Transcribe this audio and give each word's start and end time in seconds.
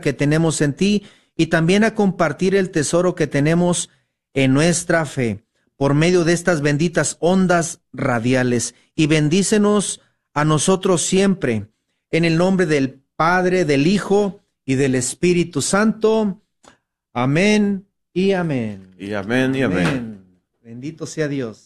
que 0.00 0.12
tenemos 0.12 0.60
en 0.60 0.72
ti 0.72 1.04
y 1.36 1.46
también 1.46 1.84
a 1.84 1.94
compartir 1.94 2.54
el 2.54 2.70
tesoro 2.70 3.14
que 3.14 3.26
tenemos 3.26 3.90
en 4.34 4.54
nuestra 4.54 5.04
fe 5.04 5.44
por 5.76 5.94
medio 5.94 6.24
de 6.24 6.32
estas 6.32 6.62
benditas 6.62 7.16
ondas 7.20 7.80
radiales 7.92 8.74
y 8.94 9.06
bendícenos 9.06 10.00
a 10.32 10.44
nosotros 10.44 11.02
siempre 11.02 11.68
en 12.10 12.24
el 12.24 12.36
nombre 12.38 12.66
del 12.66 13.02
Padre, 13.16 13.64
del 13.64 13.86
Hijo 13.86 14.40
y 14.64 14.74
del 14.74 14.94
Espíritu 14.94 15.62
Santo. 15.62 16.42
Amén 17.12 17.86
y 18.12 18.32
amén. 18.32 18.94
Y 18.98 19.12
amén 19.12 19.54
y 19.54 19.62
amén. 19.62 20.24
Bendito 20.62 21.06
sea 21.06 21.28
Dios. 21.28 21.65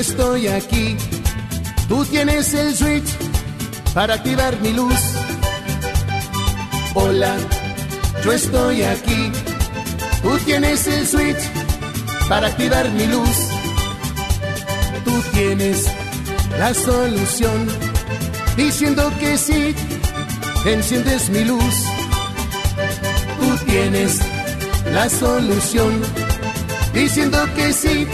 Estoy 0.00 0.48
aquí. 0.48 0.96
Tú 1.88 2.04
tienes 2.06 2.54
el 2.54 2.74
switch 2.74 3.10
para 3.92 4.14
activar 4.14 4.58
mi 4.60 4.72
luz. 4.72 5.00
Hola, 6.94 7.36
yo 8.24 8.32
estoy 8.32 8.82
aquí. 8.82 9.30
Tú 10.22 10.38
tienes 10.46 10.86
el 10.86 11.06
switch 11.06 11.42
para 12.28 12.46
activar 12.48 12.88
mi 12.90 13.06
luz. 13.06 13.36
Tú 15.04 15.22
tienes 15.32 15.86
la 16.58 16.72
solución. 16.72 17.68
Diciendo 18.56 19.12
que 19.20 19.36
sí, 19.36 19.74
enciendes 20.64 21.28
mi 21.28 21.44
luz. 21.44 21.74
Tú 23.38 23.64
tienes 23.66 24.18
la 24.94 25.10
solución. 25.10 25.92
Diciendo 26.94 27.38
que 27.54 27.72
sí, 27.72 28.06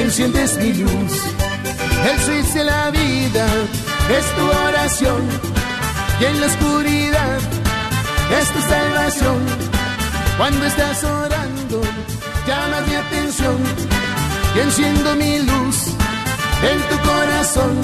enciendes 0.00 0.56
mi 0.56 0.72
luz. 0.72 1.12
El 2.10 2.18
switch 2.20 2.54
de 2.54 2.64
la 2.64 2.90
vida 2.90 3.46
es 4.18 4.24
tu 4.36 4.44
oración. 4.68 5.22
Y 6.20 6.24
en 6.24 6.40
la 6.40 6.46
oscuridad 6.46 7.38
es 8.40 8.48
tu 8.52 8.60
salvación. 8.62 9.38
Cuando 10.38 10.64
estás 10.66 11.04
orando, 11.04 11.82
llama 12.46 12.80
mi 12.86 12.94
atención 12.94 13.58
y 14.56 14.60
enciendo 14.60 15.14
mi 15.16 15.38
luz 15.40 15.76
en 16.62 16.80
tu 16.88 16.96
corazón. 17.08 17.80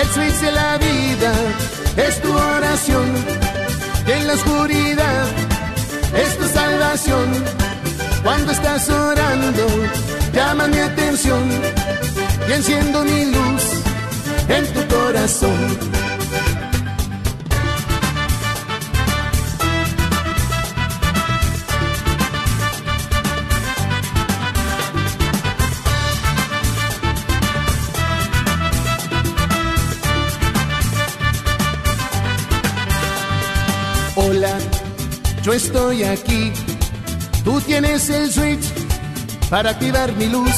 El 0.00 0.08
switch 0.08 0.40
de 0.40 0.52
la 0.52 0.78
vida 0.78 1.32
es 1.96 2.20
tu 2.20 2.32
oración. 2.32 3.08
Y 4.06 4.10
en 4.12 4.26
la 4.26 4.34
oscuridad 4.34 5.26
es 6.14 6.38
tu 6.38 6.46
salvación. 6.48 7.44
Cuando 8.22 8.52
estás 8.52 8.88
orando, 8.90 9.66
llama 10.38 10.68
mi 10.68 10.78
atención 10.78 11.44
y 12.48 12.52
enciendo 12.52 13.02
mi 13.02 13.24
luz 13.24 13.64
en 14.48 14.64
tu 14.72 14.94
corazón. 14.94 15.60
Hola, 34.14 34.56
yo 35.42 35.52
estoy 35.52 36.04
aquí. 36.04 36.52
Tú 37.44 37.60
tienes 37.62 38.08
el 38.10 38.30
switch 38.30 38.87
para 39.50 39.70
activar 39.70 40.14
mi 40.16 40.26
luz. 40.26 40.50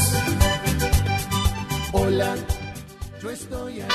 Hola, 1.92 2.34
yo 3.22 3.30
estoy 3.30 3.80
aquí. 3.80 3.94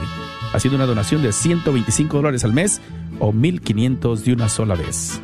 haciendo 0.54 0.78
una 0.78 0.86
donación 0.86 1.22
de 1.22 1.32
125 1.32 2.18
dólares 2.18 2.44
al 2.44 2.52
mes 2.54 2.82
o 3.20 3.32
1500 3.32 4.26
de 4.26 4.34
una 4.34 4.50
sola 4.50 4.74
vez. 4.76 5.22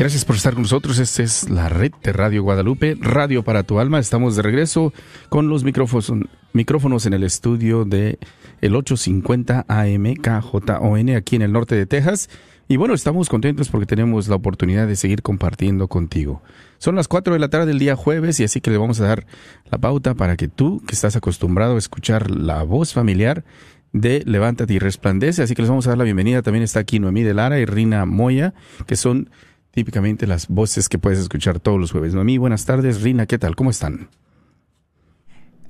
Gracias 0.00 0.24
por 0.24 0.36
estar 0.36 0.54
con 0.54 0.62
nosotros. 0.62 0.98
Esta 0.98 1.22
es 1.22 1.50
la 1.50 1.68
red 1.68 1.92
de 2.02 2.14
Radio 2.14 2.42
Guadalupe, 2.42 2.96
Radio 2.98 3.42
para 3.42 3.64
tu 3.64 3.78
alma. 3.78 3.98
Estamos 3.98 4.34
de 4.34 4.40
regreso 4.40 4.94
con 5.28 5.48
los 5.50 5.62
micrófonos, 5.62 7.06
en 7.06 7.12
el 7.12 7.22
estudio 7.22 7.84
de 7.84 8.18
el 8.60 8.76
850 8.76 9.64
AM 9.68 10.14
KJON 10.14 11.10
aquí 11.16 11.36
en 11.36 11.42
el 11.42 11.52
norte 11.52 11.74
de 11.74 11.86
Texas. 11.86 12.28
Y 12.68 12.76
bueno, 12.76 12.94
estamos 12.94 13.28
contentos 13.28 13.68
porque 13.68 13.86
tenemos 13.86 14.28
la 14.28 14.36
oportunidad 14.36 14.86
de 14.86 14.94
seguir 14.94 15.22
compartiendo 15.22 15.88
contigo. 15.88 16.40
Son 16.78 16.94
las 16.94 17.08
4 17.08 17.32
de 17.32 17.40
la 17.40 17.48
tarde 17.48 17.66
del 17.66 17.80
día 17.80 17.96
jueves 17.96 18.38
y 18.38 18.44
así 18.44 18.60
que 18.60 18.70
le 18.70 18.78
vamos 18.78 19.00
a 19.00 19.06
dar 19.08 19.26
la 19.70 19.78
pauta 19.78 20.14
para 20.14 20.36
que 20.36 20.46
tú, 20.46 20.80
que 20.86 20.94
estás 20.94 21.16
acostumbrado 21.16 21.74
a 21.74 21.78
escuchar 21.78 22.30
la 22.30 22.62
voz 22.62 22.92
familiar 22.92 23.44
de 23.92 24.22
Levántate 24.24 24.74
y 24.74 24.78
Resplandece, 24.78 25.42
así 25.42 25.54
que 25.54 25.62
les 25.62 25.68
vamos 25.68 25.86
a 25.86 25.90
dar 25.90 25.98
la 25.98 26.04
bienvenida. 26.04 26.42
También 26.42 26.62
está 26.62 26.80
aquí 26.80 27.00
Noemí 27.00 27.22
de 27.22 27.34
Lara 27.34 27.58
y 27.58 27.64
Rina 27.64 28.06
Moya, 28.06 28.54
que 28.86 28.94
son 28.94 29.30
típicamente 29.72 30.26
las 30.26 30.48
voces 30.48 30.88
que 30.88 30.98
puedes 30.98 31.18
escuchar 31.18 31.60
todos 31.60 31.80
los 31.80 31.90
jueves. 31.90 32.14
Noemí, 32.14 32.38
buenas 32.38 32.66
tardes. 32.66 33.02
Rina, 33.02 33.26
¿qué 33.26 33.38
tal? 33.38 33.56
¿Cómo 33.56 33.70
están? 33.70 34.10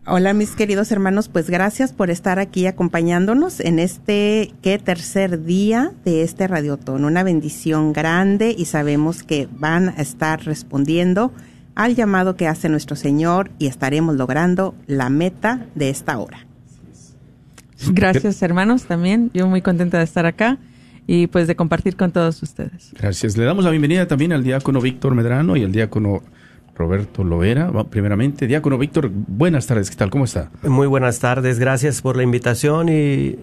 Hola 0.06 0.32
mis 0.32 0.52
queridos 0.52 0.90
hermanos, 0.92 1.28
pues 1.28 1.50
gracias 1.50 1.92
por 1.92 2.08
estar 2.08 2.38
aquí 2.38 2.66
acompañándonos 2.66 3.60
en 3.60 3.78
este 3.78 4.54
¿qué? 4.62 4.78
tercer 4.78 5.44
día 5.44 5.92
de 6.06 6.22
este 6.22 6.48
radiotono. 6.48 7.06
Una 7.06 7.22
bendición 7.22 7.92
grande 7.92 8.54
y 8.56 8.64
sabemos 8.64 9.22
que 9.22 9.46
van 9.58 9.90
a 9.90 9.96
estar 10.00 10.42
respondiendo 10.42 11.32
al 11.74 11.96
llamado 11.96 12.34
que 12.34 12.48
hace 12.48 12.70
nuestro 12.70 12.96
Señor 12.96 13.50
y 13.58 13.66
estaremos 13.66 14.16
logrando 14.16 14.74
la 14.86 15.10
meta 15.10 15.66
de 15.74 15.90
esta 15.90 16.18
hora. 16.18 16.46
Gracias 17.92 18.40
hermanos 18.42 18.84
también, 18.84 19.30
yo 19.34 19.48
muy 19.48 19.60
contenta 19.60 19.98
de 19.98 20.04
estar 20.04 20.24
acá 20.24 20.58
y 21.06 21.26
pues 21.26 21.46
de 21.46 21.56
compartir 21.56 21.96
con 21.96 22.10
todos 22.10 22.42
ustedes. 22.42 22.94
Gracias. 22.98 23.36
Le 23.36 23.44
damos 23.44 23.64
la 23.64 23.70
bienvenida 23.70 24.08
también 24.08 24.32
al 24.32 24.44
diácono 24.44 24.80
Víctor 24.80 25.14
Medrano 25.14 25.56
y 25.56 25.64
al 25.64 25.72
diácono 25.72 26.22
Roberto 26.80 27.24
Loera. 27.24 27.70
Primeramente, 27.90 28.46
diácono 28.46 28.78
Víctor, 28.78 29.10
buenas 29.12 29.66
tardes, 29.66 29.90
¿qué 29.90 29.96
tal? 29.96 30.08
¿Cómo 30.08 30.24
está? 30.24 30.50
Muy 30.62 30.86
buenas 30.86 31.18
tardes, 31.18 31.58
gracias 31.58 32.00
por 32.00 32.16
la 32.16 32.22
invitación 32.22 32.88
y 32.88 33.36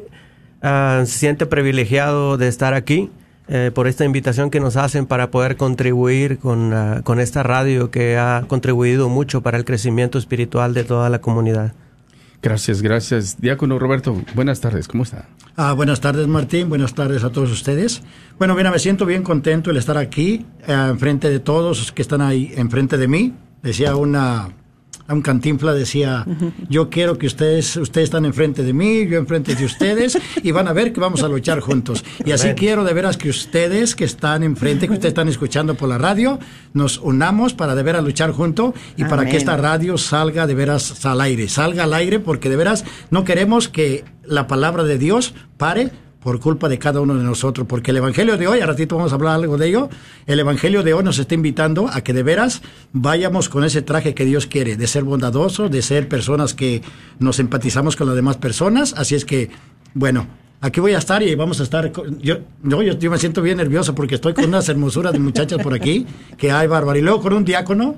uh, 0.64 1.06
siente 1.06 1.46
privilegiado 1.46 2.38
de 2.38 2.48
estar 2.48 2.74
aquí. 2.74 3.12
Eh, 3.50 3.72
por 3.74 3.88
esta 3.88 4.04
invitación 4.04 4.50
que 4.50 4.60
nos 4.60 4.76
hacen 4.76 5.06
para 5.06 5.32
poder 5.32 5.56
contribuir 5.56 6.38
con, 6.38 6.74
uh, 6.74 7.02
con 7.04 7.22
esta 7.22 7.44
radio 7.44 7.92
que 7.92 8.18
ha 8.18 8.44
contribuido 8.46 9.08
mucho 9.08 9.42
para 9.42 9.58
el 9.58 9.64
crecimiento 9.64 10.18
espiritual 10.18 10.74
de 10.74 10.84
toda 10.84 11.10
la 11.10 11.22
comunidad. 11.22 11.72
Gracias, 12.42 12.82
gracias. 12.82 13.42
Diácono 13.42 13.80
Roberto, 13.80 14.22
buenas 14.36 14.62
tardes, 14.62 14.88
¿cómo 14.88 15.04
está? 15.04 15.28
Ah, 15.56 15.74
buenas 15.74 16.02
tardes, 16.02 16.28
Martín, 16.28 16.70
buenas 16.70 16.94
tardes 16.94 17.24
a 17.24 17.32
todos 17.32 17.52
ustedes. 17.52 18.04
Bueno, 18.38 18.54
mira, 18.54 18.70
me 18.72 18.80
siento 18.80 19.06
bien 19.06 19.24
contento 19.24 19.72
el 19.72 19.78
estar 19.78 19.98
aquí, 19.98 20.46
eh, 20.68 20.88
enfrente 20.90 21.30
de 21.30 21.40
todos 21.40 21.80
los 21.80 21.92
que 21.92 22.04
están 22.04 22.22
ahí, 22.22 22.54
enfrente 22.56 22.98
de 22.98 23.08
mí. 23.08 23.34
Decía 23.64 23.96
una 23.96 24.50
a 25.08 25.14
un 25.14 25.22
cantinfla 25.22 25.74
decía, 25.74 26.26
yo 26.70 26.90
quiero 26.90 27.18
que 27.18 27.28
ustedes, 27.28 27.78
ustedes 27.78 28.06
están 28.06 28.26
enfrente 28.26 28.64
de 28.64 28.74
mí, 28.74 29.08
yo 29.08 29.18
enfrente 29.18 29.56
de 29.56 29.66
ustedes, 29.66 30.18
y 30.44 30.52
van 30.52 30.68
a 30.68 30.74
ver 30.74 30.92
que 30.92 31.00
vamos 31.00 31.24
a 31.24 31.28
luchar 31.28 31.60
juntos. 31.62 32.04
Y 32.26 32.32
así 32.32 32.50
quiero 32.56 32.84
de 32.84 32.94
veras 32.94 33.18
que 33.18 33.30
ustedes 33.30 33.96
que 33.96 34.04
están 34.04 34.44
enfrente, 34.44 34.88
que 34.88 34.94
ustedes 34.94 35.12
están 35.12 35.30
escuchando 35.30 35.76
por 35.76 35.88
la 35.88 35.98
radio, 35.98 36.40
nos 36.74 36.98
unamos 36.98 37.54
para 37.54 37.76
de 37.76 37.84
veras 37.84 38.04
luchar 38.04 38.32
juntos 38.32 38.74
y 38.98 39.06
para 39.06 39.26
que 39.26 39.38
esta 39.38 39.56
radio 39.56 39.98
salga 39.98 40.46
de 40.46 40.56
veras 40.56 41.06
al 41.06 41.22
aire, 41.22 41.48
salga 41.48 41.86
al 41.86 41.94
aire 41.94 42.20
porque 42.20 42.50
de 42.50 42.56
veras 42.56 42.84
no 43.10 43.24
queremos 43.24 43.70
que 43.70 44.04
la 44.26 44.48
palabra 44.48 44.84
de 44.84 44.98
Dios 44.98 45.34
pare 45.58 45.92
por 46.28 46.42
culpa 46.42 46.68
de 46.68 46.78
cada 46.78 47.00
uno 47.00 47.16
de 47.16 47.24
nosotros, 47.24 47.66
porque 47.70 47.92
el 47.92 47.98
Evangelio 47.98 48.36
de 48.36 48.50
hoy, 48.50 48.60
a 48.60 48.66
ratito 48.66 48.98
vamos 48.98 49.14
a 49.14 49.16
hablar 49.16 49.36
algo 49.36 49.58
de 49.58 49.70
ello, 49.70 49.90
el 50.26 50.42
Evangelio 50.42 50.84
de 50.84 50.94
hoy 50.94 51.02
nos 51.02 51.20
está 51.20 51.36
invitando 51.36 51.88
a 51.88 52.02
que 52.02 52.12
de 52.12 52.22
veras 52.22 52.62
vayamos 52.92 53.48
con 53.48 53.64
ese 53.64 53.82
traje 53.82 54.14
que 54.14 54.26
Dios 54.26 54.46
quiere, 54.46 54.76
de 54.76 54.88
ser 54.88 55.06
bondadosos, 55.06 55.72
de 55.72 55.82
ser 55.82 56.10
personas 56.10 56.54
que 56.54 56.82
nos 57.20 57.40
empatizamos 57.40 57.96
con 57.96 58.08
las 58.08 58.16
demás 58.18 58.36
personas, 58.36 58.94
así 58.98 59.16
es 59.16 59.24
que, 59.24 59.52
bueno, 59.94 60.28
aquí 60.60 60.82
voy 60.82 60.96
a 60.96 60.98
estar 60.98 61.24
y 61.24 61.34
vamos 61.36 61.62
a 61.62 61.64
estar. 61.64 61.94
Yo, 62.22 62.40
yo, 62.62 62.82
yo, 62.82 63.10
me 63.10 63.20
siento 63.20 63.42
bien 63.42 63.56
nervioso 63.56 63.96
porque 63.96 64.16
estoy 64.16 64.34
con 64.34 64.44
unas 64.44 64.68
hermosuras 64.68 65.14
de 65.14 65.20
muchachas 65.20 65.64
por 65.64 65.74
aquí, 65.74 66.06
que 66.38 66.52
hay 66.52 66.68
bárbaro. 66.68 67.00
Y 67.00 67.04
luego 67.04 67.22
con 67.22 67.32
un 67.32 67.46
diácono, 67.46 67.96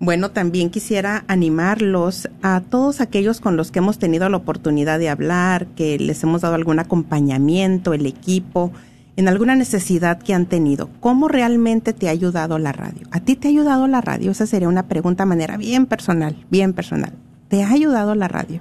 Bueno, 0.00 0.32
también 0.32 0.70
quisiera 0.70 1.24
animarlos 1.28 2.28
a 2.42 2.62
todos 2.62 3.00
aquellos 3.00 3.40
con 3.40 3.56
los 3.56 3.70
que 3.70 3.78
hemos 3.78 3.98
tenido 3.98 4.28
la 4.28 4.38
oportunidad 4.38 4.98
de 4.98 5.08
hablar, 5.08 5.68
que 5.68 5.98
les 5.98 6.22
hemos 6.24 6.40
dado 6.40 6.56
algún 6.56 6.78
acompañamiento, 6.78 7.94
el 7.94 8.06
equipo, 8.06 8.72
en 9.16 9.28
alguna 9.28 9.54
necesidad 9.54 10.18
que 10.18 10.34
han 10.34 10.46
tenido. 10.46 10.90
¿Cómo 11.00 11.28
realmente 11.28 11.92
te 11.92 12.08
ha 12.08 12.12
ayudado 12.12 12.58
la 12.58 12.72
radio? 12.72 13.06
¿A 13.10 13.20
ti 13.20 13.36
te 13.36 13.48
ha 13.48 13.50
ayudado 13.50 13.86
la 13.86 14.00
radio? 14.00 14.30
Esa 14.30 14.46
sería 14.46 14.68
una 14.68 14.88
pregunta 14.88 15.24
de 15.24 15.28
manera 15.28 15.56
bien 15.56 15.86
personal, 15.86 16.44
bien 16.50 16.72
personal. 16.72 17.12
¿Te 17.48 17.62
ha 17.62 17.70
ayudado 17.70 18.14
la 18.14 18.28
radio? 18.28 18.60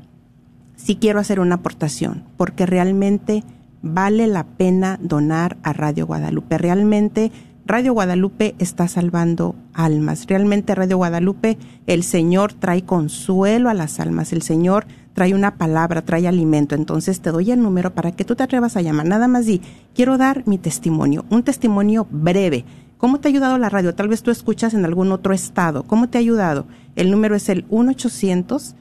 sí 0.83 0.97
quiero 0.97 1.21
hacer 1.21 1.41
una 1.41 1.57
aportación, 1.57 2.25
porque 2.37 2.67
realmente 2.67 3.45
vale 3.83 4.27
la 4.27 4.45
pena 4.45 4.99
donar 5.03 5.57
a 5.63 5.73
Radio 5.73 6.07
Guadalupe. 6.07 6.59
Realmente 6.59 7.33
Radio 7.67 7.93
Guadalupe 7.93 8.55
está 8.59 8.89
salvando 8.89 9.55
almas. 9.75 10.27
Realmente 10.27 10.75
Radio 10.75 10.97
Guadalupe, 10.97 11.57
el 11.87 12.03
Señor 12.03 12.53
trae 12.53 12.83
consuelo 12.83 13.69
a 13.69 13.75
las 13.75 14.01
almas. 14.01 14.33
El 14.33 14.43
Señor 14.43 14.87
trae 15.15 15.35
una 15.35 15.55
palabra, 15.57 16.03
trae 16.03 16.27
alimento. 16.27 16.75
Entonces 16.75 17.21
te 17.21 17.31
doy 17.31 17.53
el 17.53 17.63
número 17.63 17.95
para 17.95 18.11
que 18.11 18.25
tú 18.25 18.35
te 18.35 18.43
atrevas 18.43 18.77
a 18.77 18.83
llamar. 18.83 19.07
Nada 19.07 19.29
más 19.29 19.47
di, 19.47 19.61
quiero 19.95 20.19
dar 20.19 20.43
mi 20.49 20.59
testimonio, 20.59 21.25
un 21.31 21.45
testimonio 21.45 22.09
breve. 22.11 22.65
¿Cómo 22.99 23.21
te 23.21 23.29
ha 23.29 23.31
ayudado 23.31 23.57
la 23.57 23.69
radio? 23.69 23.95
Tal 23.95 24.09
vez 24.09 24.25
tú 24.25 24.33
escuchas 24.33 24.75
en 24.75 24.85
algún 24.85 25.13
otro 25.13 25.33
estado. 25.33 25.85
¿Cómo 25.85 26.09
te 26.09 26.19
ha 26.19 26.21
ayudado? 26.21 26.67
El 26.97 27.11
número 27.11 27.37
es 27.37 27.49
el 27.49 27.69
1-800-701-0373. 27.69 28.75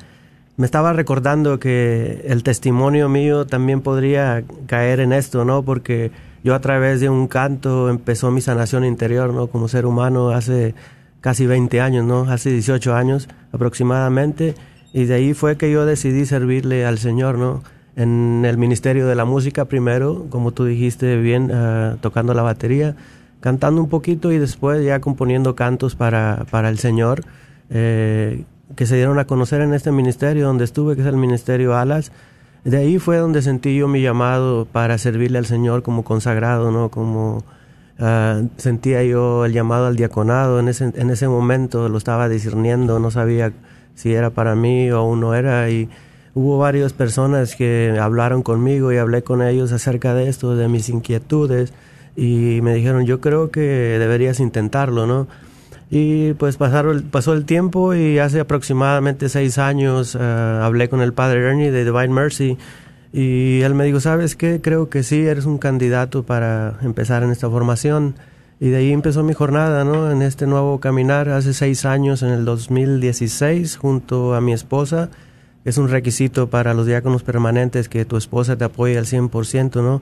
me 0.56 0.66
estaba 0.66 0.94
recordando 0.94 1.60
que 1.60 2.26
el 2.28 2.44
testimonio 2.44 3.10
mío 3.10 3.46
también 3.46 3.82
podría 3.82 4.44
caer 4.68 5.00
en 5.00 5.12
esto, 5.12 5.46
¿no? 5.46 5.64
Porque 5.64 6.12
yo 6.44 6.54
a 6.54 6.60
través 6.60 7.00
de 7.00 7.10
un 7.10 7.28
canto 7.28 7.90
empezó 7.90 8.30
mi 8.30 8.42
sanación 8.42 8.86
interior, 8.86 9.34
¿no? 9.34 9.48
Como 9.48 9.68
ser 9.68 9.86
humano 9.86 10.30
hace 10.30 10.76
casi 11.22 11.48
20 11.48 11.82
años, 11.82 12.06
¿no? 12.06 12.30
Hace 12.30 12.52
18 12.52 12.96
años 12.96 13.30
aproximadamente. 13.52 14.54
Y 14.94 15.06
de 15.06 15.16
ahí 15.16 15.34
fue 15.34 15.58
que 15.58 15.72
yo 15.72 15.86
decidí 15.86 16.26
servirle 16.26 16.86
al 16.86 17.00
Señor, 17.00 17.40
¿no? 17.40 17.64
En 17.96 18.44
el 18.46 18.58
Ministerio 18.58 19.08
de 19.08 19.16
la 19.16 19.26
Música 19.26 19.66
primero, 19.66 20.28
como 20.30 20.52
tú 20.52 20.66
dijiste 20.66 21.18
bien, 21.18 21.52
uh, 21.52 21.98
tocando 21.98 22.34
la 22.34 22.42
batería, 22.42 22.96
cantando 23.40 23.82
un 23.82 23.90
poquito 23.90 24.32
y 24.32 24.38
después 24.38 24.84
ya 24.86 25.00
componiendo 25.00 25.56
cantos 25.56 25.96
para, 25.96 26.46
para 26.52 26.70
el 26.70 26.78
Señor. 26.78 27.24
Eh, 27.70 28.44
que 28.76 28.86
se 28.86 28.96
dieron 28.96 29.20
a 29.20 29.26
conocer 29.26 29.62
en 29.62 29.74
este 29.74 29.92
ministerio 29.92 30.48
donde 30.48 30.64
estuve, 30.64 30.96
que 30.96 31.02
es 31.02 31.08
el 31.08 31.18
Ministerio 31.18 31.76
Alas. 31.76 32.12
De 32.64 32.78
ahí 32.78 32.98
fue 32.98 33.18
donde 33.18 33.42
sentí 33.42 33.76
yo 33.76 33.88
mi 33.88 34.02
llamado 34.02 34.66
para 34.66 34.98
servirle 34.98 35.38
al 35.38 35.46
Señor 35.46 35.84
como 35.84 36.04
consagrado, 36.04 36.72
¿no? 36.72 36.90
Como 36.90 37.44
uh, 38.00 38.48
sentía 38.58 39.04
yo 39.04 39.46
el 39.46 39.52
llamado 39.52 39.88
al 39.88 39.96
diaconado. 39.96 40.60
En 40.60 40.70
ese, 40.70 40.92
en 40.96 41.10
ese 41.10 41.28
momento 41.28 41.90
lo 41.90 41.98
estaba 41.98 42.30
discerniendo, 42.30 43.00
no 43.00 43.12
sabía 43.12 43.52
si 43.96 44.14
era 44.14 44.30
para 44.30 44.56
mí 44.56 44.90
o 44.92 45.00
aún 45.00 45.20
no 45.20 45.36
era. 45.36 45.70
Y 45.70 45.90
hubo 46.34 46.58
varias 46.58 46.94
personas 46.94 47.56
que 47.56 47.98
hablaron 48.00 48.44
conmigo 48.44 48.94
y 48.94 48.98
hablé 48.98 49.24
con 49.24 49.42
ellos 49.42 49.74
acerca 49.74 50.14
de 50.14 50.30
esto, 50.30 50.56
de 50.56 50.70
mis 50.70 50.88
inquietudes. 50.90 51.74
Y 52.16 52.60
me 52.62 52.74
dijeron, 52.74 53.06
yo 53.06 53.20
creo 53.20 53.52
que 53.52 53.60
deberías 54.00 54.40
intentarlo, 54.40 55.06
¿no? 55.06 55.28
Y 55.96 56.34
pues 56.34 56.58
pasaron, 56.58 57.04
pasó 57.04 57.34
el 57.34 57.46
tiempo 57.46 57.94
y 57.94 58.18
hace 58.18 58.40
aproximadamente 58.40 59.30
seis 59.30 59.60
años 59.60 60.16
uh, 60.16 60.64
hablé 60.64 60.90
con 60.90 61.02
el 61.02 61.14
padre 61.14 61.48
Ernie 61.48 61.70
de 61.70 61.86
Divine 61.86 62.08
Mercy 62.08 62.58
y 63.12 63.62
él 63.62 63.76
me 63.76 63.86
dijo, 63.86 64.00
¿sabes 64.00 64.36
qué? 64.36 64.60
Creo 64.60 64.90
que 64.90 65.04
sí, 65.04 65.22
eres 65.22 65.46
un 65.46 65.60
candidato 65.60 66.24
para 66.24 66.80
empezar 66.82 67.22
en 67.22 67.30
esta 67.30 67.48
formación. 67.48 68.16
Y 68.60 68.70
de 68.70 68.78
ahí 68.78 68.92
empezó 68.92 69.22
mi 69.22 69.34
jornada, 69.34 69.84
¿no? 69.84 70.10
En 70.10 70.24
este 70.24 70.48
nuevo 70.48 70.80
caminar, 70.80 71.30
hace 71.30 71.54
seis 71.54 71.86
años, 71.86 72.24
en 72.24 72.30
el 72.30 72.44
2016, 72.44 73.78
junto 73.78 74.34
a 74.34 74.42
mi 74.42 74.52
esposa. 74.52 75.12
Es 75.64 75.78
un 75.78 75.90
requisito 75.90 76.50
para 76.50 76.74
los 76.74 76.88
diáconos 76.88 77.22
permanentes 77.22 77.88
que 77.88 78.04
tu 78.04 78.18
esposa 78.18 78.56
te 78.58 78.66
apoye 78.66 78.98
al 78.98 79.06
100%, 79.06 79.76
¿no? 79.84 80.02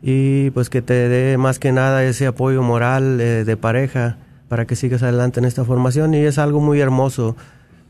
Y 0.00 0.48
pues 0.52 0.70
que 0.70 0.80
te 0.80 1.10
dé 1.10 1.36
más 1.36 1.58
que 1.58 1.72
nada 1.72 2.04
ese 2.04 2.26
apoyo 2.26 2.62
moral 2.62 3.20
eh, 3.20 3.44
de 3.44 3.56
pareja 3.58 4.16
para 4.48 4.66
que 4.66 4.76
sigas 4.76 5.02
adelante 5.02 5.40
en 5.40 5.46
esta 5.46 5.64
formación 5.64 6.14
y 6.14 6.18
es 6.18 6.38
algo 6.38 6.60
muy 6.60 6.80
hermoso. 6.80 7.36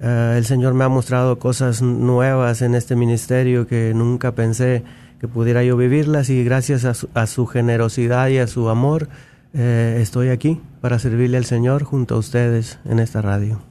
Uh, 0.01 0.37
el 0.37 0.45
Señor 0.45 0.75
me 0.75 0.85
ha 0.85 0.89
mostrado 0.89 1.39
cosas 1.39 1.83
nuevas 1.83 2.63
en 2.63 2.75
este 2.75 2.97
ministerio 2.97 3.67
que 3.67 3.93
nunca 3.95 4.33
pensé 4.33 4.83
que 5.21 5.29
pudiera 5.29 5.65
yo 5.65 5.77
vivirlas 5.77 6.29
y 6.29 6.45
gracias 6.45 6.85
a 6.85 6.95
su, 6.95 7.09
a 7.15 7.27
su 7.27 7.47
generosidad 7.47 8.29
y 8.29 8.39
a 8.39 8.47
su 8.47 8.69
amor 8.69 9.09
eh, 9.55 9.99
estoy 10.03 10.29
aquí 10.29 10.61
para 10.83 10.99
servirle 10.99 11.39
al 11.39 11.47
Señor 11.47 11.83
junto 11.85 12.15
a 12.15 12.19
ustedes 12.19 12.79
en 12.85 12.99
esta 12.99 13.23
radio. 13.23 13.63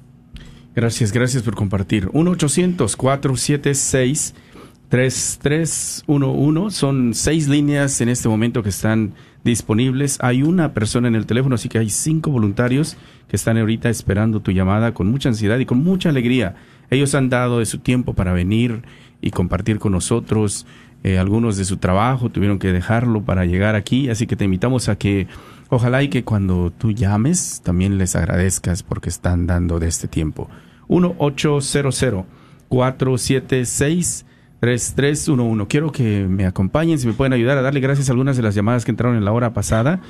Gracias, 0.76 1.12
gracias 1.12 1.44
por 1.44 1.56
compartir. 1.56 2.10
1-800-476-3311. 4.90 6.70
Son 6.72 7.14
seis 7.14 7.48
líneas 7.48 8.02
en 8.02 8.10
este 8.10 8.28
momento 8.30 8.64
que 8.64 8.70
están 8.70 9.14
disponibles. 9.44 10.18
Hay 10.22 10.44
una 10.44 10.74
persona 10.74 11.08
en 11.08 11.16
el 11.16 11.26
teléfono, 11.26 11.56
así 11.56 11.70
que 11.70 11.80
hay 11.80 11.90
cinco 11.90 12.32
voluntarios 12.32 12.98
que 13.28 13.36
están 13.36 13.58
ahorita 13.58 13.90
esperando 13.90 14.40
tu 14.42 14.52
llamada 14.52 14.94
con 14.94 15.08
mucha 15.08 15.30
ansiedad 15.30 15.60
y 15.60 15.66
con 15.66 15.84
mucha 15.84 16.10
alegría. 16.10 16.56
Ellos 16.90 17.16
han 17.16 17.30
dado 17.30 17.60
de 17.60 17.66
su 17.66 17.80
tiempo 17.80 18.14
para 18.14 18.34
venir 18.34 18.84
y 19.22 19.32
compartir 19.32 19.80
con 19.80 19.92
nosotros. 19.92 20.66
Eh, 21.04 21.20
algunos 21.20 21.58
de 21.58 21.66
su 21.66 21.78
trabajo 21.78 22.30
tuvieron 22.30 22.58
que 22.58 22.72
dejarlo 22.72 23.24
para 23.24 23.46
llegar 23.46 23.76
aquí, 23.76 24.10
así 24.10 24.26
que 24.26 24.36
te 24.36 24.46
invitamos 24.46 24.90
a 24.90 24.98
que 24.98 25.28
ojalá 25.70 26.02
y 26.02 26.10
que 26.10 26.24
cuando 26.24 26.72
tú 26.76 26.92
llames 26.92 27.62
también 27.64 27.98
les 28.00 28.16
agradezcas 28.16 28.82
porque 28.82 29.10
están 29.10 29.46
dando 29.46 29.80
de 29.80 29.88
este 29.88 30.08
tiempo. 30.08 30.50
1 30.88 31.16
800 31.18 32.26
476 32.68 34.26
3311. 34.60 35.68
Quiero 35.68 35.92
que 35.92 36.28
me 36.28 36.46
acompañen, 36.46 37.00
si 37.00 37.08
me 37.08 37.14
pueden 37.14 37.34
ayudar 37.34 37.58
a 37.58 37.62
darle 37.62 37.80
gracias 37.80 38.10
a 38.10 38.12
algunas 38.14 38.38
de 38.38 38.44
las 38.44 38.56
llamadas 38.56 38.86
que 38.86 38.92
entraron 38.92 39.18
en 39.18 39.26
la 39.26 39.32
hora 39.32 39.54
pasada. 39.54 40.02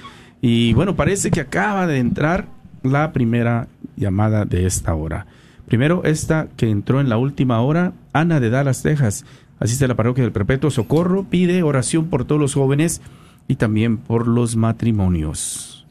Y 0.41 0.73
bueno, 0.73 0.95
parece 0.95 1.31
que 1.31 1.41
acaba 1.41 1.87
de 1.87 1.97
entrar 1.97 2.47
la 2.83 3.11
primera 3.11 3.67
llamada 3.95 4.45
de 4.45 4.65
esta 4.65 4.93
hora. 4.93 5.25
Primero, 5.67 6.03
esta 6.03 6.47
que 6.55 6.69
entró 6.69 7.01
en 7.01 7.09
la 7.09 7.17
última 7.17 7.61
hora, 7.61 7.93
Ana 8.13 8.39
de 8.39 8.49
Dallas, 8.49 8.83
Texas. 8.83 9.25
Asiste 9.59 9.85
a 9.85 9.87
la 9.87 9.95
parroquia 9.95 10.23
del 10.23 10.33
Perpetuo 10.33 10.69
Socorro, 10.69 11.23
pide 11.23 11.63
oración 11.63 12.07
por 12.07 12.25
todos 12.25 12.39
los 12.39 12.53
jóvenes 12.53 13.01
y 13.47 13.55
también 13.55 13.97
por 13.97 14.27
los 14.27 14.55
matrimonios. 14.55 15.85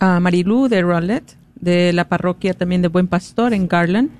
A 0.00 0.20
Marilú 0.20 0.68
de 0.68 0.82
Rollet, 0.82 1.24
de 1.60 1.92
la 1.92 2.08
parroquia 2.08 2.54
también 2.54 2.82
de 2.82 2.88
Buen 2.88 3.06
Pastor 3.06 3.54
en 3.54 3.68
Garland 3.68 4.10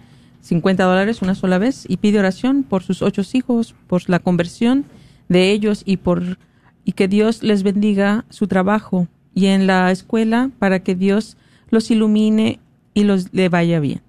50 0.44 0.84
dólares 0.84 1.22
una 1.22 1.34
sola 1.34 1.56
vez 1.56 1.86
y 1.88 1.96
pide 1.96 2.18
oración 2.18 2.64
por 2.64 2.82
sus 2.82 3.00
ocho 3.00 3.22
hijos, 3.32 3.74
por 3.86 4.08
la 4.10 4.18
conversión 4.18 4.84
de 5.30 5.50
ellos 5.50 5.82
y 5.86 5.96
por 5.96 6.38
y 6.84 6.92
que 6.92 7.08
Dios 7.08 7.42
les 7.42 7.62
bendiga 7.62 8.26
su 8.28 8.46
trabajo 8.46 9.08
y 9.34 9.46
en 9.46 9.66
la 9.66 9.90
escuela 9.90 10.50
para 10.58 10.80
que 10.80 10.94
Dios 10.94 11.38
los 11.70 11.90
ilumine 11.90 12.60
y 12.92 13.04
los 13.04 13.32
le 13.32 13.48
vaya 13.48 13.80
bien. 13.80 14.02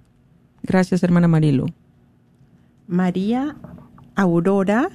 Gracias, 0.61 1.03
hermana 1.03 1.29
Marilu. 1.29 1.67
María 2.85 3.55
Aurora 4.15 4.89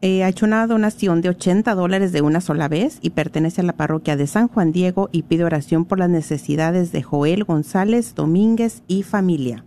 eh, 0.00 0.24
ha 0.24 0.28
hecho 0.28 0.44
una 0.44 0.66
donación 0.66 1.20
de 1.20 1.28
80 1.28 1.72
dólares 1.76 2.10
de 2.10 2.20
una 2.20 2.40
sola 2.40 2.66
vez 2.66 2.98
y 3.00 3.10
pertenece 3.10 3.60
a 3.60 3.64
la 3.64 3.74
parroquia 3.74 4.16
de 4.16 4.26
San 4.26 4.48
Juan 4.48 4.72
Diego 4.72 5.08
y 5.12 5.22
pide 5.22 5.44
oración 5.44 5.84
por 5.84 6.00
las 6.00 6.10
necesidades 6.10 6.90
de 6.90 7.04
Joel 7.04 7.44
González 7.44 8.16
Domínguez 8.16 8.82
y 8.88 9.04
familia. 9.04 9.64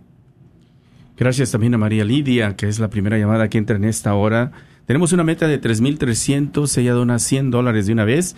Gracias 1.16 1.52
también 1.52 1.74
a 1.74 1.78
María 1.78 2.04
Lidia, 2.04 2.56
que 2.56 2.68
es 2.68 2.80
la 2.80 2.90
primera 2.90 3.16
llamada 3.16 3.48
que 3.48 3.58
entra 3.58 3.76
en 3.76 3.84
esta 3.84 4.14
hora. 4.14 4.50
Tenemos 4.86 5.12
una 5.12 5.22
meta 5.22 5.46
de 5.46 5.60
3.300, 5.60 6.76
ella 6.76 6.92
dona 6.92 7.20
100 7.20 7.52
dólares 7.52 7.86
de 7.86 7.92
una 7.92 8.04
vez. 8.04 8.34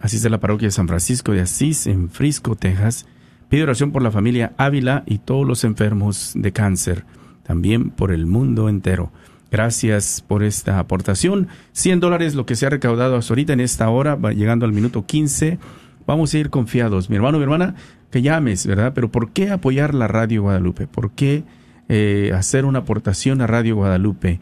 Así 0.00 0.16
es 0.16 0.24
la 0.30 0.40
parroquia 0.40 0.68
de 0.68 0.72
San 0.72 0.88
Francisco 0.88 1.32
de 1.32 1.42
Asís, 1.42 1.86
en 1.86 2.08
Frisco, 2.08 2.56
Texas. 2.56 3.06
Pide 3.50 3.64
oración 3.64 3.92
por 3.92 4.02
la 4.02 4.10
familia 4.10 4.54
Ávila 4.56 5.04
y 5.06 5.18
todos 5.18 5.46
los 5.46 5.64
enfermos 5.64 6.32
de 6.34 6.50
cáncer, 6.52 7.04
también 7.42 7.90
por 7.90 8.10
el 8.10 8.26
mundo 8.26 8.70
entero. 8.70 9.12
Gracias 9.50 10.24
por 10.26 10.42
esta 10.42 10.78
aportación. 10.78 11.48
100 11.72 12.00
dólares 12.00 12.34
lo 12.34 12.46
que 12.46 12.56
se 12.56 12.66
ha 12.66 12.70
recaudado 12.70 13.16
hasta 13.16 13.34
ahorita 13.34 13.52
en 13.52 13.60
esta 13.60 13.88
hora, 13.90 14.18
llegando 14.32 14.64
al 14.64 14.72
minuto 14.72 15.04
15. 15.04 15.58
Vamos 16.06 16.32
a 16.32 16.38
ir 16.38 16.48
confiados. 16.50 17.10
Mi 17.10 17.16
hermano, 17.16 17.36
mi 17.36 17.44
hermana, 17.44 17.74
que 18.10 18.22
llames, 18.22 18.66
¿verdad? 18.66 18.92
Pero 18.94 19.12
¿por 19.12 19.30
qué 19.30 19.50
apoyar 19.50 19.94
la 19.94 20.08
Radio 20.08 20.42
Guadalupe? 20.42 20.86
¿Por 20.86 21.12
qué 21.12 21.44
eh, 21.88 22.32
hacer 22.34 22.64
una 22.64 22.80
aportación 22.80 23.40
a 23.40 23.46
Radio 23.46 23.76
Guadalupe? 23.76 24.40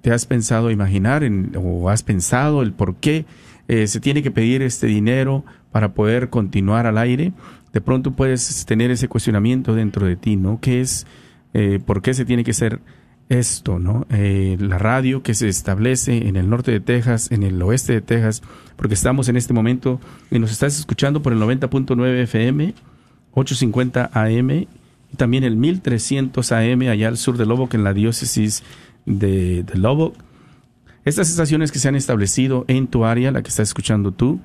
¿Te 0.00 0.12
has 0.12 0.26
pensado 0.26 0.70
imaginar 0.70 1.22
en, 1.22 1.52
o 1.56 1.88
has 1.88 2.02
pensado 2.02 2.62
el 2.62 2.72
por 2.72 2.96
qué 2.96 3.24
eh, 3.68 3.86
se 3.86 4.00
tiene 4.00 4.22
que 4.22 4.30
pedir 4.30 4.62
este 4.62 4.86
dinero 4.86 5.44
para 5.70 5.94
poder 5.94 6.28
continuar 6.28 6.86
al 6.86 6.98
aire? 6.98 7.32
De 7.72 7.80
pronto 7.80 8.12
puedes 8.12 8.66
tener 8.66 8.90
ese 8.90 9.08
cuestionamiento 9.08 9.74
dentro 9.74 10.06
de 10.06 10.16
ti, 10.16 10.36
¿no? 10.36 10.58
¿Qué 10.60 10.80
es, 10.80 11.06
eh, 11.54 11.80
por 11.84 12.02
qué 12.02 12.14
se 12.14 12.24
tiene 12.24 12.44
que 12.44 12.52
ser 12.52 12.80
esto, 13.28 13.78
¿no? 13.78 14.06
Eh, 14.10 14.56
la 14.60 14.78
radio 14.78 15.22
que 15.22 15.34
se 15.34 15.48
establece 15.48 16.28
en 16.28 16.36
el 16.36 16.50
norte 16.50 16.70
de 16.70 16.80
Texas, 16.80 17.30
en 17.30 17.42
el 17.42 17.60
oeste 17.62 17.94
de 17.94 18.00
Texas, 18.00 18.42
porque 18.76 18.94
estamos 18.94 19.28
en 19.28 19.36
este 19.36 19.54
momento 19.54 20.00
y 20.30 20.38
nos 20.38 20.52
estás 20.52 20.78
escuchando 20.78 21.22
por 21.22 21.32
el 21.32 21.38
90.9 21.40 22.22
FM, 22.24 22.74
850 23.32 24.10
AM 24.12 24.66
y 25.12 25.16
también 25.16 25.44
el 25.44 25.56
1300 25.56 26.52
AM 26.52 26.82
allá 26.82 27.08
al 27.08 27.16
sur 27.16 27.36
de 27.36 27.46
Lubbock 27.46 27.74
en 27.74 27.84
la 27.84 27.92
diócesis 27.92 28.62
de, 29.06 29.62
de. 29.62 30.12
Estas 31.04 31.30
estaciones 31.30 31.72
que 31.72 31.78
se 31.78 31.88
han 31.88 31.96
establecido 31.96 32.64
en 32.68 32.86
tu 32.86 33.04
área, 33.04 33.32
la 33.32 33.42
que 33.42 33.48
estás 33.48 33.68
escuchando 33.68 34.12
tú, 34.12 34.40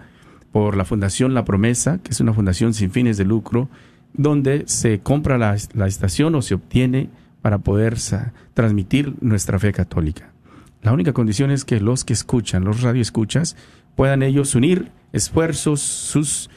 por 0.51 0.75
la 0.75 0.85
Fundación 0.85 1.33
La 1.33 1.45
Promesa, 1.45 1.99
que 1.99 2.11
es 2.11 2.19
una 2.19 2.33
fundación 2.33 2.73
sin 2.73 2.91
fines 2.91 3.17
de 3.17 3.25
lucro, 3.25 3.69
donde 4.13 4.63
se 4.67 4.99
compra 4.99 5.37
la, 5.37 5.55
la 5.73 5.87
estación 5.87 6.33
o 6.35 6.41
se 6.41 6.55
obtiene 6.55 7.09
para 7.41 7.59
poder 7.59 7.95
transmitir 8.53 9.13
nuestra 9.21 9.59
fe 9.59 9.71
católica. 9.71 10.31
La 10.81 10.93
única 10.93 11.13
condición 11.13 11.51
es 11.51 11.63
que 11.63 11.79
los 11.79 12.03
que 12.03 12.13
escuchan, 12.13 12.63
los 12.63 12.81
radioescuchas, 12.81 13.55
puedan 13.95 14.23
ellos 14.23 14.55
unir 14.55 14.91
esfuerzos, 15.13 15.81
sus 15.81 16.49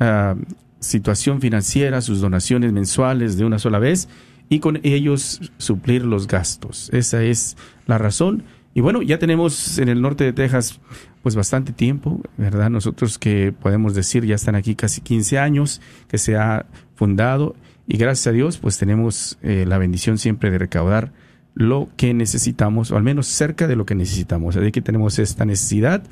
uh, 0.00 0.38
situación 0.80 1.40
financiera, 1.40 2.00
sus 2.00 2.20
donaciones 2.20 2.72
mensuales 2.72 3.36
de 3.36 3.44
una 3.44 3.58
sola 3.58 3.78
vez 3.78 4.08
y 4.48 4.60
con 4.60 4.80
ellos 4.82 5.52
suplir 5.58 6.04
los 6.04 6.26
gastos. 6.26 6.90
Esa 6.92 7.22
es 7.22 7.56
la 7.86 7.98
razón. 7.98 8.44
Y 8.74 8.80
bueno, 8.80 9.02
ya 9.02 9.18
tenemos 9.18 9.78
en 9.78 9.88
el 9.88 10.00
norte 10.00 10.24
de 10.24 10.32
Texas 10.32 10.80
pues 11.22 11.34
bastante 11.34 11.72
tiempo, 11.72 12.20
¿verdad? 12.36 12.70
Nosotros 12.70 13.18
que 13.18 13.52
podemos 13.52 13.94
decir 13.94 14.24
ya 14.24 14.36
están 14.36 14.54
aquí 14.54 14.74
casi 14.74 15.00
15 15.00 15.38
años 15.38 15.80
que 16.06 16.18
se 16.18 16.36
ha 16.36 16.66
fundado 16.94 17.56
y 17.86 17.96
gracias 17.96 18.26
a 18.28 18.32
Dios, 18.32 18.58
pues 18.58 18.78
tenemos 18.78 19.38
eh, 19.42 19.64
la 19.66 19.78
bendición 19.78 20.18
siempre 20.18 20.50
de 20.50 20.58
recaudar 20.58 21.12
lo 21.54 21.88
que 21.96 22.14
necesitamos, 22.14 22.92
o 22.92 22.96
al 22.96 23.02
menos 23.02 23.26
cerca 23.26 23.66
de 23.66 23.76
lo 23.76 23.86
que 23.86 23.94
necesitamos. 23.94 24.56
Así 24.56 24.70
que 24.70 24.82
tenemos 24.82 25.18
esta 25.18 25.44
necesidad. 25.44 26.04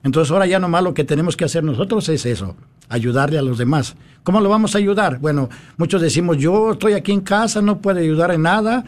Entonces 0.03 0.31
ahora 0.31 0.46
ya 0.46 0.61
nomás 0.61 0.85
lo 0.85 0.94
que 0.94 1.03
tenemos 1.03 1.37
que 1.37 1.44
hacer 1.44 1.64
nosotros 1.64 2.09
es 2.09 2.27
eso, 2.27 2.55
ayudarle 2.88 3.38
a 3.38 3.42
los 3.42 3.59
demás. 3.59 3.96
¿Cómo 4.22 4.40
lo 4.40 4.49
vamos 4.49 4.75
a 4.75 4.79
ayudar? 4.79 5.18
Bueno, 5.18 5.49
muchos 5.77 6.01
decimos, 6.01 6.37
yo 6.37 6.72
estoy 6.72 6.92
aquí 6.92 7.11
en 7.11 7.22
casa, 7.22 7.61
no 7.61 7.81
puedo 7.81 7.99
ayudar 7.99 8.31
en 8.31 8.42
nada. 8.42 8.85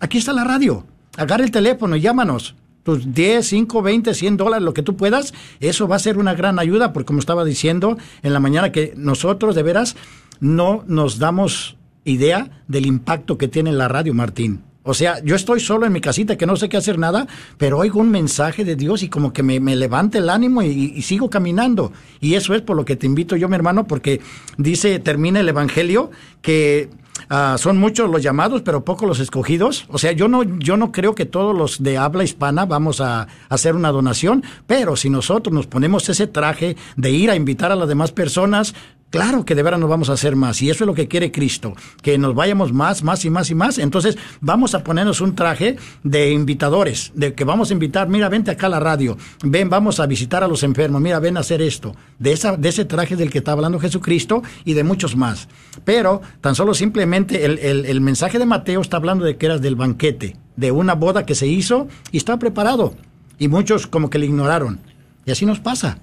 Aquí 0.00 0.18
está 0.18 0.34
la 0.34 0.44
radio. 0.44 0.84
Agarra 1.16 1.44
el 1.44 1.50
teléfono 1.50 1.96
y 1.96 2.02
llámanos. 2.02 2.54
Tus 2.82 3.14
10, 3.14 3.46
5, 3.46 3.82
20, 3.82 4.14
100 4.14 4.36
dólares, 4.36 4.64
lo 4.64 4.74
que 4.74 4.82
tú 4.82 4.96
puedas, 4.96 5.34
eso 5.60 5.86
va 5.86 5.96
a 5.96 6.00
ser 6.00 6.18
una 6.18 6.34
gran 6.34 6.58
ayuda, 6.58 6.92
porque 6.92 7.06
como 7.06 7.20
estaba 7.20 7.44
diciendo 7.44 7.96
en 8.22 8.32
la 8.32 8.40
mañana, 8.40 8.72
que 8.72 8.92
nosotros 8.96 9.54
de 9.54 9.62
veras 9.62 9.96
no 10.40 10.84
nos 10.86 11.18
damos 11.18 11.76
idea 12.04 12.62
del 12.68 12.86
impacto 12.86 13.38
que 13.38 13.48
tiene 13.48 13.72
la 13.72 13.88
radio, 13.88 14.14
Martín. 14.14 14.62
O 14.84 14.94
sea, 14.94 15.22
yo 15.22 15.36
estoy 15.36 15.60
solo 15.60 15.86
en 15.86 15.92
mi 15.92 16.00
casita 16.00 16.36
que 16.36 16.46
no 16.46 16.56
sé 16.56 16.68
qué 16.68 16.76
hacer 16.76 16.98
nada, 16.98 17.28
pero 17.56 17.78
oigo 17.78 18.00
un 18.00 18.10
mensaje 18.10 18.64
de 18.64 18.74
Dios 18.74 19.04
y 19.04 19.08
como 19.08 19.32
que 19.32 19.44
me, 19.44 19.60
me 19.60 19.76
levanta 19.76 20.18
el 20.18 20.28
ánimo 20.28 20.62
y, 20.62 21.00
sigo 21.02 21.30
caminando. 21.30 21.92
Y 22.20 22.34
eso 22.34 22.52
es 22.54 22.62
por 22.62 22.76
lo 22.76 22.84
que 22.84 22.96
te 22.96 23.06
invito 23.06 23.36
yo, 23.36 23.48
mi 23.48 23.54
hermano, 23.54 23.86
porque 23.86 24.20
dice, 24.58 24.98
termina 24.98 25.38
el 25.38 25.48
Evangelio, 25.48 26.10
que 26.40 26.90
ah, 27.28 27.56
son 27.58 27.78
muchos 27.78 28.10
los 28.10 28.22
llamados, 28.22 28.62
pero 28.62 28.84
pocos 28.84 29.08
los 29.08 29.20
escogidos. 29.20 29.86
O 29.88 29.98
sea, 29.98 30.12
yo 30.12 30.28
no, 30.28 30.42
yo 30.42 30.76
no 30.76 30.92
creo 30.92 31.14
que 31.14 31.26
todos 31.26 31.56
los 31.56 31.82
de 31.82 31.98
habla 31.98 32.24
hispana 32.24 32.66
vamos 32.66 33.00
a, 33.00 33.22
a 33.22 33.28
hacer 33.48 33.74
una 33.74 33.90
donación, 33.90 34.44
pero 34.66 34.96
si 34.96 35.10
nosotros 35.10 35.52
nos 35.54 35.66
ponemos 35.66 36.08
ese 36.08 36.26
traje 36.26 36.76
de 36.96 37.10
ir 37.10 37.30
a 37.30 37.36
invitar 37.36 37.72
a 37.72 37.76
las 37.76 37.88
demás 37.88 38.12
personas, 38.12 38.74
Claro 39.12 39.44
que 39.44 39.54
de 39.54 39.62
veras 39.62 39.78
nos 39.78 39.90
vamos 39.90 40.08
a 40.08 40.14
hacer 40.14 40.36
más 40.36 40.62
y 40.62 40.70
eso 40.70 40.84
es 40.84 40.86
lo 40.86 40.94
que 40.94 41.06
quiere 41.06 41.30
Cristo, 41.30 41.74
que 42.00 42.16
nos 42.16 42.34
vayamos 42.34 42.72
más, 42.72 43.02
más 43.02 43.26
y 43.26 43.30
más 43.30 43.50
y 43.50 43.54
más. 43.54 43.76
Entonces 43.76 44.16
vamos 44.40 44.74
a 44.74 44.82
ponernos 44.82 45.20
un 45.20 45.34
traje 45.34 45.76
de 46.02 46.30
invitadores, 46.30 47.12
de 47.14 47.34
que 47.34 47.44
vamos 47.44 47.68
a 47.68 47.74
invitar, 47.74 48.08
mira, 48.08 48.30
vente 48.30 48.50
acá 48.50 48.68
a 48.68 48.70
la 48.70 48.80
radio, 48.80 49.18
ven, 49.44 49.68
vamos 49.68 50.00
a 50.00 50.06
visitar 50.06 50.42
a 50.42 50.48
los 50.48 50.62
enfermos, 50.62 51.02
mira, 51.02 51.18
ven 51.18 51.36
a 51.36 51.40
hacer 51.40 51.60
esto, 51.60 51.94
de, 52.18 52.32
esa, 52.32 52.56
de 52.56 52.70
ese 52.70 52.86
traje 52.86 53.14
del 53.14 53.28
que 53.28 53.38
está 53.38 53.52
hablando 53.52 53.78
Jesucristo 53.78 54.42
y 54.64 54.72
de 54.72 54.82
muchos 54.82 55.14
más. 55.14 55.46
Pero 55.84 56.22
tan 56.40 56.54
solo 56.54 56.72
simplemente 56.72 57.44
el, 57.44 57.58
el, 57.58 58.00
mensaje 58.00 58.38
de 58.38 58.46
Mateo 58.46 58.80
está 58.80 58.96
hablando 58.96 59.26
de 59.26 59.36
que 59.36 59.44
eras 59.44 59.60
del 59.60 59.76
banquete, 59.76 60.38
de 60.56 60.72
una 60.72 60.94
boda 60.94 61.26
que 61.26 61.34
se 61.34 61.46
hizo 61.46 61.86
y 62.12 62.16
está 62.16 62.38
preparado. 62.38 62.94
Y 63.38 63.48
muchos 63.48 63.86
como 63.86 64.08
que 64.08 64.18
le 64.18 64.24
ignoraron. 64.24 64.80
Y 65.26 65.32
así 65.32 65.44
nos 65.44 65.60
pasa. 65.60 65.98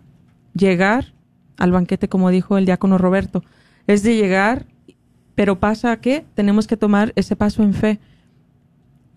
llegar 0.54 1.14
al 1.58 1.72
banquete, 1.72 2.10
como 2.10 2.30
dijo 2.30 2.58
el 2.58 2.66
diácono 2.66 2.98
Roberto. 2.98 3.44
es 3.88 4.04
de 4.04 4.16
llegar, 4.16 4.66
pero 5.36 5.60
pasa 5.60 5.98
que 5.98 6.26
tenemos 6.36 6.68
que 6.68 6.78
tomar 6.78 7.14
ese 7.16 7.36
paso 7.36 7.64
en 7.64 7.74
fe. 7.74 8.00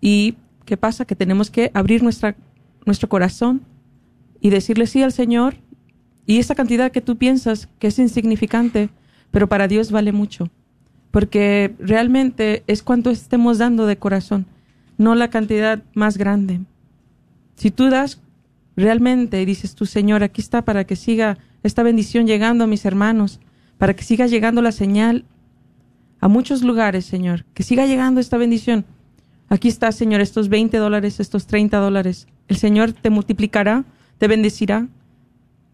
¿Y 0.01 0.35
qué 0.65 0.77
pasa? 0.77 1.05
Que 1.05 1.15
tenemos 1.15 1.49
que 1.49 1.71
abrir 1.73 2.03
nuestra, 2.03 2.35
nuestro 2.85 3.09
corazón 3.09 3.61
y 4.41 4.49
decirle 4.49 4.87
sí 4.87 5.03
al 5.03 5.11
Señor. 5.11 5.55
Y 6.25 6.39
esa 6.39 6.55
cantidad 6.55 6.91
que 6.91 7.01
tú 7.01 7.17
piensas 7.17 7.67
que 7.79 7.87
es 7.87 7.99
insignificante, 7.99 8.89
pero 9.35 9.49
para 9.49 9.67
Dios 9.67 9.91
vale 9.91 10.13
mucho. 10.13 10.49
Porque 11.11 11.75
realmente 11.77 12.63
es 12.67 12.81
cuanto 12.81 13.09
estemos 13.09 13.57
dando 13.57 13.85
de 13.85 13.97
corazón, 13.97 14.45
no 14.97 15.13
la 15.13 15.29
cantidad 15.29 15.83
más 15.93 16.17
grande. 16.17 16.61
Si 17.57 17.69
tú 17.69 17.89
das 17.89 18.21
realmente 18.77 19.41
y 19.41 19.45
dices 19.45 19.75
tú, 19.75 19.85
Señor, 19.85 20.23
aquí 20.23 20.39
está 20.39 20.61
para 20.63 20.85
que 20.85 20.95
siga 20.95 21.37
esta 21.63 21.83
bendición 21.83 22.27
llegando 22.27 22.63
a 22.63 22.67
mis 22.67 22.85
hermanos, 22.85 23.41
para 23.77 23.93
que 23.93 24.05
siga 24.05 24.25
llegando 24.25 24.61
la 24.61 24.71
señal 24.71 25.25
a 26.21 26.29
muchos 26.29 26.61
lugares, 26.61 27.03
Señor, 27.03 27.43
que 27.53 27.63
siga 27.63 27.85
llegando 27.87 28.21
esta 28.21 28.37
bendición. 28.37 28.85
Aquí 29.49 29.67
está, 29.67 29.91
Señor, 29.91 30.21
estos 30.21 30.47
20 30.47 30.77
dólares, 30.77 31.19
estos 31.19 31.45
30 31.45 31.77
dólares. 31.79 32.27
El 32.47 32.55
Señor 32.55 32.93
te 32.93 33.09
multiplicará, 33.09 33.83
te 34.17 34.29
bendecirá, 34.29 34.87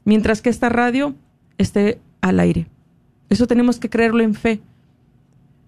mientras 0.04 0.42
que 0.42 0.50
esta 0.50 0.70
radio 0.70 1.14
esté 1.60 2.00
al 2.22 2.40
aire. 2.40 2.66
Eso 3.32 3.48
tenemos 3.48 3.80
que 3.80 3.90
creerlo 3.90 4.20
en 4.20 4.34
fe. 4.34 4.62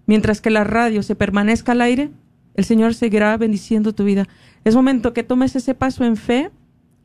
Mientras 0.04 0.42
que 0.42 0.50
la 0.50 0.64
radio 0.64 1.02
se 1.02 1.14
permanezca 1.14 1.72
al 1.72 1.80
aire, 1.80 2.10
el 2.52 2.64
Señor 2.66 2.94
seguirá 2.94 3.34
bendiciendo 3.38 3.94
tu 3.94 4.04
vida. 4.04 4.28
Es 4.64 4.74
momento 4.74 5.14
que 5.14 5.22
tomes 5.22 5.56
ese 5.56 5.74
paso 5.74 6.04
en 6.04 6.18
fe 6.18 6.50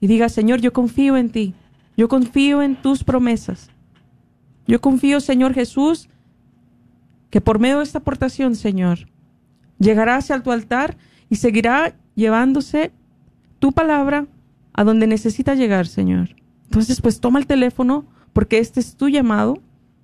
y 0.01 0.07
digas, 0.07 0.33
Señor, 0.33 0.59
yo 0.59 0.73
confío 0.73 1.15
en 1.15 1.29
ti. 1.29 1.53
Yo 1.95 2.09
confío 2.09 2.61
en 2.61 2.75
tus 2.75 3.05
promesas. 3.05 3.69
Yo 4.67 4.81
confío, 4.81 5.21
Señor 5.21 5.53
Jesús, 5.53 6.09
que 7.29 7.39
por 7.39 7.59
medio 7.59 7.77
de 7.77 7.85
esta 7.85 7.99
aportación, 7.99 8.55
Señor, 8.55 9.07
llegará 9.79 10.17
hacia 10.17 10.43
tu 10.43 10.51
altar 10.51 10.97
y 11.29 11.37
seguirá 11.37 11.95
llevándose 12.15 12.91
tu 13.59 13.71
palabra 13.71 14.27
a 14.73 14.83
donde 14.83 15.07
necesita 15.07 15.55
llegar, 15.55 15.87
Señor. 15.87 16.35
Entonces, 16.65 16.99
pues 16.99 17.21
toma 17.21 17.39
el 17.39 17.47
teléfono 17.47 18.05
porque 18.33 18.57
este 18.57 18.81
es 18.81 18.97
tu 18.97 19.07
llamado. 19.07 19.61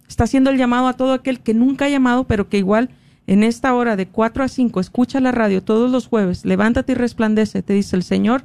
Está 0.07 0.25
haciendo 0.25 0.49
el 0.49 0.57
llamado 0.57 0.87
a 0.87 0.93
todo 0.93 1.13
aquel 1.13 1.39
que 1.39 1.53
nunca 1.53 1.85
ha 1.85 1.89
llamado, 1.89 2.25
pero 2.25 2.49
que 2.49 2.57
igual 2.57 2.89
en 3.27 3.43
esta 3.43 3.73
hora 3.73 3.95
de 3.95 4.07
4 4.07 4.43
a 4.43 4.47
5 4.47 4.79
escucha 4.79 5.19
la 5.19 5.31
radio 5.31 5.63
todos 5.63 5.89
los 5.89 6.05
jueves, 6.07 6.45
levántate 6.45 6.91
y 6.91 6.95
resplandece, 6.95 7.63
te 7.63 7.73
dice 7.73 7.95
el 7.95 8.03
Señor, 8.03 8.43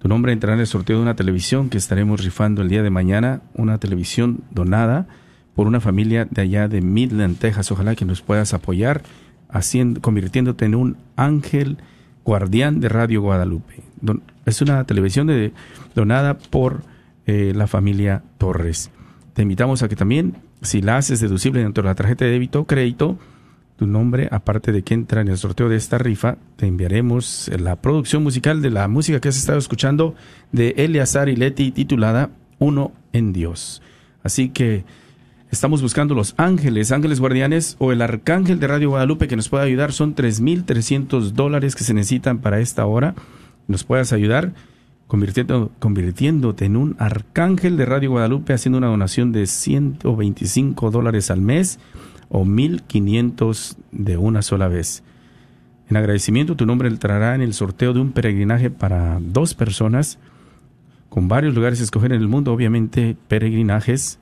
Tu 0.00 0.08
nombre 0.08 0.32
entrará 0.32 0.54
en 0.54 0.60
el 0.62 0.66
sorteo 0.66 0.96
de 0.96 1.02
una 1.02 1.14
televisión 1.14 1.70
que 1.70 1.78
estaremos 1.78 2.24
rifando 2.24 2.62
el 2.62 2.68
día 2.68 2.82
de 2.82 2.90
mañana, 2.90 3.42
una 3.54 3.78
televisión 3.78 4.40
donada 4.50 5.06
por 5.54 5.68
una 5.68 5.78
familia 5.78 6.26
de 6.28 6.42
allá 6.42 6.66
de 6.66 6.80
Midland, 6.80 7.38
Texas. 7.38 7.70
Ojalá 7.70 7.94
que 7.94 8.06
nos 8.06 8.22
puedas 8.22 8.54
apoyar 8.54 9.04
haciendo, 9.48 10.00
convirtiéndote 10.00 10.64
en 10.64 10.74
un 10.74 10.96
ángel 11.14 11.78
guardián 12.24 12.80
de 12.80 12.88
Radio 12.88 13.22
Guadalupe. 13.22 13.84
es 14.46 14.60
una 14.62 14.82
televisión 14.82 15.28
de, 15.28 15.52
donada 15.94 16.38
por 16.38 16.82
eh, 17.26 17.52
la 17.54 17.66
familia 17.66 18.22
Torres. 18.38 18.90
Te 19.32 19.42
invitamos 19.42 19.82
a 19.82 19.88
que 19.88 19.96
también, 19.96 20.36
si 20.62 20.82
la 20.82 20.96
haces 20.96 21.20
deducible 21.20 21.62
dentro 21.62 21.82
de 21.82 21.88
la 21.88 21.94
tarjeta 21.94 22.24
de 22.24 22.32
débito 22.32 22.60
o 22.60 22.66
crédito, 22.66 23.18
tu 23.76 23.86
nombre, 23.86 24.28
aparte 24.30 24.70
de 24.70 24.82
que 24.82 24.94
entra 24.94 25.20
en 25.20 25.28
el 25.28 25.36
sorteo 25.36 25.68
de 25.68 25.76
esta 25.76 25.98
rifa, 25.98 26.36
te 26.56 26.66
enviaremos 26.66 27.50
la 27.58 27.76
producción 27.76 28.22
musical 28.22 28.62
de 28.62 28.70
la 28.70 28.86
música 28.86 29.20
que 29.20 29.28
has 29.28 29.36
estado 29.36 29.58
escuchando 29.58 30.14
de 30.52 30.74
Eleazar 30.76 31.28
y 31.28 31.36
Leti 31.36 31.72
titulada 31.72 32.30
Uno 32.58 32.92
en 33.12 33.32
Dios. 33.32 33.82
Así 34.22 34.50
que 34.50 34.84
Estamos 35.54 35.82
buscando 35.82 36.16
los 36.16 36.34
ángeles, 36.36 36.90
ángeles 36.90 37.20
guardianes 37.20 37.76
o 37.78 37.92
el 37.92 38.02
arcángel 38.02 38.58
de 38.58 38.66
Radio 38.66 38.88
Guadalupe 38.88 39.28
que 39.28 39.36
nos 39.36 39.48
pueda 39.48 39.62
ayudar. 39.62 39.92
Son 39.92 40.16
3.300 40.16 41.30
dólares 41.30 41.76
que 41.76 41.84
se 41.84 41.94
necesitan 41.94 42.38
para 42.38 42.58
esta 42.58 42.84
hora. 42.86 43.14
Nos 43.68 43.84
puedas 43.84 44.12
ayudar 44.12 44.52
convirtiendo, 45.14 45.70
convirtiéndote 45.78 46.64
en 46.64 46.76
un 46.76 46.96
arcángel 46.98 47.76
de 47.76 47.86
Radio 47.86 48.10
Guadalupe 48.10 48.52
haciendo 48.52 48.78
una 48.78 48.88
donación 48.88 49.30
de 49.30 49.46
125 49.46 50.90
dólares 50.90 51.30
al 51.30 51.40
mes 51.40 51.78
o 52.30 52.44
1.500 52.44 53.76
de 53.92 54.16
una 54.16 54.42
sola 54.42 54.66
vez. 54.66 55.04
En 55.88 55.96
agradecimiento 55.96 56.56
tu 56.56 56.66
nombre 56.66 56.88
entrará 56.88 57.36
en 57.36 57.42
el 57.42 57.54
sorteo 57.54 57.92
de 57.92 58.00
un 58.00 58.10
peregrinaje 58.10 58.70
para 58.70 59.20
dos 59.20 59.54
personas 59.54 60.18
con 61.10 61.28
varios 61.28 61.54
lugares 61.54 61.80
a 61.80 61.84
escoger 61.84 62.10
en 62.10 62.20
el 62.20 62.26
mundo, 62.26 62.52
obviamente 62.52 63.16
peregrinajes 63.28 64.18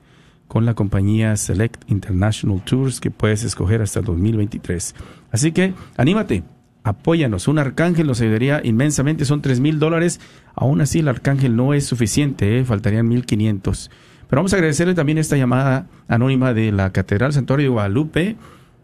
con 0.46 0.66
la 0.66 0.74
compañía 0.74 1.34
Select 1.38 1.90
International 1.90 2.62
Tours 2.62 3.00
que 3.00 3.10
puedes 3.10 3.44
escoger 3.44 3.80
hasta 3.80 4.00
el 4.00 4.04
2023. 4.04 4.94
Así 5.30 5.52
que 5.52 5.72
anímate, 5.96 6.42
apóyanos. 6.84 7.48
Un 7.48 7.58
arcángel 7.58 8.06
nos 8.06 8.20
ayudaría 8.20 8.60
inmensamente, 8.64 9.24
son 9.24 9.42
tres 9.42 9.60
mil 9.60 9.78
dólares. 9.78 10.20
Aún 10.54 10.80
así, 10.80 11.00
el 11.00 11.08
arcángel 11.08 11.56
no 11.56 11.74
es 11.74 11.86
suficiente, 11.86 12.58
¿eh? 12.58 12.64
faltarían 12.64 13.08
mil 13.08 13.24
quinientos. 13.24 13.90
Pero 14.28 14.40
vamos 14.40 14.52
a 14.52 14.56
agradecerle 14.56 14.94
también 14.94 15.18
esta 15.18 15.36
llamada 15.36 15.86
anónima 16.08 16.54
de 16.54 16.72
la 16.72 16.90
Catedral 16.90 17.32
Santuario 17.32 17.64
de 17.64 17.70
Guadalupe 17.70 18.36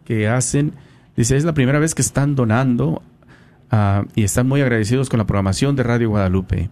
que 0.05 0.27
hacen. 0.27 0.73
Dice, 1.15 1.35
es 1.37 1.43
la 1.43 1.53
primera 1.53 1.79
vez 1.79 1.95
que 1.95 2.01
están 2.01 2.35
donando 2.35 3.01
ah, 3.71 4.05
y 4.15 4.23
están 4.23 4.47
muy 4.47 4.61
agradecidos 4.61 5.09
con 5.09 5.17
la 5.17 5.25
programación 5.25 5.75
de 5.75 5.83
Radio 5.83 6.09
Guadalupe. 6.09 6.69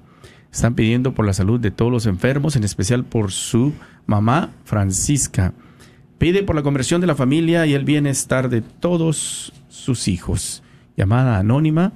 Están 0.51 0.75
pidiendo 0.75 1.13
por 1.13 1.25
la 1.25 1.33
salud 1.33 1.59
de 1.59 1.71
todos 1.71 1.91
los 1.91 2.05
enfermos, 2.05 2.55
en 2.55 2.63
especial 2.63 3.03
por 3.03 3.31
su 3.31 3.73
mamá 4.05 4.51
Francisca. 4.63 5.53
Pide 6.17 6.43
por 6.43 6.55
la 6.55 6.63
conversión 6.63 7.01
de 7.01 7.07
la 7.07 7.15
familia 7.15 7.65
y 7.65 7.73
el 7.73 7.83
bienestar 7.83 8.49
de 8.49 8.61
todos 8.61 9.53
sus 9.69 10.07
hijos. 10.07 10.63
Llamada 10.97 11.37
anónima 11.37 11.93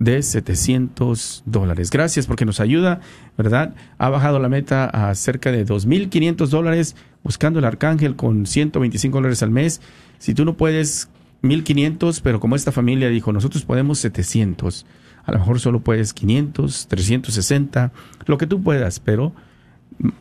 de 0.00 0.20
700 0.22 1.44
dólares. 1.44 1.90
Gracias 1.90 2.26
porque 2.26 2.46
nos 2.46 2.58
ayuda, 2.58 3.00
¿verdad? 3.36 3.76
Ha 3.98 4.08
bajado 4.08 4.40
la 4.40 4.48
meta 4.48 4.86
a 4.86 5.14
cerca 5.14 5.52
de 5.52 5.66
2.500 5.66 6.48
dólares 6.48 6.96
buscando 7.22 7.58
el 7.58 7.66
arcángel 7.66 8.16
con 8.16 8.46
125 8.46 9.18
dólares 9.18 9.42
al 9.42 9.50
mes. 9.50 9.82
Si 10.18 10.32
tú 10.34 10.46
no 10.46 10.56
puedes 10.56 11.10
1.500, 11.42 12.20
pero 12.22 12.40
como 12.40 12.56
esta 12.56 12.72
familia 12.72 13.10
dijo, 13.10 13.30
nosotros 13.32 13.64
podemos 13.64 13.98
700. 13.98 14.86
A 15.24 15.32
lo 15.32 15.38
mejor 15.38 15.60
solo 15.60 15.80
puedes 15.80 16.14
500, 16.14 16.88
360, 16.88 17.92
lo 18.24 18.38
que 18.38 18.46
tú 18.46 18.62
puedas, 18.62 19.00
pero 19.00 19.34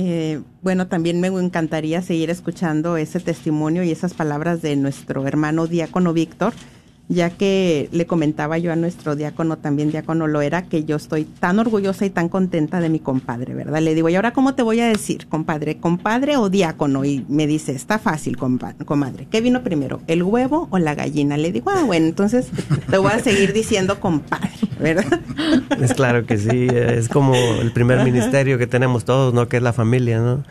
Eh, 0.00 0.42
bueno, 0.62 0.86
también 0.86 1.20
me 1.20 1.26
encantaría 1.26 2.02
seguir 2.02 2.30
escuchando 2.30 2.96
ese 2.96 3.18
testimonio 3.18 3.82
y 3.82 3.90
esas 3.90 4.14
palabras 4.14 4.62
de 4.62 4.76
nuestro 4.76 5.26
hermano 5.26 5.66
diácono 5.66 6.12
Víctor 6.12 6.52
ya 7.08 7.30
que 7.30 7.88
le 7.90 8.06
comentaba 8.06 8.58
yo 8.58 8.70
a 8.70 8.76
nuestro 8.76 9.16
diácono, 9.16 9.56
también 9.56 9.90
diácono 9.90 10.26
lo 10.26 10.42
era, 10.42 10.62
que 10.62 10.84
yo 10.84 10.96
estoy 10.96 11.24
tan 11.24 11.58
orgullosa 11.58 12.04
y 12.04 12.10
tan 12.10 12.28
contenta 12.28 12.80
de 12.80 12.90
mi 12.90 13.00
compadre, 13.00 13.54
¿verdad? 13.54 13.80
Le 13.80 13.94
digo, 13.94 14.10
¿y 14.10 14.14
ahora 14.14 14.32
cómo 14.32 14.54
te 14.54 14.62
voy 14.62 14.80
a 14.80 14.88
decir, 14.88 15.26
compadre? 15.26 15.78
¿Compadre 15.78 16.36
o 16.36 16.50
diácono? 16.50 17.04
Y 17.04 17.24
me 17.28 17.46
dice, 17.46 17.72
está 17.72 17.98
fácil, 17.98 18.36
comadre. 18.36 19.26
¿Qué 19.30 19.40
vino 19.40 19.62
primero, 19.62 20.02
el 20.06 20.22
huevo 20.22 20.68
o 20.70 20.78
la 20.78 20.94
gallina? 20.94 21.38
Le 21.38 21.50
digo, 21.50 21.70
ah, 21.70 21.84
bueno, 21.84 22.06
entonces 22.06 22.48
te 22.90 22.98
voy 22.98 23.12
a 23.12 23.20
seguir 23.20 23.54
diciendo 23.54 24.00
compadre, 24.00 24.47
¿verdad? 24.80 25.20
Es 25.80 25.94
claro 25.94 26.26
que 26.26 26.38
sí, 26.38 26.68
es 26.70 27.08
como 27.08 27.34
el 27.34 27.72
primer 27.72 28.04
ministerio 28.04 28.58
que 28.58 28.66
tenemos 28.66 29.04
todos, 29.04 29.34
¿no? 29.34 29.48
Que 29.48 29.58
es 29.58 29.62
la 29.62 29.72
familia, 29.72 30.20
¿no? 30.20 30.44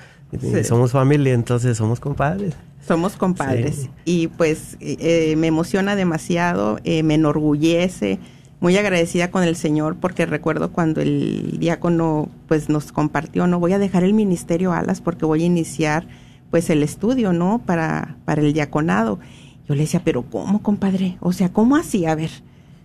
Somos 0.63 0.91
familia, 0.91 1.33
entonces 1.33 1.77
somos 1.77 1.99
compadres. 1.99 2.53
Somos 2.85 3.15
compadres. 3.15 3.89
Y 4.05 4.27
pues 4.27 4.77
eh, 4.79 5.35
me 5.37 5.47
emociona 5.47 5.95
demasiado, 5.95 6.79
eh, 6.83 7.03
me 7.03 7.15
enorgullece, 7.15 8.19
muy 8.59 8.75
agradecida 8.77 9.29
con 9.29 9.43
el 9.43 9.55
Señor 9.55 9.97
porque 9.97 10.25
recuerdo 10.25 10.71
cuando 10.71 11.01
el 11.01 11.57
diácono 11.59 12.29
pues 12.47 12.69
nos 12.69 12.91
compartió, 12.91 13.45
no 13.47 13.59
voy 13.59 13.73
a 13.73 13.79
dejar 13.79 14.03
el 14.03 14.13
ministerio 14.13 14.73
alas 14.73 14.99
porque 14.99 15.25
voy 15.25 15.43
a 15.43 15.45
iniciar 15.45 16.07
pues 16.49 16.69
el 16.69 16.81
estudio, 16.81 17.33
¿no? 17.33 17.61
Para, 17.65 18.17
para 18.25 18.41
el 18.41 18.53
diaconado. 18.53 19.19
Yo 19.67 19.75
le 19.75 19.81
decía, 19.81 20.01
pero 20.03 20.23
¿cómo, 20.23 20.63
compadre? 20.63 21.17
O 21.19 21.33
sea, 21.33 21.49
¿cómo 21.49 21.75
así? 21.75 22.05
A 22.05 22.15
ver, 22.15 22.31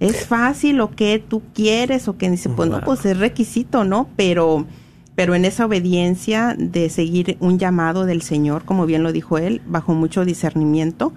¿Es 0.02 0.26
fácil 0.26 0.80
o 0.80 0.90
qué 0.90 1.22
tú 1.26 1.42
quieres? 1.54 2.08
O 2.08 2.16
que 2.16 2.28
dice, 2.28 2.48
pues 2.48 2.68
no, 2.68 2.80
pues 2.80 3.04
es 3.06 3.16
requisito, 3.18 3.84
¿no? 3.84 4.08
Pero, 4.16 4.66
pero 5.14 5.34
en 5.34 5.44
esa 5.44 5.66
obediencia 5.66 6.56
de 6.58 6.90
seguir 6.90 7.36
un 7.38 7.58
llamado 7.58 8.04
del 8.04 8.22
Señor, 8.22 8.64
como 8.64 8.84
bien 8.84 9.04
lo 9.04 9.12
dijo 9.12 9.38
él, 9.38 9.62
bajo 9.66 9.94
mucho 9.94 10.24
discernimiento, 10.24 11.12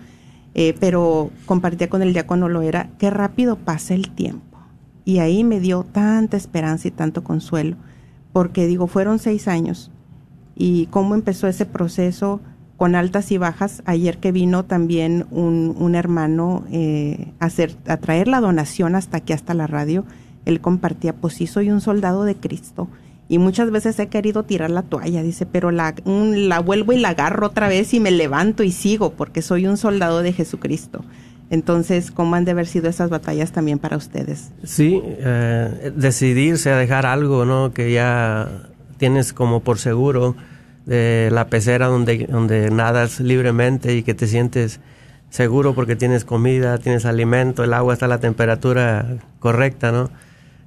eh, 0.54 0.76
pero 0.80 1.32
compartía 1.48 1.90
con 1.90 2.04
el 2.04 2.14
diácono 2.14 2.48
lo 2.48 2.62
era, 2.62 2.90
qué 3.00 3.10
rápido 3.10 3.58
pasa 3.58 3.96
el 3.96 4.12
tiempo. 4.12 4.60
Y 5.04 5.18
ahí 5.18 5.44
me 5.44 5.60
dio 5.60 5.84
tanta 5.84 6.38
esperanza 6.38 6.88
y 6.88 6.92
tanto 6.92 7.24
consuelo, 7.24 7.78
porque 8.34 8.68
digo, 8.68 8.86
fueron 8.86 9.18
seis 9.18 9.48
años. 9.48 9.92
Y 10.56 10.86
cómo 10.88 11.16
empezó 11.16 11.48
ese 11.48 11.66
proceso 11.66 12.40
con 12.78 12.96
altas 12.96 13.32
y 13.32 13.38
bajas. 13.38 13.82
Ayer 13.86 14.18
que 14.18 14.32
vino 14.32 14.66
también 14.66 15.26
un, 15.32 15.76
un 15.78 15.96
hermano 15.96 16.66
eh, 16.72 17.32
a, 17.40 17.46
hacer, 17.46 17.74
traer 17.74 18.28
la 18.28 18.42
donación 18.42 18.96
hasta 18.96 19.18
aquí, 19.18 19.34
hasta 19.34 19.54
la 19.54 19.68
radio, 19.68 20.06
él 20.46 20.62
compartía, 20.62 21.14
pues 21.14 21.36
sí, 21.36 21.48
soy 21.48 21.72
un 21.72 21.82
soldado 21.82 22.24
de 22.24 22.36
Cristo. 22.36 22.88
Y 23.28 23.40
muchas 23.40 23.72
veces 23.72 23.98
he 23.98 24.08
querido 24.08 24.44
tirar 24.44 24.70
la 24.70 24.84
toalla, 24.84 25.24
dice, 25.24 25.48
pero 25.48 25.72
la, 25.72 25.96
la 26.06 26.60
vuelvo 26.60 26.94
y 26.94 27.00
la 27.00 27.10
agarro 27.10 27.48
otra 27.48 27.68
vez 27.68 27.94
y 27.96 28.00
me 28.00 28.12
levanto 28.12 28.62
y 28.62 28.72
sigo, 28.72 29.14
porque 29.14 29.42
soy 29.42 29.66
un 29.66 29.78
soldado 29.78 30.22
de 30.22 30.32
Jesucristo. 30.32 31.04
Entonces, 31.50 32.12
¿cómo 32.12 32.36
han 32.36 32.46
de 32.46 32.52
haber 32.52 32.68
sido 32.68 32.90
esas 32.90 33.10
batallas 33.10 33.52
también 33.52 33.80
para 33.80 33.98
ustedes? 33.98 34.52
Sí, 34.64 35.02
eh, 35.04 35.92
decidirse 35.96 36.72
a 36.72 36.78
dejar 36.78 37.06
algo, 37.06 37.46
¿no? 37.46 37.72
Que 37.72 37.92
ya 37.92 38.48
tienes 38.98 39.34
como 39.34 39.62
por 39.62 39.80
seguro 39.80 40.36
de 40.86 41.30
la 41.32 41.48
pecera 41.48 41.88
donde, 41.88 42.28
donde 42.28 42.70
nadas 42.70 43.20
libremente 43.20 43.96
y 43.96 44.04
que 44.04 44.14
te 44.14 44.28
sientes 44.28 44.80
seguro 45.30 45.74
porque 45.76 45.96
tienes 45.96 46.26
comida, 46.26 46.78
tienes 46.78 47.06
alimento, 47.06 47.64
el 47.64 47.74
agua 47.74 47.94
está 47.94 48.06
a 48.06 48.10
la 48.10 48.20
temperatura 48.20 49.18
correcta, 49.40 49.92
¿no? 49.92 50.10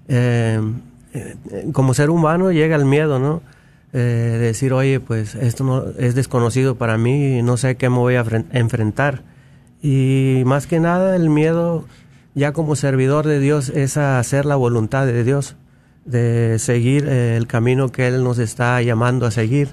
Eh, 0.09 0.61
eh, 1.15 1.37
como 1.73 1.95
ser 1.95 2.11
humano 2.11 2.53
llega 2.53 2.77
el 2.77 2.85
miedo, 2.85 3.19
¿no? 3.19 3.43
Eh, 3.93 4.37
decir, 4.41 4.73
oye, 4.73 5.01
pues 5.01 5.35
esto 5.35 5.65
no 5.65 5.85
es 5.99 6.15
desconocido 6.15 6.75
para 6.77 6.99
mí 6.99 7.41
no 7.43 7.57
sé 7.57 7.77
qué 7.77 7.89
me 7.89 7.97
voy 7.97 8.17
a 8.17 8.25
enfrentar. 8.53 9.23
Y 9.81 10.43
más 10.45 10.67
que 10.67 10.81
nada 10.81 11.17
el 11.17 11.31
miedo, 11.31 11.87
ya 12.35 12.53
como 12.53 12.77
servidor 12.77 13.27
de 13.27 13.41
Dios, 13.41 13.71
es 13.71 13.97
a 13.97 14.19
hacer 14.19 14.45
la 14.45 14.57
voluntad 14.57 15.07
de 15.07 15.25
Dios, 15.25 15.57
de 16.05 16.59
seguir 16.59 17.07
el 17.09 17.47
camino 17.47 17.91
que 17.91 18.09
Él 18.09 18.25
nos 18.25 18.39
está 18.39 18.83
llamando 18.83 19.25
a 19.25 19.31
seguir 19.31 19.69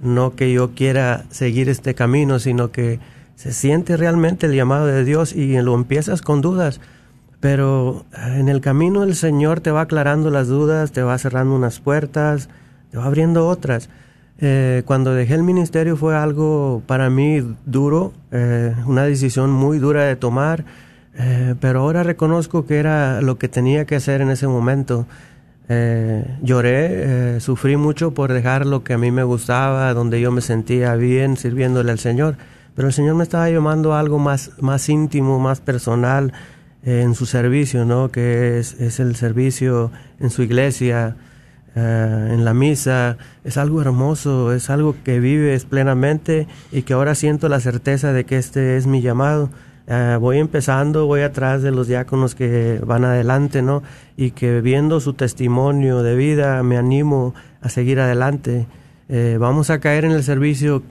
no 0.00 0.34
que 0.34 0.52
yo 0.52 0.70
quiera 0.74 1.24
seguir 1.30 1.68
este 1.68 1.94
camino, 1.94 2.38
sino 2.38 2.70
que 2.70 3.00
se 3.36 3.52
siente 3.52 3.96
realmente 3.96 4.46
el 4.46 4.54
llamado 4.54 4.86
de 4.86 5.04
Dios 5.04 5.34
y 5.34 5.60
lo 5.60 5.74
empiezas 5.74 6.22
con 6.22 6.40
dudas. 6.40 6.80
Pero 7.40 8.06
eh, 8.12 8.36
en 8.38 8.48
el 8.48 8.60
camino 8.60 9.02
el 9.02 9.14
Señor 9.14 9.60
te 9.60 9.70
va 9.70 9.82
aclarando 9.82 10.30
las 10.30 10.48
dudas, 10.48 10.92
te 10.92 11.02
va 11.02 11.18
cerrando 11.18 11.54
unas 11.54 11.80
puertas, 11.80 12.48
te 12.90 12.98
va 12.98 13.04
abriendo 13.04 13.46
otras. 13.46 13.90
Eh, 14.38 14.82
cuando 14.86 15.14
dejé 15.14 15.34
el 15.34 15.42
ministerio 15.42 15.96
fue 15.96 16.16
algo 16.16 16.82
para 16.86 17.10
mí 17.10 17.42
duro, 17.66 18.12
eh, 18.32 18.74
una 18.86 19.04
decisión 19.04 19.50
muy 19.50 19.78
dura 19.78 20.04
de 20.04 20.16
tomar, 20.16 20.64
pero 21.60 21.82
ahora 21.82 22.02
reconozco 22.02 22.66
que 22.66 22.78
era 22.78 23.20
lo 23.20 23.38
que 23.38 23.48
tenía 23.48 23.84
que 23.84 23.94
hacer 23.94 24.20
en 24.20 24.30
ese 24.30 24.48
momento. 24.48 25.06
Eh, 25.68 26.26
lloré, 26.42 27.36
eh, 27.36 27.40
sufrí 27.40 27.78
mucho 27.78 28.12
por 28.12 28.32
dejar 28.32 28.66
lo 28.66 28.84
que 28.84 28.92
a 28.92 28.98
mí 28.98 29.10
me 29.10 29.22
gustaba, 29.22 29.94
donde 29.94 30.20
yo 30.20 30.30
me 30.30 30.42
sentía 30.42 30.94
bien 30.94 31.36
sirviéndole 31.36 31.90
al 31.90 31.98
Señor. 31.98 32.36
Pero 32.74 32.88
el 32.88 32.94
Señor 32.94 33.14
me 33.14 33.22
estaba 33.22 33.48
llamando 33.48 33.94
a 33.94 34.00
algo 34.00 34.18
más, 34.18 34.50
más 34.60 34.88
íntimo, 34.88 35.38
más 35.38 35.60
personal 35.60 36.32
eh, 36.84 37.02
en 37.02 37.14
su 37.14 37.24
servicio, 37.24 37.84
¿no? 37.84 38.10
Que 38.10 38.58
es, 38.58 38.74
es 38.80 39.00
el 39.00 39.16
servicio 39.16 39.90
en 40.20 40.30
su 40.30 40.42
iglesia, 40.42 41.16
en 41.76 42.44
la 42.44 42.54
misa. 42.54 43.16
Es 43.42 43.56
algo 43.56 43.80
hermoso, 43.80 44.52
es 44.52 44.70
algo 44.70 44.94
que 45.02 45.18
vives 45.18 45.64
plenamente 45.64 46.46
y 46.70 46.82
que 46.82 46.92
ahora 46.92 47.16
siento 47.16 47.48
la 47.48 47.58
certeza 47.58 48.12
de 48.12 48.24
que 48.24 48.38
este 48.38 48.76
es 48.76 48.86
mi 48.86 49.02
llamado. 49.02 49.50
Ah, 49.86 50.16
voy 50.18 50.38
empezando, 50.38 51.06
voy 51.06 51.20
atrás 51.20 51.62
de 51.62 51.70
los 51.70 51.88
diáconos 51.88 52.34
que 52.34 52.80
van 52.86 53.04
adelante, 53.04 53.60
¿no? 53.60 53.82
Y 54.16 54.30
que 54.30 54.60
viendo 54.62 55.00
su 55.00 55.12
testimonio 55.12 56.02
de 56.02 56.16
vida 56.16 56.62
me 56.62 56.78
animo 56.78 57.34
a 57.60 57.68
seguir 57.68 58.00
adelante. 58.00 58.66
Eh, 59.10 59.36
vamos 59.38 59.68
a 59.68 59.80
caer 59.80 60.06
en 60.06 60.12
el 60.12 60.22
servicio, 60.22 60.82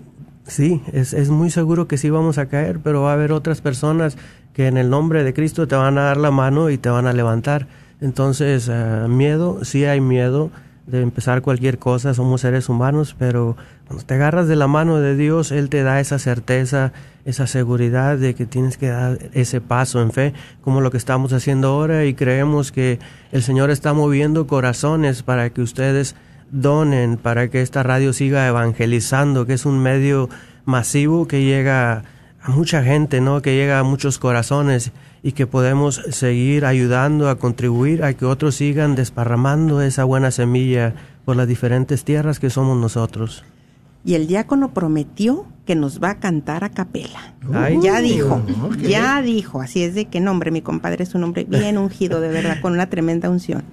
sí, 0.45 0.83
es, 0.93 1.13
es 1.13 1.29
muy 1.29 1.49
seguro 1.49 1.87
que 1.87 1.97
sí 1.97 2.11
vamos 2.11 2.37
a 2.37 2.45
caer, 2.45 2.79
pero 2.83 3.01
va 3.01 3.11
a 3.11 3.13
haber 3.13 3.31
otras 3.31 3.61
personas 3.61 4.17
que 4.53 4.67
en 4.67 4.77
el 4.77 4.91
nombre 4.91 5.23
de 5.23 5.33
Cristo 5.33 5.67
te 5.67 5.75
van 5.75 5.97
a 5.97 6.03
dar 6.03 6.17
la 6.17 6.29
mano 6.29 6.69
y 6.69 6.77
te 6.77 6.89
van 6.89 7.07
a 7.07 7.13
levantar. 7.13 7.67
Entonces, 7.99 8.69
ah, 8.69 9.07
miedo, 9.09 9.65
sí 9.65 9.85
hay 9.85 10.01
miedo, 10.01 10.51
de 10.85 11.01
empezar 11.01 11.41
cualquier 11.41 11.79
cosa, 11.79 12.13
somos 12.13 12.41
seres 12.41 12.67
humanos, 12.67 13.15
pero 13.17 13.55
cuando 13.87 14.05
te 14.05 14.15
agarras 14.15 14.47
de 14.47 14.55
la 14.55 14.67
mano 14.67 14.99
de 14.99 15.15
Dios, 15.15 15.51
Él 15.51 15.69
te 15.69 15.83
da 15.83 15.99
esa 15.99 16.19
certeza, 16.19 16.91
esa 17.25 17.47
seguridad 17.47 18.17
de 18.17 18.33
que 18.35 18.45
tienes 18.45 18.77
que 18.77 18.87
dar 18.87 19.17
ese 19.33 19.61
paso 19.61 20.01
en 20.01 20.11
fe, 20.11 20.33
como 20.61 20.81
lo 20.81 20.91
que 20.91 20.97
estamos 20.97 21.31
haciendo 21.31 21.69
ahora, 21.69 22.05
y 22.05 22.13
creemos 22.13 22.71
que 22.71 22.99
el 23.31 23.43
Señor 23.43 23.69
está 23.69 23.93
moviendo 23.93 24.45
corazones 24.45 25.23
para 25.23 25.49
que 25.51 25.61
ustedes 25.61 26.15
donen, 26.51 27.17
para 27.17 27.49
que 27.49 27.61
esta 27.61 27.81
radio 27.81 28.11
siga 28.11 28.47
evangelizando, 28.47 29.45
que 29.45 29.53
es 29.53 29.65
un 29.65 29.79
medio 29.79 30.29
masivo 30.65 31.27
que 31.27 31.43
llega 31.43 32.03
a 32.41 32.49
mucha 32.49 32.83
gente, 32.83 33.21
¿no? 33.21 33.41
Que 33.41 33.55
llega 33.55 33.79
a 33.79 33.83
muchos 33.83 34.19
corazones 34.19 34.91
y 35.23 35.31
que 35.31 35.47
podemos 35.47 36.03
seguir 36.11 36.65
ayudando 36.65 37.29
a 37.29 37.39
contribuir 37.39 38.03
a 38.03 38.13
que 38.13 38.25
otros 38.25 38.55
sigan 38.55 38.95
desparramando 38.95 39.81
esa 39.81 40.03
buena 40.03 40.31
semilla 40.31 40.93
por 41.23 41.37
las 41.37 41.47
diferentes 41.47 42.03
tierras 42.03 42.41
que 42.41 42.49
somos 42.49 42.77
nosotros. 42.77 43.45
Y 44.05 44.15
el 44.15 44.27
diácono 44.27 44.73
prometió 44.73 45.45
que 45.65 45.75
nos 45.75 46.03
va 46.03 46.09
a 46.09 46.19
cantar 46.19 46.65
a 46.65 46.69
capela. 46.69 47.35
ya 47.81 48.01
dijo, 48.01 48.41
ya 48.81 49.21
dijo. 49.21 49.61
Así 49.61 49.81
es 49.81 49.95
de 49.95 50.03
que 50.05 50.19
nombre, 50.19 50.51
mi 50.51 50.61
compadre 50.61 51.05
es 51.05 51.15
un 51.15 51.23
hombre 51.23 51.45
bien 51.45 51.77
ungido, 51.77 52.19
de 52.19 52.27
verdad, 52.27 52.59
con 52.61 52.73
una 52.73 52.89
tremenda 52.89 53.29
unción. 53.29 53.63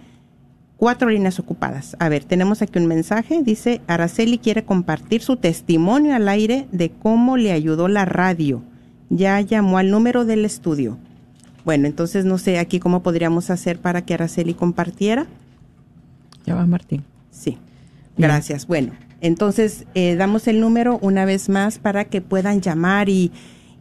cuatro 0.75 1.09
líneas 1.09 1.39
ocupadas. 1.39 1.95
A 1.99 2.09
ver, 2.09 2.25
tenemos 2.25 2.61
aquí 2.61 2.77
un 2.79 2.87
mensaje, 2.87 3.43
dice, 3.43 3.79
Araceli 3.87 4.39
quiere 4.39 4.65
compartir 4.65 5.21
su 5.21 5.37
testimonio 5.37 6.15
al 6.15 6.27
aire 6.27 6.67
de 6.73 6.89
cómo 6.89 7.37
le 7.37 7.53
ayudó 7.53 7.87
la 7.87 8.03
radio. 8.03 8.61
Ya 9.09 9.39
llamó 9.39 9.77
al 9.77 9.89
número 9.89 10.25
del 10.25 10.43
estudio 10.43 10.97
bueno, 11.65 11.87
entonces 11.87 12.25
no 12.25 12.37
sé 12.37 12.59
aquí 12.59 12.79
cómo 12.79 13.03
podríamos 13.03 13.49
hacer 13.49 13.79
para 13.79 14.03
que 14.03 14.13
Araceli 14.13 14.53
compartiera. 14.53 15.27
Ya 16.45 16.55
va 16.55 16.65
Martín. 16.65 17.03
Sí, 17.31 17.57
gracias. 18.17 18.67
Bueno, 18.67 18.91
entonces 19.21 19.85
eh, 19.95 20.15
damos 20.15 20.47
el 20.47 20.59
número 20.59 20.99
una 21.01 21.23
vez 21.25 21.47
más 21.47 21.79
para 21.79 22.03
que 22.05 22.21
puedan 22.21 22.61
llamar 22.61 23.07
y, 23.07 23.31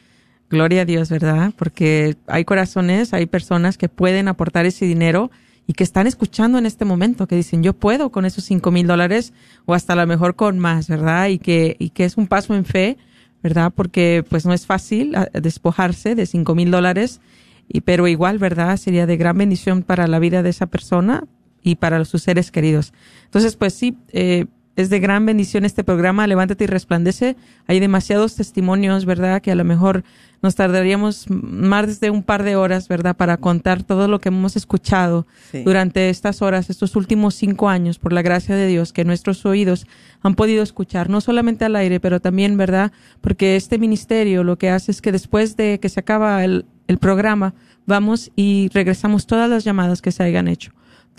Gloria 0.49 0.81
a 0.81 0.85
Dios, 0.85 1.09
¿verdad? 1.09 1.53
Porque 1.55 2.17
hay 2.27 2.43
corazones, 2.43 3.13
hay 3.13 3.27
personas 3.27 3.77
que 3.77 3.87
pueden 3.87 4.27
aportar 4.27 4.65
ese 4.65 4.85
dinero 4.85 5.29
y 5.67 5.73
que 5.73 5.83
están 5.83 6.07
escuchando 6.07 6.57
en 6.57 6.65
este 6.65 6.85
momento, 6.85 7.27
que 7.27 7.35
dicen, 7.35 7.61
yo 7.61 7.73
puedo 7.73 8.09
con 8.09 8.25
esos 8.25 8.43
cinco 8.45 8.71
mil 8.71 8.87
dólares 8.87 9.33
o 9.65 9.75
hasta 9.75 9.93
a 9.93 9.95
lo 9.95 10.07
mejor 10.07 10.35
con 10.35 10.57
más, 10.57 10.87
¿verdad? 10.87 11.27
Y 11.27 11.37
que, 11.37 11.75
y 11.77 11.91
que 11.91 12.05
es 12.05 12.17
un 12.17 12.25
paso 12.25 12.55
en 12.55 12.65
fe, 12.65 12.97
¿verdad? 13.43 13.71
Porque 13.75 14.25
pues 14.27 14.47
no 14.47 14.53
es 14.53 14.65
fácil 14.65 15.15
ah, 15.15 15.27
despojarse 15.31 16.15
de 16.15 16.25
cinco 16.25 16.55
mil 16.55 16.71
dólares 16.71 17.21
y, 17.67 17.81
pero 17.81 18.07
igual, 18.07 18.39
¿verdad? 18.39 18.77
Sería 18.77 19.05
de 19.05 19.17
gran 19.17 19.37
bendición 19.37 19.83
para 19.83 20.07
la 20.07 20.17
vida 20.17 20.41
de 20.41 20.49
esa 20.49 20.65
persona 20.65 21.25
y 21.61 21.75
para 21.75 22.03
sus 22.05 22.23
seres 22.23 22.49
queridos. 22.49 22.91
Entonces, 23.25 23.55
pues 23.55 23.75
sí, 23.75 23.95
eh, 24.11 24.47
es 24.75 24.89
de 24.89 24.99
gran 24.99 25.25
bendición 25.25 25.65
este 25.65 25.83
programa, 25.83 26.25
Levántate 26.25 26.63
y 26.63 26.67
Resplandece. 26.67 27.35
Hay 27.67 27.79
demasiados 27.79 28.35
testimonios, 28.35 29.05
¿verdad? 29.05 29.41
Que 29.41 29.51
a 29.51 29.55
lo 29.55 29.65
mejor 29.65 30.03
nos 30.41 30.55
tardaríamos 30.55 31.25
más 31.29 31.99
de 31.99 32.09
un 32.09 32.23
par 32.23 32.43
de 32.43 32.55
horas, 32.55 32.87
¿verdad? 32.87 33.15
Para 33.15 33.37
contar 33.37 33.83
todo 33.83 34.07
lo 34.07 34.19
que 34.19 34.29
hemos 34.29 34.55
escuchado 34.55 35.27
durante 35.65 36.09
estas 36.09 36.41
horas, 36.41 36.69
estos 36.69 36.95
últimos 36.95 37.35
cinco 37.35 37.69
años, 37.69 37.99
por 37.99 38.13
la 38.13 38.21
gracia 38.21 38.55
de 38.55 38.67
Dios, 38.67 38.93
que 38.93 39.05
nuestros 39.05 39.45
oídos 39.45 39.85
han 40.21 40.35
podido 40.35 40.63
escuchar, 40.63 41.09
no 41.09 41.21
solamente 41.21 41.65
al 41.65 41.75
aire, 41.75 41.99
pero 41.99 42.19
también, 42.19 42.57
¿verdad? 42.57 42.91
Porque 43.21 43.55
este 43.55 43.77
ministerio 43.77 44.43
lo 44.43 44.57
que 44.57 44.69
hace 44.69 44.91
es 44.91 45.01
que 45.01 45.11
después 45.11 45.57
de 45.57 45.79
que 45.81 45.89
se 45.89 45.99
acaba 45.99 46.43
el, 46.43 46.65
el 46.87 46.97
programa, 46.97 47.53
vamos 47.85 48.31
y 48.35 48.69
regresamos 48.73 49.27
todas 49.27 49.49
las 49.49 49.63
llamadas 49.63 50.01
que 50.01 50.11
se 50.11 50.23
hayan 50.23 50.47
hecho. 50.47 50.71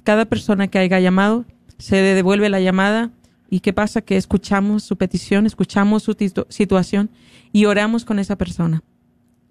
Cada 0.02 0.24
persona 0.24 0.68
que 0.68 0.78
haya 0.78 0.98
llamado, 0.98 1.44
se 1.78 1.96
devuelve 1.96 2.48
la 2.48 2.60
llamada 2.60 3.10
y 3.50 3.60
qué 3.60 3.72
pasa 3.72 4.00
que 4.00 4.16
escuchamos 4.16 4.84
su 4.84 4.96
petición, 4.96 5.44
escuchamos 5.44 6.04
su 6.04 6.16
situación 6.48 7.10
y 7.52 7.64
oramos 7.64 8.04
con 8.04 8.18
esa 8.18 8.36
persona. 8.36 8.82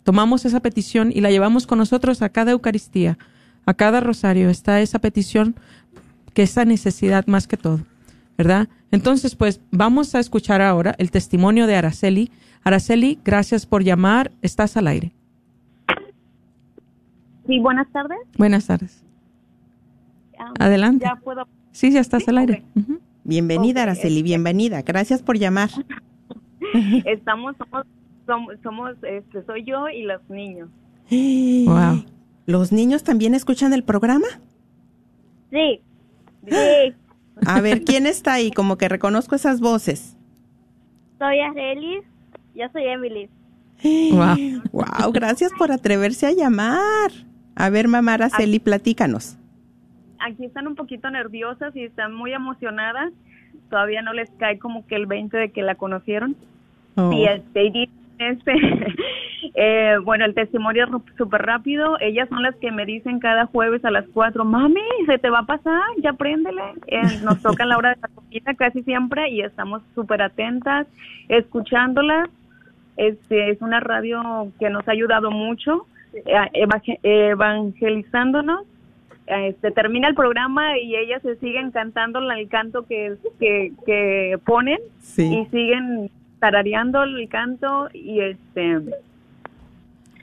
Tomamos 0.09 0.43
esa 0.43 0.59
petición 0.59 1.11
y 1.13 1.21
la 1.21 1.29
llevamos 1.29 1.67
con 1.67 1.77
nosotros 1.77 2.23
a 2.23 2.29
cada 2.29 2.49
Eucaristía, 2.49 3.19
a 3.67 3.75
cada 3.75 3.99
rosario. 3.99 4.49
Está 4.49 4.81
esa 4.81 4.97
petición, 4.97 5.53
que 6.33 6.41
esa 6.41 6.65
necesidad 6.65 7.27
más 7.27 7.47
que 7.47 7.57
todo, 7.57 7.81
¿verdad? 8.35 8.69
Entonces, 8.89 9.35
pues 9.35 9.61
vamos 9.69 10.15
a 10.15 10.19
escuchar 10.19 10.63
ahora 10.63 10.95
el 10.97 11.11
testimonio 11.11 11.67
de 11.67 11.75
Araceli. 11.75 12.31
Araceli, 12.63 13.19
gracias 13.23 13.67
por 13.67 13.83
llamar. 13.83 14.31
Estás 14.41 14.77
al 14.77 14.87
aire. 14.87 15.11
Sí, 17.45 17.59
buenas 17.59 17.87
tardes. 17.91 18.17
Buenas 18.35 18.65
tardes. 18.65 19.03
Adelante. 20.59 21.05
Ya 21.05 21.17
puedo. 21.17 21.47
Sí, 21.71 21.91
ya 21.91 21.99
estás 21.99 22.27
al 22.27 22.39
aire. 22.39 22.63
Bienvenida, 23.25 23.83
Araceli, 23.83 24.23
bienvenida. 24.23 24.81
Gracias 24.81 25.21
por 25.21 25.37
llamar. 25.37 25.69
Estamos, 27.05 27.55
somos, 27.57 27.85
somos, 28.63 28.95
este, 29.03 29.43
soy 29.43 29.63
yo 29.63 29.89
y 29.89 30.03
los 30.03 30.21
niños. 30.29 30.69
Wow. 31.09 32.05
¿Los 32.45 32.71
niños 32.71 33.03
también 33.03 33.35
escuchan 33.35 33.73
el 33.73 33.83
programa? 33.83 34.27
Sí. 35.51 35.81
Sí. 36.47 36.95
A 37.45 37.61
ver, 37.61 37.83
¿quién 37.83 38.07
está 38.07 38.33
ahí? 38.33 38.51
Como 38.51 38.77
que 38.77 38.89
reconozco 38.89 39.35
esas 39.35 39.59
voces. 39.59 40.17
Soy 41.19 41.39
Arely, 41.39 42.01
yo 42.55 42.65
soy 42.71 42.85
Emily. 42.85 43.29
Wow. 44.11 44.61
wow, 44.73 45.11
gracias 45.13 45.51
por 45.57 45.71
atreverse 45.71 46.25
a 46.25 46.33
llamar. 46.33 47.11
A 47.55 47.69
ver, 47.69 47.87
mamá 47.87 48.15
Araceli, 48.15 48.59
platícanos. 48.59 49.37
Aquí 50.19 50.45
están 50.45 50.67
un 50.67 50.75
poquito 50.75 51.09
nerviosas 51.09 51.73
y 51.75 51.83
están 51.83 52.13
muy 52.13 52.33
emocionadas. 52.33 53.13
Todavía 53.69 54.01
no 54.01 54.11
les 54.11 54.29
cae 54.31 54.59
como 54.59 54.85
que 54.85 54.95
el 54.95 55.05
20 55.05 55.37
de 55.37 55.51
que 55.51 55.61
la 55.61 55.75
conocieron. 55.75 56.35
Oh. 56.95 57.13
Y 57.13 57.25
este, 57.25 57.89
este 58.19 58.53
eh, 59.55 59.97
bueno, 60.03 60.25
el 60.25 60.33
testimonio 60.33 60.85
es 60.85 60.91
súper 61.17 61.41
rápido. 61.41 61.97
Ellas 61.99 62.29
son 62.29 62.43
las 62.43 62.55
que 62.57 62.71
me 62.71 62.85
dicen 62.85 63.19
cada 63.19 63.45
jueves 63.47 63.83
a 63.85 63.91
las 63.91 64.05
4, 64.13 64.45
mami, 64.45 64.81
se 65.05 65.17
te 65.17 65.29
va 65.29 65.39
a 65.39 65.45
pasar, 65.45 65.81
ya 65.97 66.13
préndele. 66.13 66.61
Eh, 66.87 67.01
nos 67.23 67.41
toca 67.41 67.65
la 67.65 67.77
hora 67.77 67.89
de 67.95 68.01
la 68.01 68.07
comida 68.09 68.53
casi 68.55 68.83
siempre 68.83 69.29
y 69.29 69.41
estamos 69.41 69.81
súper 69.95 70.21
atentas, 70.21 70.87
escuchándolas. 71.27 72.29
Este, 72.97 73.51
es 73.51 73.61
una 73.61 73.79
radio 73.79 74.51
que 74.59 74.69
nos 74.69 74.87
ha 74.87 74.91
ayudado 74.91 75.31
mucho 75.31 75.87
evangelizándonos. 77.03 78.65
Este, 79.27 79.71
termina 79.71 80.07
el 80.07 80.15
programa 80.15 80.79
y 80.79 80.95
ellas 80.95 81.21
se 81.21 81.35
siguen 81.35 81.69
cantando 81.69 82.19
el 82.19 82.49
canto 82.49 82.87
que, 82.87 83.15
que, 83.39 84.39
ponen 84.43 84.79
y 85.17 85.45
siguen 85.51 86.09
tarareando 86.39 87.03
el 87.03 87.27
canto 87.29 87.89
y 87.93 88.21
este 88.21 88.81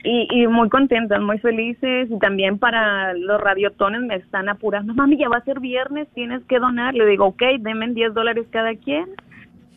y, 0.03 0.47
muy 0.47 0.69
contentas, 0.69 1.19
muy 1.21 1.37
felices 1.39 2.09
y 2.09 2.17
también 2.19 2.59
para 2.59 3.13
los 3.13 3.41
radiotones 3.41 4.01
me 4.01 4.15
están 4.15 4.47
apurando, 4.47 4.93
mami 4.93 5.17
ya 5.17 5.27
va 5.27 5.37
a 5.37 5.43
ser 5.43 5.59
viernes, 5.59 6.07
tienes 6.13 6.43
que 6.45 6.59
donar, 6.59 6.93
le 6.93 7.05
digo 7.05 7.25
ok, 7.25 7.43
denme 7.59 7.89
10 7.89 8.13
dólares 8.13 8.45
cada 8.49 8.73
quien 8.75 9.07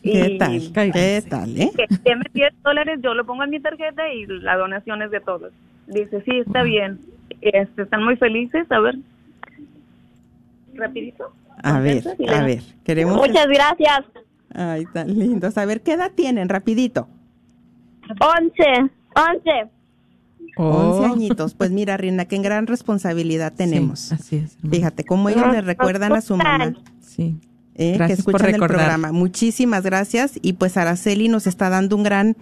¿Qué 0.03 0.37
tal? 0.39 0.91
¿Qué 0.91 1.23
tal, 1.29 1.57
eh? 1.57 1.71
Denme 2.03 2.25
10 2.33 2.53
dólares, 2.63 2.99
yo 3.03 3.13
lo 3.13 3.25
pongo 3.25 3.43
en 3.43 3.51
mi 3.51 3.59
tarjeta 3.59 4.11
y 4.11 4.25
la 4.25 4.57
donación 4.57 5.01
es 5.01 5.11
de 5.11 5.19
todos. 5.19 5.53
Dice, 5.87 6.21
sí, 6.23 6.39
está 6.39 6.63
bien. 6.63 6.99
Este, 7.41 7.83
están 7.83 8.03
muy 8.03 8.15
felices. 8.15 8.69
A 8.71 8.79
ver. 8.79 8.95
Rapidito. 10.73 11.31
A 11.63 11.79
ver, 11.79 12.03
a 12.29 12.43
ver. 12.43 12.61
Queremos... 12.83 13.15
Muchas 13.15 13.47
gracias. 13.47 14.05
Ay, 14.53 14.85
tan 14.93 15.17
lindos. 15.17 15.57
A 15.57 15.65
ver, 15.65 15.81
¿qué 15.81 15.93
edad 15.93 16.11
tienen? 16.13 16.49
Rapidito. 16.49 17.07
Once. 18.19 18.91
Once. 19.15 19.69
Once 20.57 21.05
añitos. 21.05 21.53
Pues 21.53 21.71
mira, 21.71 21.97
Rina, 21.97 22.25
qué 22.25 22.37
gran 22.39 22.67
responsabilidad 22.67 23.53
tenemos. 23.53 24.11
así 24.11 24.37
es. 24.37 24.57
Fíjate, 24.69 25.03
cómo 25.03 25.29
ellos 25.29 25.51
le 25.51 25.61
recuerdan 25.61 26.13
a 26.13 26.21
su 26.21 26.35
mamá. 26.35 26.73
Sí. 26.99 27.37
Eh, 27.75 27.97
que 28.05 28.13
escuchan 28.13 28.53
el 28.53 28.57
programa. 28.57 29.11
Muchísimas 29.11 29.83
gracias. 29.83 30.33
Y 30.41 30.53
pues 30.53 30.77
Araceli 30.77 31.29
nos 31.29 31.47
está 31.47 31.69
dando 31.69 31.95
un 31.95 32.03
gran 32.03 32.35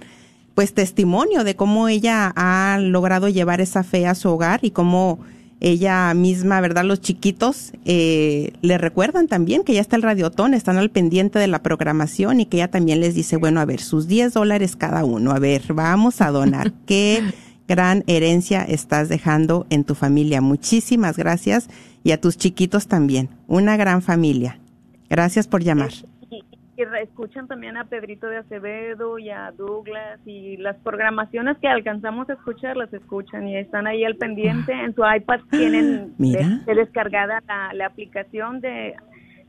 pues 0.56 0.74
testimonio 0.74 1.44
de 1.44 1.56
cómo 1.56 1.88
ella 1.88 2.34
ha 2.36 2.78
logrado 2.82 3.30
llevar 3.30 3.62
esa 3.62 3.84
fe 3.84 4.08
a 4.08 4.16
su 4.16 4.30
hogar 4.30 4.60
y 4.64 4.72
cómo 4.72 5.20
ella 5.62 6.14
misma, 6.14 6.62
¿verdad? 6.62 6.86
Los 6.86 7.02
chiquitos 7.02 7.74
eh, 7.86 8.54
le 8.62 8.78
recuerdan 8.78 9.28
también 9.28 9.64
que 9.64 9.74
ya 9.74 9.82
está 9.82 9.96
el 9.96 10.02
radiotón, 10.02 10.54
están 10.54 10.78
al 10.78 10.90
pendiente 10.90 11.38
de 11.40 11.48
la 11.48 11.62
programación 11.62 12.40
y 12.40 12.46
que 12.46 12.58
ella 12.58 12.72
también 12.72 13.02
les 13.02 13.16
dice, 13.16 13.38
bueno, 13.38 13.60
a 13.60 13.66
ver, 13.66 13.82
sus 13.82 14.08
10 14.08 14.34
dólares 14.34 14.76
cada 14.76 15.04
uno, 15.04 15.32
a 15.32 15.40
ver, 15.40 15.74
vamos 15.74 16.22
a 16.22 16.32
donar. 16.32 16.72
Qué 16.86 17.24
gran 17.68 18.04
herencia 18.08 18.64
estás 18.64 19.10
dejando 19.10 19.68
en 19.70 19.84
tu 19.84 19.96
familia. 19.96 20.42
Muchísimas 20.42 21.18
gracias 21.18 21.68
y 22.04 22.12
a 22.12 22.22
tus 22.22 22.38
chiquitos 22.38 22.88
también. 22.88 23.30
Una 23.48 23.78
gran 23.78 24.02
familia. 24.02 24.60
Gracias 25.10 25.48
por 25.48 25.64
llamar 25.64 25.92
que 26.80 27.02
escuchan 27.02 27.48
también 27.48 27.76
a 27.76 27.84
Pedrito 27.84 28.28
de 28.28 28.38
Acevedo 28.38 29.20
y 29.20 29.30
a 29.30 29.52
Douglas 29.52 30.20
y 30.26 30.56
las 30.56 30.78
programaciones 30.78 31.58
que 31.58 31.68
alcanzamos 31.68 32.30
a 32.30 32.34
escuchar 32.34 32.78
las 32.78 32.94
escuchan 32.94 33.50
y 33.50 33.58
están 33.58 33.86
ahí 33.86 34.06
al 34.06 34.16
pendiente. 34.16 34.72
En 34.72 34.96
su 34.96 35.02
iPad 35.04 35.42
tienen 35.50 36.14
descargada 36.66 37.44
la, 37.74 37.86
aplicación 37.86 38.62
de 38.62 38.96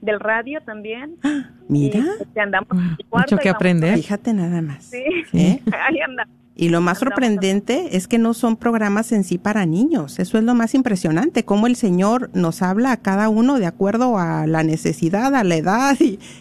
del 0.01 0.19
radio 0.19 0.61
también. 0.63 1.17
Mira, 1.69 2.01
y, 2.35 2.39
andamos 2.41 2.69
mucho 3.13 3.37
que 3.37 3.49
aprender. 3.49 3.95
Fíjate 3.95 4.33
nada 4.33 4.61
más. 4.61 4.87
Sí, 4.87 5.05
¿Eh? 5.33 5.61
ahí 5.87 6.01
andamos. 6.01 6.35
Y 6.61 6.69
lo 6.69 6.83
más 6.83 6.99
sorprendente 6.99 7.97
es 7.97 8.07
que 8.07 8.19
no 8.19 8.35
son 8.35 8.59
programas 8.59 9.13
en 9.13 9.25
sí 9.25 9.39
para 9.39 9.65
niños. 9.65 10.19
Eso 10.19 10.37
es 10.37 10.45
lo 10.45 10.55
más 10.55 10.75
impresionante, 10.75 11.43
cómo 11.43 11.67
el 11.67 11.75
Señor 11.75 12.29
nos 12.35 12.61
habla 12.61 12.93
a 12.93 12.99
cada 12.99 13.31
uno 13.31 13.59
de 13.59 13.65
acuerdo 13.65 14.19
a 14.19 14.47
la 14.47 14.63
necesidad, 14.63 15.35
a 15.35 15.43
la 15.43 15.57
edad 15.57 15.97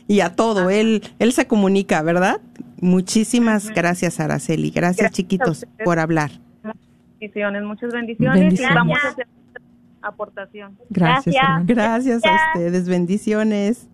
y, 0.10 0.20
a 0.20 0.36
todo. 0.36 0.70
Él, 0.70 1.04
él 1.20 1.32
se 1.32 1.48
comunica, 1.48 2.02
¿verdad? 2.02 2.42
Muchísimas 2.82 3.70
gracias, 3.70 4.20
Araceli. 4.20 4.72
Gracias, 4.72 5.10
chiquitos, 5.12 5.66
por 5.86 6.00
hablar. 6.00 6.32
Bendiciones, 7.18 7.64
muchas 7.64 7.94
bendiciones, 7.94 8.60
y 8.60 8.64
vamos 8.64 8.98
a 9.02 9.08
hacer 9.08 9.28
aportación. 10.02 10.78
Gracias. 10.90 11.36
Gracias, 11.64 12.26
a 12.26 12.58
ustedes. 12.58 12.90
Bendiciones. 12.90 13.88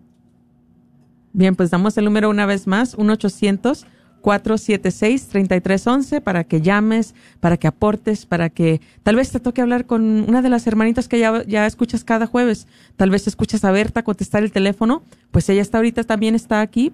Bien, 1.32 1.54
pues 1.54 1.70
damos 1.70 1.96
el 1.96 2.04
número 2.04 2.28
una 2.28 2.46
vez 2.46 2.66
más, 2.66 2.94
1 2.94 3.12
800 3.12 3.86
476-3311 4.26 6.20
para 6.20 6.42
que 6.42 6.60
llames, 6.60 7.14
para 7.38 7.56
que 7.56 7.68
aportes, 7.68 8.26
para 8.26 8.50
que 8.50 8.80
tal 9.04 9.14
vez 9.14 9.30
te 9.30 9.38
toque 9.38 9.62
hablar 9.62 9.86
con 9.86 10.02
una 10.28 10.42
de 10.42 10.48
las 10.48 10.66
hermanitas 10.66 11.06
que 11.06 11.20
ya, 11.20 11.44
ya 11.46 11.64
escuchas 11.64 12.02
cada 12.02 12.26
jueves. 12.26 12.66
Tal 12.96 13.10
vez 13.10 13.28
escuchas 13.28 13.64
a 13.64 13.70
Berta 13.70 14.02
contestar 14.02 14.42
el 14.42 14.50
teléfono, 14.50 15.04
pues 15.30 15.48
ella 15.48 15.62
está 15.62 15.78
ahorita 15.78 16.02
también 16.02 16.34
está 16.34 16.60
aquí 16.60 16.92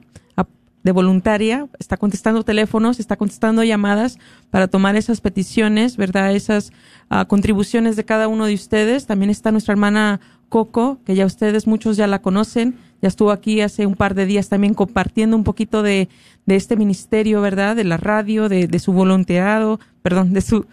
de 0.83 0.93
voluntaria, 0.93 1.69
está 1.79 1.97
contestando 1.97 2.43
teléfonos, 2.43 2.99
está 2.99 3.17
contestando 3.17 3.63
llamadas 3.63 4.19
para 4.51 4.69
tomar 4.69 4.97
esas 4.97 5.21
peticiones, 5.21 5.97
¿verdad? 5.97 6.35
Esas 6.35 6.73
ah, 7.09 7.25
contribuciones 7.27 7.97
de 7.97 8.05
cada 8.05 8.29
uno 8.29 8.47
de 8.47 8.55
ustedes. 8.55 9.07
También 9.07 9.31
está 9.31 9.53
nuestra 9.53 9.73
hermana 9.73 10.21
Coco, 10.49 10.99
que 11.05 11.15
ya 11.15 11.25
ustedes 11.25 11.67
muchos 11.67 11.97
ya 11.97 12.07
la 12.07 12.21
conocen, 12.21 12.77
ya 13.03 13.09
estuvo 13.09 13.33
aquí 13.33 13.61
hace 13.61 13.85
un 13.85 13.97
par 13.97 14.15
de 14.15 14.25
días 14.25 14.49
también 14.49 14.73
compartiendo 14.75 15.37
un 15.37 15.45
poquito 15.45 15.83
de, 15.83 16.09
de 16.47 16.57
este 16.57 16.77
ministerio, 16.77 17.43
¿verdad? 17.43 17.77
De 17.77 17.85
la 17.85 17.97
radio, 17.99 18.49
de, 18.49 18.69
de 18.69 18.79
su 18.79 18.93
voluntariado, 18.93 19.81
perdón, 20.03 20.33
de 20.33 20.41
su 20.41 20.67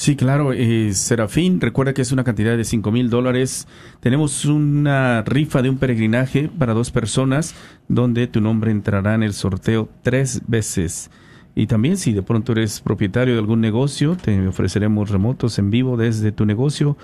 Sí, 0.00 0.14
claro, 0.14 0.52
eh, 0.52 0.94
Serafín, 0.94 1.60
recuerda 1.60 1.92
que 1.92 2.02
es 2.02 2.12
una 2.12 2.22
cantidad 2.22 2.56
de 2.56 2.62
cinco 2.62 2.92
mil 2.92 3.10
dólares. 3.10 3.66
Tenemos 3.98 4.44
una 4.44 5.22
rifa 5.22 5.60
de 5.60 5.70
un 5.70 5.78
peregrinaje 5.78 6.48
para 6.48 6.72
dos 6.72 6.92
personas, 6.92 7.56
donde 7.88 8.28
tu 8.28 8.40
nombre 8.40 8.70
entrará 8.70 9.16
en 9.16 9.24
el 9.24 9.32
sorteo 9.32 9.88
tres 10.02 10.42
veces. 10.46 11.10
Y 11.56 11.66
también 11.66 11.96
si 11.96 12.12
de 12.12 12.22
pronto 12.22 12.52
eres 12.52 12.80
propietario 12.80 13.34
de 13.34 13.40
algún 13.40 13.60
negocio, 13.60 14.16
te 14.16 14.46
ofreceremos 14.46 15.10
remotos 15.10 15.58
en 15.58 15.70
vivo 15.70 15.96
desde 15.96 16.30
tu 16.30 16.46
negocio 16.46 16.96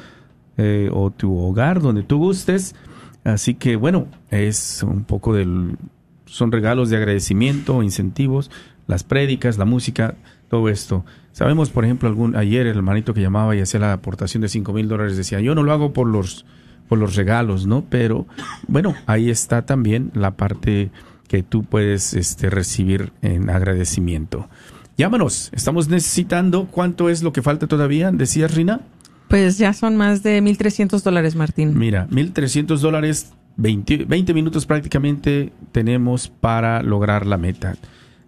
eh, 0.57 0.89
o 0.93 1.11
tu 1.11 1.37
hogar, 1.37 1.81
donde 1.81 2.05
tú 2.05 2.19
gustes. 2.19 2.77
Así 3.25 3.55
que 3.55 3.75
bueno, 3.75 4.07
es 4.31 4.85
un 4.85 5.03
poco 5.03 5.35
del... 5.35 5.79
Son 6.27 6.53
regalos 6.53 6.91
de 6.91 6.99
agradecimiento, 6.99 7.83
incentivos, 7.83 8.53
las 8.87 9.03
prédicas, 9.03 9.59
la 9.59 9.65
música, 9.65 10.15
todo 10.55 10.69
esto. 10.69 11.05
Sabemos, 11.33 11.71
por 11.71 11.85
ejemplo, 11.85 12.09
algún 12.09 12.37
ayer 12.37 12.69
el 12.69 12.77
hermanito 12.77 13.13
que 13.13 13.21
llamaba 13.21 13.57
y 13.57 13.61
hacía 13.61 13.81
la 13.81 13.93
aportación 13.93 14.41
de 14.41 14.49
cinco 14.49 14.73
mil 14.73 14.87
dólares 14.87 15.17
decía, 15.17 15.41
yo 15.41 15.57
no 15.57 15.65
lo 15.65 15.73
hago 15.73 15.93
por 15.93 16.07
los, 16.07 16.47
por 16.89 16.97
los 16.97 17.17
regalos, 17.17 17.67
¿no? 17.67 17.85
Pero 17.91 18.29
bueno, 18.69 18.95
ahí 19.07 19.31
está 19.31 19.67
también 19.67 20.13
la 20.15 20.37
parte 20.37 20.93
que 21.27 21.43
tú 21.43 21.65
puedes 21.65 22.15
este, 22.15 22.51
recibir 22.51 23.13
en 23.21 23.51
agradecimiento. 23.51 24.49
Llámanos, 24.97 25.51
estamos 25.53 25.89
necesitando, 25.89 26.69
¿cuánto 26.71 27.11
es 27.11 27.25
lo 27.25 27.33
que 27.33 27.43
falta 27.43 27.67
todavía? 27.67 28.13
Decías, 28.13 28.55
Rina. 28.55 28.83
Pues 29.27 29.59
ya 29.59 29.73
son 29.73 29.97
más 29.97 30.23
de 30.23 30.41
1.300 30.41 31.03
dólares, 31.03 31.35
Martín. 31.35 31.77
Mira, 31.77 32.07
1.300 32.11 32.79
dólares, 32.79 33.33
20, 33.57 34.05
20 34.05 34.33
minutos 34.35 34.67
prácticamente 34.67 35.53
tenemos 35.73 36.29
para 36.29 36.81
lograr 36.85 37.27
la 37.27 37.39
meta. 37.39 37.75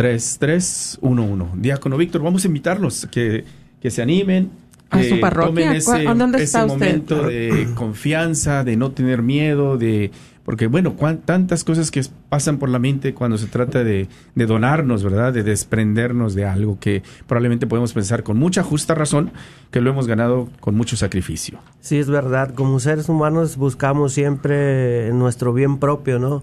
3311. 0.00 1.60
Diácono 1.60 1.98
Víctor, 1.98 2.22
vamos 2.22 2.44
a 2.44 2.48
invitarlos 2.48 3.06
que, 3.10 3.44
que 3.82 3.90
se 3.90 4.00
animen. 4.00 4.50
¿A 4.88 5.02
su 5.02 5.20
parroquia? 5.20 5.74
Ese, 5.74 6.04
¿Dónde 6.04 6.42
está 6.42 6.64
ese 6.64 6.66
momento 6.66 7.28
de 7.28 7.68
confianza, 7.74 8.64
de 8.64 8.76
no 8.76 8.92
tener 8.92 9.22
miedo, 9.22 9.76
de 9.76 10.10
porque 10.44 10.66
bueno, 10.68 10.96
tantas 11.26 11.64
cosas 11.64 11.90
que 11.90 12.02
pasan 12.30 12.58
por 12.58 12.70
la 12.70 12.78
mente 12.78 13.12
cuando 13.12 13.36
se 13.36 13.46
trata 13.46 13.84
de, 13.84 14.08
de, 14.34 14.46
donarnos, 14.46 15.04
¿verdad? 15.04 15.34
De 15.34 15.42
desprendernos 15.44 16.34
de 16.34 16.46
algo 16.46 16.80
que 16.80 17.02
probablemente 17.28 17.66
podemos 17.66 17.92
pensar 17.92 18.22
con 18.22 18.38
mucha 18.38 18.62
justa 18.62 18.94
razón 18.94 19.30
que 19.70 19.80
lo 19.82 19.90
hemos 19.90 20.06
ganado 20.08 20.48
con 20.60 20.74
mucho 20.74 20.96
sacrificio. 20.96 21.58
Sí, 21.80 21.98
es 21.98 22.08
verdad. 22.08 22.54
Como 22.54 22.80
seres 22.80 23.08
humanos 23.08 23.58
buscamos 23.58 24.14
siempre 24.14 25.12
nuestro 25.12 25.52
bien 25.52 25.78
propio, 25.78 26.18
¿no? 26.18 26.42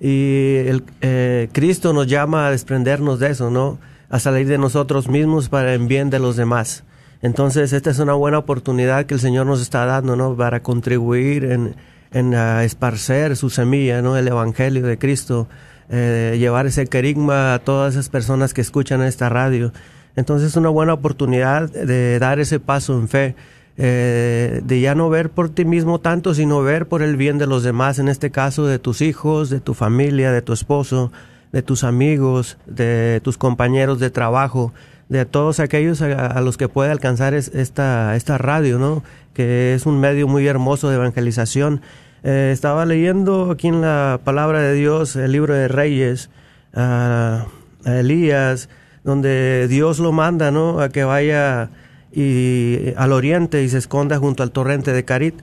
Y 0.00 0.56
el, 0.66 0.84
eh, 1.00 1.48
Cristo 1.52 1.92
nos 1.92 2.06
llama 2.06 2.46
a 2.46 2.50
desprendernos 2.50 3.18
de 3.18 3.30
eso, 3.30 3.50
¿no? 3.50 3.78
A 4.10 4.20
salir 4.20 4.46
de 4.46 4.58
nosotros 4.58 5.08
mismos 5.08 5.48
para 5.48 5.74
el 5.74 5.86
bien 5.86 6.10
de 6.10 6.18
los 6.18 6.36
demás. 6.36 6.84
Entonces, 7.20 7.72
esta 7.72 7.90
es 7.90 7.98
una 7.98 8.12
buena 8.12 8.38
oportunidad 8.38 9.06
que 9.06 9.14
el 9.14 9.20
Señor 9.20 9.46
nos 9.46 9.60
está 9.60 9.84
dando, 9.86 10.14
¿no? 10.14 10.36
Para 10.36 10.62
contribuir 10.62 11.44
en, 11.44 11.74
en 12.12 12.32
esparcer 12.34 13.36
su 13.36 13.50
semilla, 13.50 14.00
¿no? 14.02 14.16
El 14.16 14.28
Evangelio 14.28 14.86
de 14.86 14.98
Cristo, 14.98 15.48
eh, 15.90 16.36
llevar 16.38 16.66
ese 16.66 16.86
querigma 16.86 17.54
a 17.54 17.58
todas 17.58 17.94
esas 17.94 18.08
personas 18.08 18.54
que 18.54 18.60
escuchan 18.60 19.02
esta 19.02 19.28
radio. 19.28 19.72
Entonces, 20.14 20.50
es 20.50 20.56
una 20.56 20.68
buena 20.68 20.94
oportunidad 20.94 21.68
de 21.70 22.18
dar 22.20 22.38
ese 22.38 22.60
paso 22.60 22.98
en 22.98 23.08
fe 23.08 23.34
eh, 23.80 24.60
de 24.64 24.80
ya 24.80 24.96
no 24.96 25.08
ver 25.08 25.30
por 25.30 25.50
ti 25.50 25.64
mismo 25.64 26.00
tanto, 26.00 26.34
sino 26.34 26.62
ver 26.62 26.88
por 26.88 27.00
el 27.00 27.16
bien 27.16 27.38
de 27.38 27.46
los 27.46 27.62
demás, 27.62 28.00
en 28.00 28.08
este 28.08 28.32
caso 28.32 28.66
de 28.66 28.80
tus 28.80 29.00
hijos, 29.00 29.50
de 29.50 29.60
tu 29.60 29.72
familia, 29.72 30.32
de 30.32 30.42
tu 30.42 30.52
esposo, 30.52 31.12
de 31.52 31.62
tus 31.62 31.84
amigos, 31.84 32.58
de 32.66 33.20
tus 33.22 33.38
compañeros 33.38 34.00
de 34.00 34.10
trabajo, 34.10 34.72
de 35.08 35.24
todos 35.26 35.60
aquellos 35.60 36.02
a, 36.02 36.40
los 36.40 36.56
que 36.56 36.68
puede 36.68 36.90
alcanzar 36.90 37.34
esta, 37.34 38.16
esta 38.16 38.36
radio, 38.36 38.80
¿no? 38.80 39.04
Que 39.32 39.74
es 39.74 39.86
un 39.86 40.00
medio 40.00 40.26
muy 40.26 40.44
hermoso 40.48 40.88
de 40.88 40.96
evangelización. 40.96 41.80
Eh, 42.24 42.50
estaba 42.52 42.84
leyendo 42.84 43.52
aquí 43.52 43.68
en 43.68 43.80
la 43.80 44.18
palabra 44.24 44.60
de 44.60 44.74
Dios 44.74 45.14
el 45.14 45.30
libro 45.30 45.54
de 45.54 45.68
Reyes, 45.68 46.30
a 46.74 47.46
Elías, 47.84 48.68
donde 49.04 49.68
Dios 49.68 50.00
lo 50.00 50.10
manda, 50.10 50.50
¿no? 50.50 50.80
A 50.80 50.88
que 50.88 51.04
vaya 51.04 51.70
y 52.12 52.92
al 52.96 53.12
oriente 53.12 53.62
y 53.62 53.68
se 53.68 53.78
esconda 53.78 54.18
junto 54.18 54.42
al 54.42 54.50
torrente 54.50 54.92
de 54.92 55.04
Carit. 55.04 55.34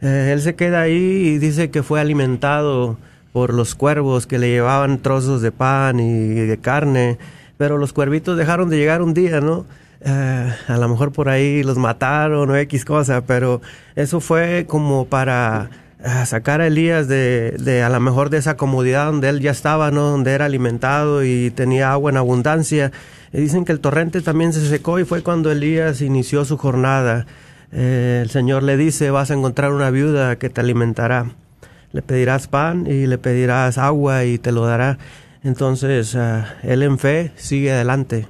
Eh, 0.00 0.30
él 0.32 0.40
se 0.40 0.54
queda 0.54 0.82
ahí 0.82 0.94
y 0.94 1.38
dice 1.38 1.70
que 1.70 1.82
fue 1.82 2.00
alimentado 2.00 2.98
por 3.32 3.54
los 3.54 3.74
cuervos 3.74 4.26
que 4.26 4.38
le 4.38 4.48
llevaban 4.48 4.98
trozos 4.98 5.42
de 5.42 5.52
pan 5.52 6.00
y 6.00 6.34
de 6.34 6.58
carne, 6.58 7.18
pero 7.58 7.78
los 7.78 7.92
cuervitos 7.92 8.36
dejaron 8.36 8.70
de 8.70 8.78
llegar 8.78 9.02
un 9.02 9.14
día, 9.14 9.40
¿no? 9.40 9.66
Eh, 10.02 10.54
a 10.66 10.76
lo 10.78 10.88
mejor 10.88 11.12
por 11.12 11.28
ahí 11.28 11.62
los 11.62 11.76
mataron 11.76 12.50
o 12.50 12.56
X 12.56 12.84
cosa, 12.84 13.20
pero 13.20 13.60
eso 13.96 14.20
fue 14.20 14.64
como 14.66 15.04
para 15.04 15.68
eh, 16.02 16.24
sacar 16.24 16.62
a 16.62 16.66
Elías 16.66 17.06
de, 17.06 17.54
de, 17.58 17.82
a 17.82 17.90
lo 17.90 18.00
mejor 18.00 18.30
de 18.30 18.38
esa 18.38 18.56
comodidad 18.56 19.06
donde 19.06 19.28
él 19.28 19.40
ya 19.40 19.50
estaba, 19.50 19.90
¿no? 19.90 20.08
Donde 20.08 20.32
era 20.32 20.46
alimentado 20.46 21.22
y 21.22 21.50
tenía 21.50 21.92
agua 21.92 22.10
en 22.10 22.16
abundancia 22.16 22.90
dicen 23.32 23.64
que 23.64 23.72
el 23.72 23.80
torrente 23.80 24.20
también 24.20 24.52
se 24.52 24.66
secó 24.66 24.98
y 24.98 25.04
fue 25.04 25.22
cuando 25.22 25.52
Elías 25.52 26.02
inició 26.02 26.44
su 26.44 26.56
jornada. 26.56 27.26
Eh, 27.72 28.20
el 28.22 28.30
Señor 28.30 28.62
le 28.62 28.76
dice, 28.76 29.10
vas 29.10 29.30
a 29.30 29.34
encontrar 29.34 29.72
una 29.72 29.90
viuda 29.90 30.36
que 30.36 30.50
te 30.50 30.60
alimentará. 30.60 31.32
Le 31.92 32.02
pedirás 32.02 32.48
pan 32.48 32.86
y 32.86 33.06
le 33.06 33.18
pedirás 33.18 33.78
agua 33.78 34.24
y 34.24 34.38
te 34.38 34.52
lo 34.52 34.66
dará. 34.66 34.98
Entonces, 35.42 36.14
ah, 36.16 36.56
él 36.62 36.82
en 36.82 36.98
fe 36.98 37.32
sigue 37.36 37.72
adelante. 37.72 38.26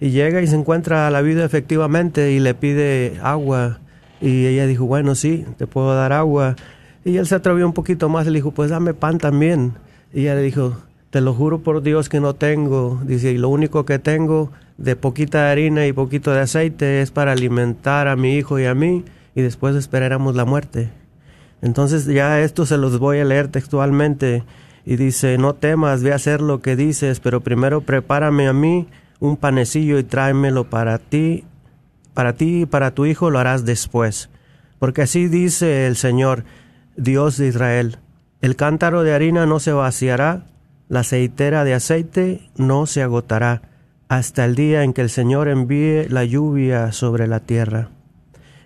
Y 0.00 0.10
llega 0.10 0.40
y 0.40 0.46
se 0.46 0.56
encuentra 0.56 1.06
a 1.06 1.10
la 1.10 1.20
viuda 1.20 1.44
efectivamente 1.44 2.32
y 2.32 2.40
le 2.40 2.54
pide 2.54 3.18
agua. 3.22 3.80
Y 4.20 4.46
ella 4.46 4.66
dijo, 4.66 4.86
bueno, 4.86 5.14
sí, 5.14 5.44
te 5.58 5.66
puedo 5.66 5.94
dar 5.94 6.12
agua. 6.12 6.56
Y 7.04 7.16
él 7.16 7.26
se 7.26 7.34
atrevió 7.34 7.66
un 7.66 7.72
poquito 7.72 8.08
más 8.08 8.26
le 8.26 8.32
dijo, 8.32 8.50
pues 8.52 8.70
dame 8.70 8.94
pan 8.94 9.18
también. 9.18 9.74
Y 10.12 10.22
ella 10.22 10.34
le 10.34 10.42
dijo, 10.42 10.78
te 11.10 11.20
lo 11.20 11.34
juro 11.34 11.60
por 11.60 11.82
Dios 11.82 12.08
que 12.08 12.20
no 12.20 12.34
tengo. 12.34 13.00
Dice, 13.04 13.34
lo 13.34 13.48
único 13.48 13.84
que 13.84 13.98
tengo 13.98 14.50
de 14.78 14.96
poquita 14.96 15.50
harina 15.50 15.86
y 15.86 15.92
poquito 15.92 16.32
de 16.32 16.40
aceite 16.40 17.02
es 17.02 17.10
para 17.10 17.32
alimentar 17.32 18.08
a 18.08 18.16
mi 18.16 18.36
hijo 18.36 18.58
y 18.58 18.66
a 18.66 18.74
mí, 18.74 19.04
y 19.34 19.42
después 19.42 19.76
esperáramos 19.76 20.36
la 20.36 20.44
muerte. 20.44 20.90
Entonces 21.62 22.06
ya 22.06 22.40
esto 22.40 22.64
se 22.64 22.78
los 22.78 22.98
voy 22.98 23.18
a 23.18 23.24
leer 23.24 23.48
textualmente. 23.48 24.44
Y 24.86 24.96
dice, 24.96 25.36
no 25.36 25.54
temas, 25.54 26.02
ve 26.02 26.12
a 26.12 26.16
hacer 26.16 26.40
lo 26.40 26.62
que 26.62 26.74
dices, 26.74 27.20
pero 27.20 27.40
primero 27.40 27.82
prepárame 27.82 28.48
a 28.48 28.52
mí 28.52 28.88
un 29.18 29.36
panecillo 29.36 29.98
y 29.98 30.04
tráemelo 30.04 30.70
para 30.70 30.98
ti, 30.98 31.44
para 32.14 32.32
ti 32.32 32.62
y 32.62 32.66
para 32.66 32.92
tu 32.92 33.04
hijo 33.04 33.30
lo 33.30 33.38
harás 33.38 33.66
después. 33.66 34.30
Porque 34.78 35.02
así 35.02 35.28
dice 35.28 35.86
el 35.86 35.96
Señor, 35.96 36.44
Dios 36.96 37.36
de 37.36 37.48
Israel, 37.48 37.98
el 38.40 38.56
cántaro 38.56 39.02
de 39.02 39.12
harina 39.12 39.44
no 39.44 39.60
se 39.60 39.72
vaciará 39.72 40.46
la 40.90 41.00
aceitera 41.00 41.62
de 41.62 41.72
aceite 41.72 42.50
no 42.56 42.84
se 42.84 43.00
agotará 43.00 43.62
hasta 44.08 44.44
el 44.44 44.56
día 44.56 44.82
en 44.82 44.92
que 44.92 45.02
el 45.02 45.08
Señor 45.08 45.46
envíe 45.48 46.08
la 46.08 46.24
lluvia 46.24 46.90
sobre 46.90 47.28
la 47.28 47.38
tierra. 47.38 47.90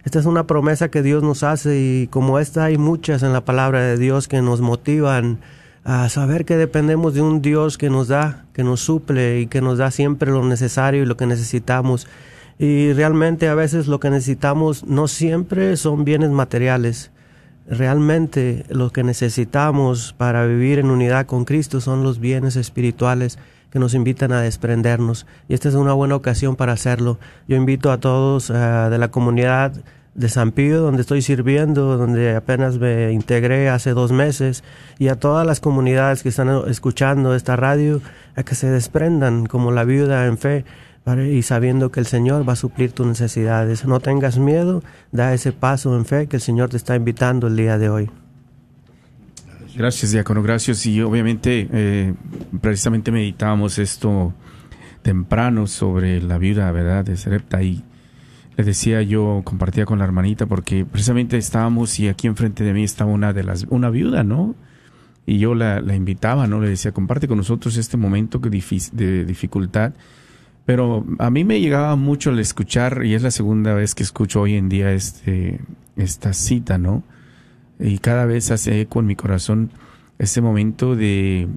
Esta 0.04 0.20
es 0.20 0.24
una 0.24 0.46
promesa 0.46 0.90
que 0.90 1.02
Dios 1.02 1.22
nos 1.22 1.42
hace 1.42 1.78
y 1.78 2.06
como 2.06 2.38
esta 2.38 2.64
hay 2.64 2.78
muchas 2.78 3.22
en 3.22 3.34
la 3.34 3.44
palabra 3.44 3.82
de 3.82 3.98
Dios 3.98 4.26
que 4.26 4.40
nos 4.40 4.62
motivan 4.62 5.40
a 5.84 6.08
saber 6.08 6.46
que 6.46 6.56
dependemos 6.56 7.12
de 7.12 7.20
un 7.20 7.42
Dios 7.42 7.76
que 7.76 7.90
nos 7.90 8.08
da, 8.08 8.46
que 8.54 8.64
nos 8.64 8.80
suple 8.80 9.40
y 9.40 9.46
que 9.46 9.60
nos 9.60 9.76
da 9.76 9.90
siempre 9.90 10.30
lo 10.30 10.42
necesario 10.44 11.02
y 11.02 11.06
lo 11.06 11.18
que 11.18 11.26
necesitamos. 11.26 12.06
Y 12.58 12.94
realmente 12.94 13.48
a 13.48 13.54
veces 13.54 13.86
lo 13.86 14.00
que 14.00 14.08
necesitamos 14.08 14.84
no 14.84 15.08
siempre 15.08 15.76
son 15.76 16.04
bienes 16.06 16.30
materiales, 16.30 17.10
realmente 17.66 18.64
lo 18.68 18.90
que 18.90 19.02
necesitamos 19.02 20.14
para 20.16 20.46
vivir 20.46 20.78
en 20.78 20.90
unidad 20.90 21.26
con 21.26 21.44
Cristo 21.44 21.80
son 21.80 22.02
los 22.02 22.20
bienes 22.20 22.56
espirituales 22.56 23.38
que 23.70 23.78
nos 23.78 23.94
invitan 23.94 24.32
a 24.32 24.40
desprendernos. 24.40 25.26
Y 25.48 25.54
esta 25.54 25.68
es 25.68 25.74
una 25.74 25.92
buena 25.92 26.14
ocasión 26.14 26.56
para 26.56 26.72
hacerlo. 26.72 27.18
Yo 27.48 27.56
invito 27.56 27.90
a 27.90 27.98
todos 27.98 28.50
eh, 28.50 28.54
de 28.54 28.98
la 28.98 29.08
comunidad 29.08 29.72
de 30.14 30.28
San 30.28 30.52
Pío, 30.52 30.80
donde 30.80 31.00
estoy 31.00 31.22
sirviendo, 31.22 31.96
donde 31.96 32.36
apenas 32.36 32.78
me 32.78 33.10
integré 33.10 33.68
hace 33.68 33.90
dos 33.90 34.12
meses, 34.12 34.62
y 34.98 35.08
a 35.08 35.16
todas 35.16 35.44
las 35.44 35.58
comunidades 35.58 36.22
que 36.22 36.28
están 36.28 36.48
escuchando 36.68 37.34
esta 37.34 37.56
radio, 37.56 38.00
a 38.36 38.44
que 38.44 38.54
se 38.54 38.68
desprendan 38.70 39.46
como 39.46 39.72
la 39.72 39.82
viuda 39.82 40.26
en 40.26 40.38
fe 40.38 40.64
y 41.06 41.42
sabiendo 41.42 41.90
que 41.90 42.00
el 42.00 42.06
Señor 42.06 42.48
va 42.48 42.54
a 42.54 42.56
suplir 42.56 42.92
tus 42.92 43.06
necesidades. 43.06 43.84
No 43.84 44.00
tengas 44.00 44.38
miedo, 44.38 44.82
da 45.12 45.34
ese 45.34 45.52
paso 45.52 45.94
en 45.96 46.06
fe 46.06 46.28
que 46.28 46.36
el 46.36 46.42
Señor 46.42 46.70
te 46.70 46.78
está 46.78 46.96
invitando 46.96 47.46
el 47.46 47.56
día 47.56 47.76
de 47.76 47.90
hoy. 47.90 48.10
Gracias, 49.76 50.12
diácono, 50.12 50.42
gracias. 50.42 50.86
Y 50.86 51.02
obviamente, 51.02 51.68
eh, 51.70 52.14
precisamente 52.60 53.10
meditábamos 53.10 53.78
esto 53.78 54.32
temprano 55.02 55.66
sobre 55.66 56.22
la 56.22 56.38
viuda, 56.38 56.72
¿verdad?, 56.72 57.04
de 57.04 57.16
Serepta. 57.18 57.62
Y 57.62 57.84
le 58.56 58.64
decía 58.64 59.02
yo, 59.02 59.42
compartía 59.44 59.84
con 59.84 59.98
la 59.98 60.04
hermanita, 60.04 60.46
porque 60.46 60.86
precisamente 60.86 61.36
estábamos 61.36 61.98
y 62.00 62.08
aquí 62.08 62.28
enfrente 62.28 62.64
de 62.64 62.72
mí 62.72 62.82
estaba 62.82 63.10
una 63.10 63.34
de 63.34 63.42
las, 63.44 63.66
una 63.68 63.90
viuda, 63.90 64.24
¿no? 64.24 64.54
Y 65.26 65.38
yo 65.38 65.54
la, 65.54 65.80
la 65.80 65.94
invitaba, 65.94 66.46
¿no? 66.46 66.60
Le 66.60 66.68
decía, 66.68 66.92
comparte 66.92 67.28
con 67.28 67.36
nosotros 67.36 67.76
este 67.76 67.96
momento 67.98 68.38
de 68.38 69.24
dificultad 69.26 69.92
pero 70.66 71.04
a 71.18 71.30
mí 71.30 71.44
me 71.44 71.60
llegaba 71.60 71.96
mucho 71.96 72.30
el 72.30 72.38
escuchar, 72.38 73.04
y 73.04 73.14
es 73.14 73.22
la 73.22 73.30
segunda 73.30 73.74
vez 73.74 73.94
que 73.94 74.02
escucho 74.02 74.40
hoy 74.40 74.54
en 74.54 74.68
día 74.68 74.92
este, 74.92 75.60
esta 75.96 76.32
cita, 76.32 76.78
¿no? 76.78 77.02
Y 77.78 77.98
cada 77.98 78.24
vez 78.24 78.50
hace 78.50 78.80
eco 78.80 79.00
en 79.00 79.06
mi 79.06 79.16
corazón 79.16 79.70
ese 80.18 80.40
momento 80.40 80.94
de, 80.96 81.48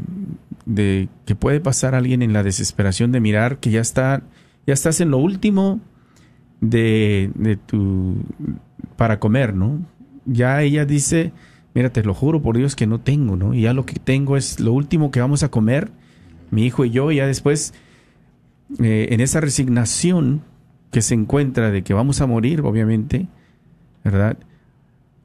de 0.65 1.09
que 1.25 1.35
puede 1.35 1.59
pasar 1.59 1.95
alguien 1.95 2.21
en 2.21 2.33
la 2.33 2.43
desesperación 2.43 3.11
de 3.11 3.19
mirar 3.19 3.59
que 3.59 3.69
ya 3.69 3.81
está, 3.81 4.23
ya 4.65 4.73
estás 4.73 4.99
en 4.99 5.11
lo 5.11 5.19
último 5.19 5.79
de, 6.59 7.31
de 7.35 7.55
tu, 7.55 8.17
para 8.95 9.19
comer, 9.19 9.53
¿no? 9.53 9.79
Ya 10.25 10.61
ella 10.61 10.85
dice, 10.85 11.31
mira, 11.73 11.91
te 11.91 12.03
lo 12.03 12.13
juro 12.13 12.41
por 12.41 12.57
Dios 12.57 12.75
que 12.75 12.87
no 12.87 12.99
tengo, 12.99 13.37
¿no? 13.37 13.53
Y 13.53 13.61
ya 13.61 13.73
lo 13.73 13.85
que 13.85 13.99
tengo 13.99 14.35
es 14.35 14.59
lo 14.59 14.73
último 14.73 15.11
que 15.11 15.21
vamos 15.21 15.43
a 15.43 15.49
comer 15.49 15.91
mi 16.49 16.65
hijo 16.65 16.85
y 16.85 16.89
yo, 16.89 17.11
y 17.11 17.17
ya 17.17 17.27
después, 17.27 17.73
eh, 18.79 19.07
en 19.11 19.21
esa 19.21 19.41
resignación 19.41 20.41
que 20.91 21.01
se 21.01 21.13
encuentra 21.13 21.71
de 21.71 21.83
que 21.83 21.93
vamos 21.93 22.21
a 22.21 22.27
morir, 22.27 22.61
obviamente, 22.61 23.27
¿verdad? 24.03 24.37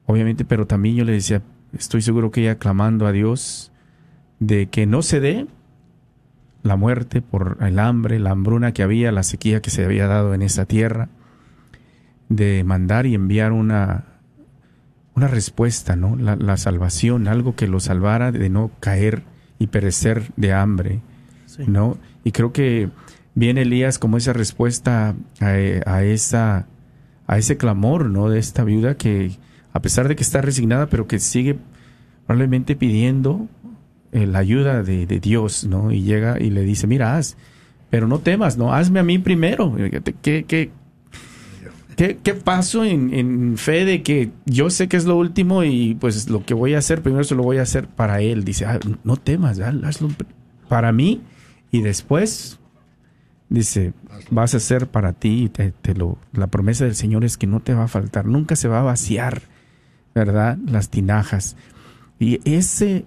Obviamente, 0.05 0.45
pero 0.45 0.67
también 0.67 0.95
yo 0.95 1.05
le 1.05 1.13
decía, 1.13 1.41
estoy 1.77 2.01
seguro 2.01 2.31
que 2.31 2.41
ella 2.41 2.59
clamando 2.59 3.07
a 3.07 3.11
Dios 3.11 3.71
de 4.39 4.67
que 4.67 4.85
no 4.85 5.01
se 5.01 5.19
dé 5.19 5.47
la 6.63 6.75
muerte 6.75 7.21
por 7.21 7.57
el 7.61 7.79
hambre, 7.79 8.19
la 8.19 8.31
hambruna 8.31 8.73
que 8.73 8.83
había, 8.83 9.11
la 9.11 9.23
sequía 9.23 9.61
que 9.61 9.69
se 9.69 9.83
había 9.83 10.07
dado 10.07 10.33
en 10.33 10.41
esa 10.41 10.65
tierra, 10.65 11.09
de 12.29 12.63
mandar 12.63 13.05
y 13.05 13.15
enviar 13.15 13.51
una, 13.51 14.05
una 15.15 15.27
respuesta, 15.27 15.95
¿no? 15.95 16.15
La, 16.15 16.57
salvación, 16.57 17.27
algo 17.27 17.55
que 17.55 17.67
lo 17.67 17.79
salvara 17.79 18.31
de 18.31 18.49
no 18.49 18.71
caer 18.79 19.23
y 19.59 19.67
perecer 19.67 20.31
de 20.37 20.53
hambre, 20.53 21.01
¿no? 21.67 21.97
Y 22.23 22.31
creo 22.31 22.53
que 22.53 22.89
viene 23.35 23.63
Elías 23.63 23.99
como 23.99 24.17
esa 24.17 24.33
respuesta 24.33 25.15
a, 25.39 26.03
esa, 26.03 26.67
a 27.27 27.37
ese 27.37 27.57
clamor, 27.57 28.09
¿no? 28.09 28.29
De 28.29 28.39
esta 28.39 28.63
viuda 28.63 28.95
que, 28.95 29.31
a 29.71 29.81
pesar 29.81 30.07
de 30.07 30.15
que 30.15 30.23
está 30.23 30.41
resignada, 30.41 30.87
pero 30.87 31.07
que 31.07 31.19
sigue 31.19 31.57
probablemente 32.25 32.75
pidiendo 32.75 33.47
eh, 34.11 34.27
la 34.27 34.39
ayuda 34.39 34.83
de, 34.83 35.05
Dios, 35.05 35.65
¿no? 35.65 35.91
Y 35.91 36.03
llega 36.03 36.39
y 36.39 36.49
le 36.49 36.61
dice, 36.61 36.87
mira, 36.87 37.17
haz, 37.17 37.37
pero 37.89 38.07
no 38.07 38.19
temas, 38.19 38.57
¿no? 38.57 38.73
Hazme 38.73 38.99
a 38.99 39.03
mí 39.03 39.19
primero. 39.19 39.75
¿Qué, 40.21 40.45
qué, 40.45 40.71
¿Qué, 41.95 42.17
qué 42.23 42.33
paso 42.33 42.83
en, 42.83 43.13
en, 43.13 43.57
fe 43.57 43.85
de 43.85 44.01
que 44.01 44.31
yo 44.45 44.69
sé 44.69 44.87
que 44.87 44.97
es 44.97 45.05
lo 45.05 45.15
último 45.15 45.63
y 45.63 45.95
pues 45.95 46.29
lo 46.29 46.43
que 46.43 46.55
voy 46.55 46.73
a 46.73 46.79
hacer 46.79 47.03
primero 47.03 47.23
se 47.23 47.35
lo 47.35 47.43
voy 47.43 47.57
a 47.57 47.63
hacer 47.63 47.87
para 47.87 48.21
él? 48.21 48.43
Dice, 48.43 48.65
ah, 48.65 48.79
no 49.03 49.17
temas, 49.17 49.59
hazlo 49.59 50.09
para 50.67 50.91
mí 50.91 51.21
y 51.71 51.81
después 51.81 52.59
dice, 53.53 53.93
vas 54.31 54.55
a 54.55 54.57
hacer 54.57 54.87
para 54.87 55.13
ti, 55.13 55.47
te, 55.47 55.71
te, 55.71 55.93
lo, 55.93 56.17
la 56.33 56.47
promesa 56.47 56.85
del 56.85 56.95
Señor 56.95 57.23
es 57.23 57.37
que 57.37 57.45
no 57.45 57.59
te 57.59 57.75
va 57.75 57.83
a 57.83 57.87
faltar, 57.87 58.25
nunca 58.25 58.55
se 58.55 58.67
va 58.67 58.79
a 58.79 58.83
vaciar, 58.83 59.43
¿verdad? 60.15 60.57
Las 60.65 60.89
tinajas. 60.89 61.55
Y 62.17 62.39
ese, 62.51 63.05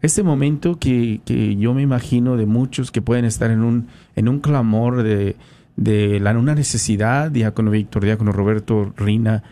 ese 0.00 0.22
momento 0.22 0.78
que, 0.78 1.20
que 1.24 1.56
yo 1.56 1.74
me 1.74 1.82
imagino 1.82 2.36
de 2.36 2.46
muchos 2.46 2.92
que 2.92 3.02
pueden 3.02 3.24
estar 3.24 3.50
en 3.50 3.64
un, 3.64 3.88
en 4.14 4.28
un 4.28 4.38
clamor 4.38 5.02
de, 5.02 5.34
de 5.74 6.20
la, 6.20 6.30
una 6.38 6.54
necesidad, 6.54 7.32
diácono 7.32 7.72
Víctor, 7.72 8.04
diácono 8.04 8.30
Roberto 8.30 8.92
Rina, 8.96 9.42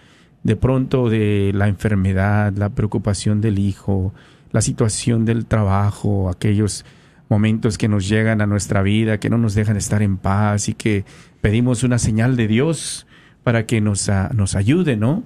de 0.44 0.54
pronto 0.54 1.10
de 1.10 1.50
la 1.56 1.66
enfermedad, 1.66 2.52
la 2.56 2.68
preocupación 2.68 3.40
del 3.40 3.58
hijo, 3.58 4.14
la 4.52 4.60
situación 4.60 5.24
del 5.24 5.44
trabajo, 5.46 6.30
aquellos 6.30 6.84
momentos 7.28 7.78
que 7.78 7.88
nos 7.88 8.08
llegan 8.08 8.40
a 8.40 8.46
nuestra 8.46 8.82
vida, 8.82 9.18
que 9.18 9.30
no 9.30 9.38
nos 9.38 9.54
dejan 9.54 9.76
estar 9.76 10.02
en 10.02 10.16
paz 10.16 10.68
y 10.68 10.74
que 10.74 11.04
pedimos 11.40 11.82
una 11.82 11.98
señal 11.98 12.36
de 12.36 12.46
Dios 12.46 13.06
para 13.42 13.66
que 13.66 13.80
nos, 13.80 14.10
nos 14.34 14.54
ayude, 14.54 14.96
¿no? 14.96 15.24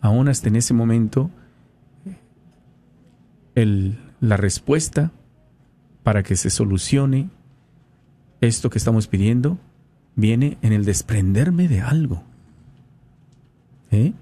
Aún 0.00 0.28
hasta 0.28 0.48
en 0.48 0.56
ese 0.56 0.74
momento, 0.74 1.30
el, 3.54 3.98
la 4.20 4.36
respuesta 4.36 5.12
para 6.02 6.22
que 6.22 6.36
se 6.36 6.50
solucione 6.50 7.30
esto 8.40 8.70
que 8.70 8.78
estamos 8.78 9.06
pidiendo 9.06 9.58
viene 10.16 10.58
en 10.62 10.72
el 10.72 10.84
desprenderme 10.84 11.68
de 11.68 11.80
algo. 11.80 12.22
¿Eh? 13.90 14.12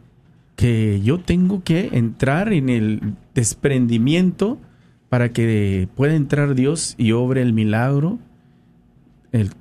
Que 0.56 1.00
yo 1.02 1.20
tengo 1.20 1.62
que 1.62 1.90
entrar 1.92 2.52
en 2.52 2.68
el 2.68 3.14
desprendimiento 3.34 4.58
para 5.12 5.30
que 5.30 5.90
pueda 5.94 6.14
entrar 6.14 6.54
Dios 6.54 6.94
y 6.96 7.12
obre 7.12 7.42
el 7.42 7.52
milagro 7.52 8.18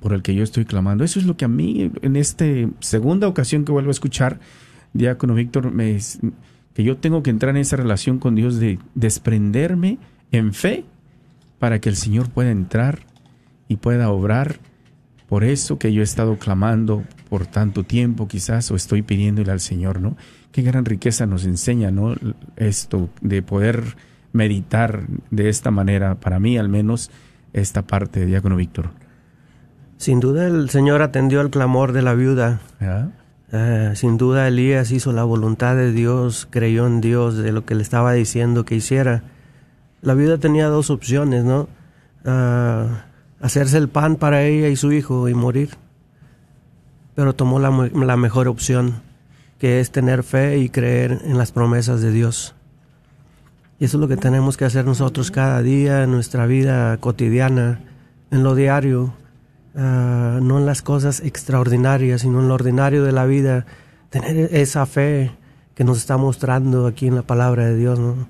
por 0.00 0.14
el 0.14 0.22
que 0.22 0.34
yo 0.34 0.42
estoy 0.42 0.64
clamando. 0.64 1.04
Eso 1.04 1.20
es 1.20 1.26
lo 1.26 1.36
que 1.36 1.44
a 1.44 1.48
mí, 1.48 1.92
en 2.00 2.16
esta 2.16 2.46
segunda 2.80 3.28
ocasión 3.28 3.66
que 3.66 3.70
vuelvo 3.70 3.90
a 3.90 3.92
escuchar, 3.92 4.40
Diácono 4.94 5.34
Víctor, 5.34 5.70
me, 5.70 5.98
que 6.72 6.84
yo 6.84 6.96
tengo 6.96 7.22
que 7.22 7.28
entrar 7.28 7.54
en 7.54 7.60
esa 7.60 7.76
relación 7.76 8.18
con 8.18 8.34
Dios 8.34 8.60
de 8.60 8.78
desprenderme 8.94 9.98
en 10.30 10.54
fe 10.54 10.86
para 11.58 11.82
que 11.82 11.90
el 11.90 11.96
Señor 11.96 12.30
pueda 12.30 12.50
entrar 12.50 13.00
y 13.68 13.76
pueda 13.76 14.08
obrar 14.08 14.58
por 15.28 15.44
eso 15.44 15.78
que 15.78 15.92
yo 15.92 16.00
he 16.00 16.04
estado 16.04 16.38
clamando 16.38 17.04
por 17.28 17.46
tanto 17.46 17.84
tiempo 17.84 18.26
quizás 18.26 18.70
o 18.70 18.74
estoy 18.74 19.02
pidiéndole 19.02 19.52
al 19.52 19.60
Señor, 19.60 20.00
¿no? 20.00 20.16
Qué 20.50 20.62
gran 20.62 20.86
riqueza 20.86 21.26
nos 21.26 21.44
enseña, 21.44 21.90
¿no? 21.90 22.14
Esto 22.56 23.10
de 23.20 23.42
poder 23.42 23.96
meditar 24.32 25.04
de 25.30 25.48
esta 25.48 25.70
manera, 25.70 26.16
para 26.16 26.38
mí 26.38 26.58
al 26.58 26.68
menos, 26.68 27.10
esta 27.52 27.82
parte 27.82 28.20
de 28.20 28.26
Diácono 28.26 28.56
Víctor. 28.56 28.90
Sin 29.98 30.20
duda 30.20 30.46
el 30.46 30.70
Señor 30.70 31.02
atendió 31.02 31.40
al 31.40 31.50
clamor 31.50 31.92
de 31.92 32.02
la 32.02 32.14
viuda. 32.14 32.60
Eh, 33.52 33.92
sin 33.94 34.16
duda 34.16 34.48
Elías 34.48 34.90
hizo 34.90 35.12
la 35.12 35.24
voluntad 35.24 35.76
de 35.76 35.92
Dios, 35.92 36.48
creyó 36.50 36.86
en 36.86 37.00
Dios 37.00 37.36
de 37.36 37.52
lo 37.52 37.64
que 37.64 37.74
le 37.74 37.82
estaba 37.82 38.12
diciendo 38.12 38.64
que 38.64 38.74
hiciera. 38.74 39.22
La 40.00 40.14
viuda 40.14 40.38
tenía 40.38 40.66
dos 40.66 40.90
opciones, 40.90 41.44
¿no? 41.44 41.68
Ah, 42.24 43.04
hacerse 43.40 43.78
el 43.78 43.88
pan 43.88 44.16
para 44.16 44.42
ella 44.42 44.68
y 44.68 44.76
su 44.76 44.92
hijo 44.92 45.28
y 45.28 45.34
morir. 45.34 45.70
Pero 47.14 47.34
tomó 47.34 47.60
la, 47.60 47.70
la 47.94 48.16
mejor 48.16 48.48
opción, 48.48 49.02
que 49.58 49.80
es 49.80 49.92
tener 49.92 50.22
fe 50.22 50.58
y 50.58 50.70
creer 50.70 51.20
en 51.24 51.38
las 51.38 51.52
promesas 51.52 52.00
de 52.00 52.10
Dios. 52.10 52.54
Y 53.78 53.86
eso 53.86 53.96
es 53.96 54.00
lo 54.00 54.08
que 54.08 54.16
tenemos 54.16 54.56
que 54.56 54.64
hacer 54.64 54.84
nosotros 54.84 55.30
cada 55.30 55.62
día 55.62 56.04
en 56.04 56.10
nuestra 56.10 56.46
vida 56.46 56.96
cotidiana, 56.98 57.80
en 58.30 58.42
lo 58.42 58.54
diario, 58.54 59.14
ah, 59.76 60.38
no 60.42 60.58
en 60.58 60.66
las 60.66 60.82
cosas 60.82 61.20
extraordinarias, 61.20 62.22
sino 62.22 62.40
en 62.40 62.48
lo 62.48 62.54
ordinario 62.54 63.04
de 63.04 63.12
la 63.12 63.26
vida, 63.26 63.66
tener 64.10 64.54
esa 64.54 64.86
fe 64.86 65.32
que 65.74 65.84
nos 65.84 65.98
está 65.98 66.16
mostrando 66.16 66.86
aquí 66.86 67.06
en 67.06 67.14
la 67.14 67.22
palabra 67.22 67.64
de 67.64 67.76
Dios, 67.76 67.98
¿no? 67.98 68.28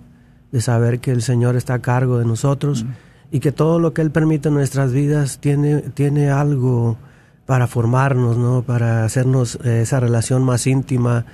de 0.53 0.61
saber 0.61 1.01
que 1.01 1.11
el 1.11 1.23
Señor 1.23 1.57
está 1.57 1.75
a 1.75 1.79
cargo 1.81 2.19
de 2.19 2.25
nosotros 2.25 2.85
y 3.31 3.41
que 3.41 3.53
todo 3.53 3.79
lo 3.79 3.95
que 3.95 4.03
Él 4.03 4.11
permite 4.11 4.49
en 4.49 4.55
nuestras 4.55 4.93
vidas 4.93 5.39
tiene, 5.39 5.81
tiene 5.81 6.31
algo 6.31 6.99
para 7.47 7.67
formarnos, 7.67 8.37
¿no? 8.37 8.63
para 8.63 9.05
hacernos 9.05 9.59
eh, 9.65 9.81
esa 9.83 9.99
relación 9.99 10.45
más 10.45 10.67
íntima 10.67 11.25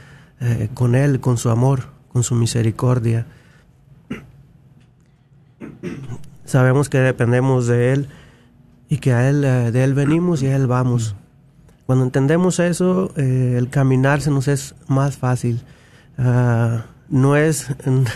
eh, 0.40 0.68
con 0.72 0.94
Él, 0.94 1.20
con 1.20 1.36
su 1.36 1.50
amor, 1.50 1.88
con 2.12 2.22
su 2.22 2.34
misericordia. 2.34 3.26
Sabemos 6.49 6.88
que 6.88 6.99
dependemos 6.99 7.66
de 7.66 7.92
Él 7.92 8.09
y 8.88 8.96
que 8.96 9.12
a 9.12 9.28
Él, 9.28 9.44
eh, 9.44 9.70
de 9.70 9.84
Él 9.84 9.92
venimos 9.92 10.42
y 10.42 10.46
a 10.46 10.57
Él 10.57 10.66
vamos. 10.66 11.14
Cuando 11.84 12.05
entendemos 12.05 12.59
eso, 12.59 13.12
el 13.16 13.68
caminar 13.68 14.22
se 14.22 14.30
nos 14.30 14.49
es 14.49 14.74
más 14.88 15.18
fácil. 15.18 15.62
Ah, 16.16 16.86
no, 17.11 17.36
es, 17.36 17.68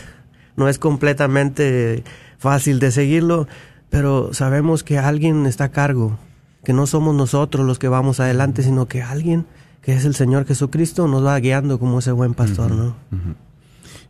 no 0.57 0.69
es 0.69 0.79
completamente 0.79 2.05
fácil 2.39 2.79
de 2.79 2.91
seguirlo, 2.91 3.49
pero 3.91 4.33
sabemos 4.33 4.83
que 4.83 4.99
alguien 4.99 5.45
está 5.45 5.65
a 5.65 5.71
cargo, 5.71 6.19
que 6.65 6.73
no 6.73 6.87
somos 6.87 7.15
nosotros 7.15 7.67
los 7.67 7.79
que 7.79 7.89
vamos 7.89 8.19
adelante, 8.19 8.63
sino 8.63 8.89
que 8.89 9.03
alguien 9.03 9.45
que 9.83 9.95
es 9.95 10.07
el 10.07 10.15
Señor 10.15 10.47
Jesucristo 10.47 11.07
nos 11.07 11.25
va 11.27 11.39
guiando 11.39 11.79
como 11.79 11.99
ese 11.99 12.13
buen 12.13 12.33
pastor, 12.33 12.71
¿no? 12.71 12.97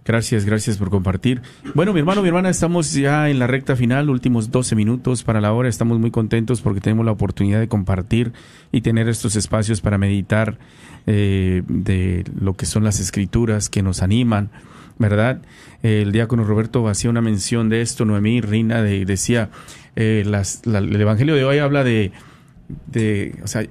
Gracias, 0.05 0.44
gracias 0.44 0.78
por 0.78 0.90
compartir. 0.90 1.42
Bueno, 1.74 1.92
mi 1.92 2.00
hermano, 2.00 2.22
mi 2.22 2.28
hermana, 2.28 2.50
estamos 2.50 2.92
ya 2.92 3.30
en 3.30 3.38
la 3.38 3.46
recta 3.46 3.76
final, 3.76 4.11
últimos 4.11 4.50
12 4.50 4.74
minutos 4.74 5.22
para 5.22 5.40
la 5.40 5.53
hora. 5.53 5.68
Estamos 5.68 6.00
muy 6.00 6.11
contentos 6.11 6.61
porque 6.61 6.80
tenemos 6.80 7.07
la 7.07 7.12
oportunidad 7.12 7.61
de 7.61 7.68
compartir 7.68 8.32
y 8.72 8.80
tener 8.80 9.09
estos 9.09 9.36
espacios 9.36 9.80
para 9.80 9.98
meditar 9.98 10.59
eh, 11.07 11.62
de 11.68 12.24
lo 12.38 12.55
que 12.55 12.66
son 12.66 12.82
las 12.82 12.98
escrituras 12.98 13.68
que 13.68 13.82
nos 13.82 14.03
animan 14.03 14.50
¿verdad? 14.98 15.42
El 15.82 16.12
diácono 16.12 16.44
Roberto 16.44 16.86
hacía 16.88 17.11
una 17.11 17.20
mención 17.20 17.68
de 17.68 17.80
esto, 17.80 18.05
Noemí 18.05 18.40
Rina 18.40 18.82
de, 18.82 19.05
decía, 19.05 19.50
eh, 19.96 20.22
el 20.24 21.00
Evangelio 21.00 21.34
de 21.34 21.44
hoy 21.44 21.59
habla 21.59 21.82
de, 21.82 22.12
de, 22.86 23.34
o 23.42 23.48
sea, 23.48 23.66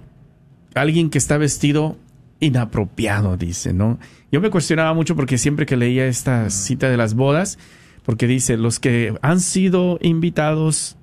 alguien 0.76 1.10
que 1.10 1.18
está 1.18 1.38
vestido 1.38 1.98
inapropiado, 2.42 3.38
dice, 3.38 3.72
¿no? 3.72 4.00
Yo 4.32 4.42
me 4.42 4.50
cuestionaba 4.50 4.94
mucho 4.94 5.16
porque 5.16 5.38
siempre 5.38 5.66
que 5.66 5.78
leía 5.78 6.08
esta 6.08 6.50
cita 6.50 6.90
de 6.90 6.98
las 6.98 7.14
bodas, 7.14 7.58
porque 8.04 8.28
dice, 8.28 8.58
los 8.58 8.80
que 8.80 9.14
han 9.22 9.40
sido 9.40 9.98
invitados 10.02 10.98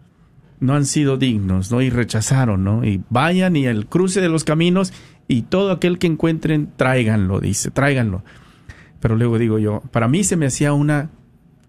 no 0.60 0.74
han 0.74 0.84
sido 0.84 1.16
dignos, 1.16 1.70
¿no? 1.70 1.80
Y 1.80 1.90
rechazaron, 1.90 2.64
¿no? 2.64 2.84
Y 2.84 3.02
vayan 3.08 3.56
y 3.56 3.66
al 3.66 3.86
cruce 3.86 4.20
de 4.20 4.28
los 4.28 4.44
caminos 4.44 4.92
y 5.28 5.42
todo 5.42 5.70
aquel 5.70 5.98
que 5.98 6.08
encuentren, 6.08 6.72
tráiganlo, 6.76 7.40
dice, 7.40 7.70
tráiganlo. 7.70 8.24
Pero 9.00 9.16
luego 9.16 9.38
digo 9.38 9.58
yo, 9.60 9.80
para 9.92 10.08
mí 10.08 10.24
se 10.24 10.36
me 10.36 10.46
hacía 10.46 10.72
una 10.72 11.10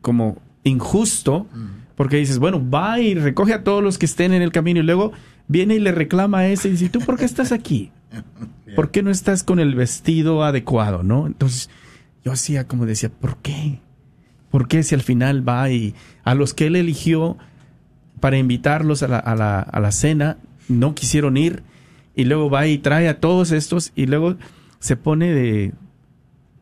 como 0.01 0.41
injusto, 0.63 1.47
porque 1.95 2.17
dices, 2.17 2.39
bueno, 2.39 2.67
va 2.67 2.99
y 2.99 3.13
recoge 3.13 3.53
a 3.53 3.63
todos 3.63 3.84
los 3.84 3.99
que 3.99 4.07
estén 4.07 4.34
en 4.34 4.41
el 4.41 4.51
camino 4.51 4.80
y 4.80 4.84
luego 4.84 5.11
viene 5.47 5.76
y 5.76 5.80
le 5.80 5.91
reclama 5.91 6.39
a 6.39 6.47
ese 6.47 6.70
y 6.70 6.72
dice, 6.72 6.89
¿tú 6.89 6.99
por 6.99 7.17
qué 7.17 7.26
estás 7.26 7.51
aquí? 7.51 7.91
¿Por 8.76 8.91
qué 8.91 9.03
no 9.03 9.12
estás 9.12 9.43
con 9.43 9.60
el 9.60 9.76
vestido 9.76 10.43
adecuado, 10.43 11.03
no? 11.03 11.28
Entonces 11.28 11.70
yo 12.24 12.32
hacía 12.32 12.68
como 12.68 12.86
decía, 12.86 13.10
¿por 13.10 13.38
qué? 13.38 13.80
¿Por 14.49 14.68
qué 14.68 14.84
si 14.84 14.95
al 14.95 15.01
final 15.01 15.47
va 15.47 15.70
y 15.70 15.95
a 16.24 16.34
los 16.34 16.53
que 16.53 16.68
él 16.68 16.76
eligió 16.76 17.38
para 18.20 18.38
invitarlos 18.38 19.03
a 19.03 19.07
la, 19.07 19.91
cena, 19.91 20.38
no 20.68 20.95
quisieron 20.95 21.38
ir 21.38 21.64
y 22.16 22.26
luego 22.26 22.49
va 22.49 22.68
y 22.68 22.78
trae 22.78 23.07
a 23.07 23.20
todos 23.20 23.51
estos 23.51 23.91
y 23.95 24.07
luego 24.07 24.36
se 24.80 24.97
pone 24.97 25.34
de, 25.34 25.74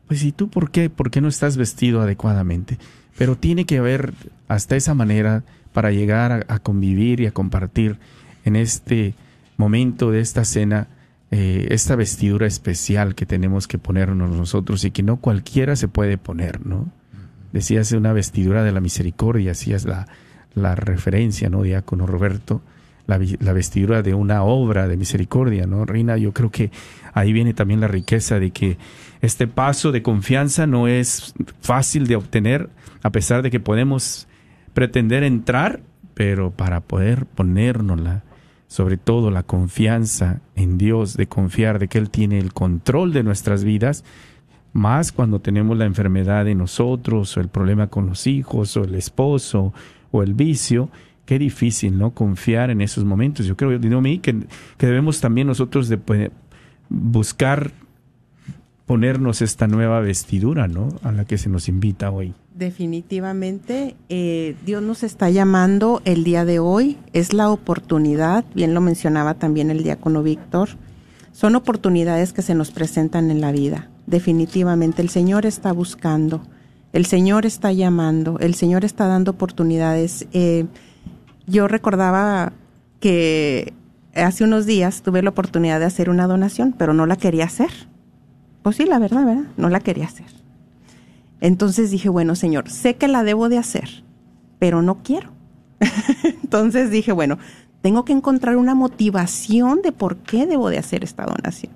pues 0.06 0.22
¿y 0.22 0.32
tú 0.32 0.48
por 0.48 0.70
qué? 0.70 0.90
¿Por 0.90 1.10
qué 1.10 1.20
no 1.20 1.28
estás 1.28 1.56
vestido 1.56 2.00
adecuadamente? 2.00 2.78
Pero 3.16 3.36
tiene 3.36 3.64
que 3.64 3.78
haber 3.78 4.14
hasta 4.46 4.76
esa 4.76 4.94
manera 4.94 5.42
para 5.72 5.90
llegar 5.90 6.46
a, 6.48 6.58
convivir 6.58 7.20
y 7.20 7.26
a 7.26 7.32
compartir 7.32 7.98
en 8.44 8.56
este 8.56 9.14
momento 9.56 10.10
de 10.10 10.20
esta 10.20 10.44
cena 10.44 10.88
eh, 11.30 11.68
esta 11.70 11.94
vestidura 11.94 12.46
especial 12.46 13.14
que 13.14 13.26
tenemos 13.26 13.68
que 13.68 13.78
ponernos 13.78 14.30
nosotros 14.30 14.84
y 14.84 14.90
que 14.90 15.02
no 15.02 15.18
cualquiera 15.18 15.76
se 15.76 15.88
puede 15.88 16.16
poner, 16.16 16.64
¿no? 16.64 16.90
Decías 17.52 17.92
una 17.92 18.12
vestidura 18.12 18.62
de 18.64 18.72
la 18.72 18.80
misericordia, 18.80 19.52
hacías 19.52 19.84
la, 19.84 20.06
la 20.54 20.74
referencia, 20.74 21.50
¿no? 21.50 21.62
Diácono 21.62 22.06
Roberto, 22.06 22.62
la, 23.06 23.20
la, 23.40 23.52
vestidura 23.52 24.02
de 24.02 24.14
una 24.14 24.42
obra 24.42 24.88
de 24.88 24.96
misericordia, 24.96 25.66
¿no? 25.66 25.84
Reina, 25.84 26.16
yo 26.16 26.32
creo 26.32 26.50
que 26.50 26.70
ahí 27.12 27.32
viene 27.32 27.52
también 27.52 27.80
la 27.80 27.88
riqueza 27.88 28.38
de 28.38 28.50
que 28.50 28.78
este 29.20 29.46
paso 29.46 29.92
de 29.92 30.02
confianza 30.02 30.66
no 30.66 30.88
es 30.88 31.34
fácil 31.60 32.06
de 32.06 32.16
obtener, 32.16 32.70
a 33.02 33.10
pesar 33.10 33.42
de 33.42 33.50
que 33.50 33.60
podemos 33.60 34.28
pretender 34.72 35.24
entrar, 35.24 35.80
pero 36.14 36.50
para 36.50 36.80
poder 36.80 37.26
ponérnosla, 37.26 38.22
sobre 38.68 38.98
todo 38.98 39.30
la 39.30 39.42
confianza 39.42 40.40
en 40.54 40.78
Dios, 40.78 41.16
de 41.16 41.26
confiar 41.26 41.78
de 41.78 41.88
que 41.88 41.98
Él 41.98 42.10
tiene 42.10 42.38
el 42.38 42.52
control 42.52 43.12
de 43.12 43.24
nuestras 43.24 43.64
vidas, 43.64 44.04
más 44.72 45.10
cuando 45.10 45.40
tenemos 45.40 45.76
la 45.76 45.86
enfermedad 45.86 46.44
de 46.44 46.54
nosotros, 46.54 47.36
o 47.36 47.40
el 47.40 47.48
problema 47.48 47.88
con 47.88 48.06
los 48.06 48.26
hijos, 48.26 48.76
o 48.76 48.84
el 48.84 48.94
esposo, 48.94 49.72
o 50.12 50.22
el 50.22 50.34
vicio, 50.34 50.90
qué 51.24 51.38
difícil, 51.38 51.98
¿no? 51.98 52.12
Confiar 52.12 52.70
en 52.70 52.82
esos 52.82 53.04
momentos. 53.04 53.46
Yo 53.46 53.56
creo, 53.56 53.78
digo, 53.78 54.02
que, 54.02 54.46
que 54.76 54.86
debemos 54.86 55.20
también 55.20 55.46
nosotros 55.46 55.88
de 55.88 56.30
buscar 56.88 57.72
ponernos 58.86 59.42
esta 59.42 59.66
nueva 59.66 60.00
vestidura, 60.00 60.68
¿no? 60.68 60.88
A 61.02 61.12
la 61.12 61.24
que 61.24 61.36
se 61.36 61.48
nos 61.50 61.68
invita 61.68 62.10
hoy. 62.10 62.34
Definitivamente, 62.58 63.94
eh, 64.08 64.56
Dios 64.66 64.82
nos 64.82 65.04
está 65.04 65.30
llamando 65.30 66.02
el 66.04 66.24
día 66.24 66.44
de 66.44 66.58
hoy, 66.58 66.98
es 67.12 67.32
la 67.32 67.50
oportunidad, 67.50 68.44
bien 68.52 68.74
lo 68.74 68.80
mencionaba 68.80 69.34
también 69.34 69.70
el 69.70 69.84
diácono 69.84 70.24
Víctor, 70.24 70.70
son 71.30 71.54
oportunidades 71.54 72.32
que 72.32 72.42
se 72.42 72.56
nos 72.56 72.72
presentan 72.72 73.30
en 73.30 73.40
la 73.40 73.52
vida. 73.52 73.88
Definitivamente, 74.08 75.02
el 75.02 75.08
Señor 75.08 75.46
está 75.46 75.70
buscando, 75.70 76.42
el 76.92 77.06
Señor 77.06 77.46
está 77.46 77.70
llamando, 77.70 78.40
el 78.40 78.56
Señor 78.56 78.84
está 78.84 79.06
dando 79.06 79.30
oportunidades. 79.30 80.26
Eh, 80.32 80.66
yo 81.46 81.68
recordaba 81.68 82.54
que 82.98 83.72
hace 84.16 84.42
unos 84.42 84.66
días 84.66 85.02
tuve 85.02 85.22
la 85.22 85.30
oportunidad 85.30 85.78
de 85.78 85.86
hacer 85.86 86.10
una 86.10 86.26
donación, 86.26 86.74
pero 86.76 86.92
no 86.92 87.06
la 87.06 87.14
quería 87.14 87.44
hacer. 87.44 87.70
Pues 88.62 88.74
sí, 88.74 88.84
la 88.84 88.98
verdad, 88.98 89.24
¿verdad? 89.24 89.44
No 89.56 89.68
la 89.68 89.78
quería 89.78 90.06
hacer 90.06 90.37
entonces 91.40 91.90
dije, 91.90 92.08
bueno, 92.08 92.34
Señor, 92.34 92.68
sé 92.70 92.96
que 92.96 93.08
la 93.08 93.22
debo 93.22 93.48
de 93.48 93.58
hacer, 93.58 94.02
pero 94.58 94.82
no 94.82 95.02
quiero. 95.02 95.30
Entonces 96.42 96.90
dije, 96.90 97.12
bueno, 97.12 97.38
tengo 97.80 98.04
que 98.04 98.12
encontrar 98.12 98.56
una 98.56 98.74
motivación 98.74 99.82
de 99.82 99.92
por 99.92 100.16
qué 100.16 100.46
debo 100.46 100.68
de 100.70 100.78
hacer 100.78 101.04
esta 101.04 101.24
donación. 101.24 101.72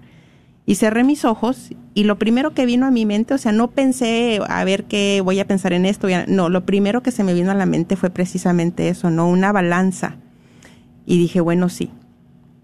Y 0.65 0.77
cerré 0.77 1.05
mis 1.05 1.25
ojos 1.25 1.71
y 1.95 2.05
lo 2.05 2.19
primero 2.19 2.55
que 2.55 2.67
vino 2.67 2.87
a 2.87 2.91
mi 2.91 3.05
mente, 3.05 3.35
o 3.35 3.39
sea, 3.39 3.53
no 3.53 3.71
pensé 3.71 4.41
a 4.49 4.65
ver 4.65 4.85
qué 4.85 5.21
voy 5.25 5.41
a 5.41 5.47
pensar 5.47 5.73
en 5.73 5.87
esto, 5.87 6.09
no, 6.29 6.49
lo 6.49 6.65
primero 6.65 7.03
que 7.03 7.11
se 7.11 7.25
me 7.25 7.35
vino 7.35 7.51
a 7.51 7.55
la 7.55 7.67
mente 7.67 7.97
fue 7.97 8.11
precisamente 8.11 8.89
eso, 8.89 9.11
¿no? 9.11 9.29
Una 9.29 9.51
balanza. 9.51 10.17
Y 11.05 11.19
dije, 11.19 11.41
bueno, 11.41 11.69
sí, 11.69 11.91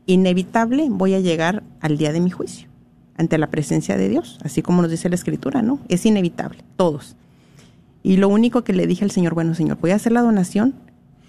inevitable 0.07 0.87
voy 0.91 1.15
a 1.15 1.21
llegar 1.21 1.65
al 1.81 1.99
día 1.99 2.13
de 2.13 2.21
mi 2.21 2.31
juicio 2.31 2.68
ante 3.19 3.37
la 3.37 3.49
presencia 3.49 3.97
de 3.97 4.09
Dios, 4.09 4.39
así 4.43 4.63
como 4.63 4.81
nos 4.81 4.91
dice 4.91 5.09
la 5.09 5.17
Escritura, 5.17 5.61
¿no? 5.61 5.81
Es 5.89 6.07
inevitable, 6.07 6.63
todos. 6.77 7.17
Y 8.03 8.17
lo 8.17 8.29
único 8.29 8.63
que 8.63 8.73
le 8.73 8.87
dije 8.87 9.05
al 9.05 9.11
Señor, 9.11 9.35
bueno, 9.35 9.55
Señor, 9.55 9.79
voy 9.81 9.91
a 9.91 9.97
hacer 9.97 10.13
la 10.13 10.23
donación, 10.23 10.75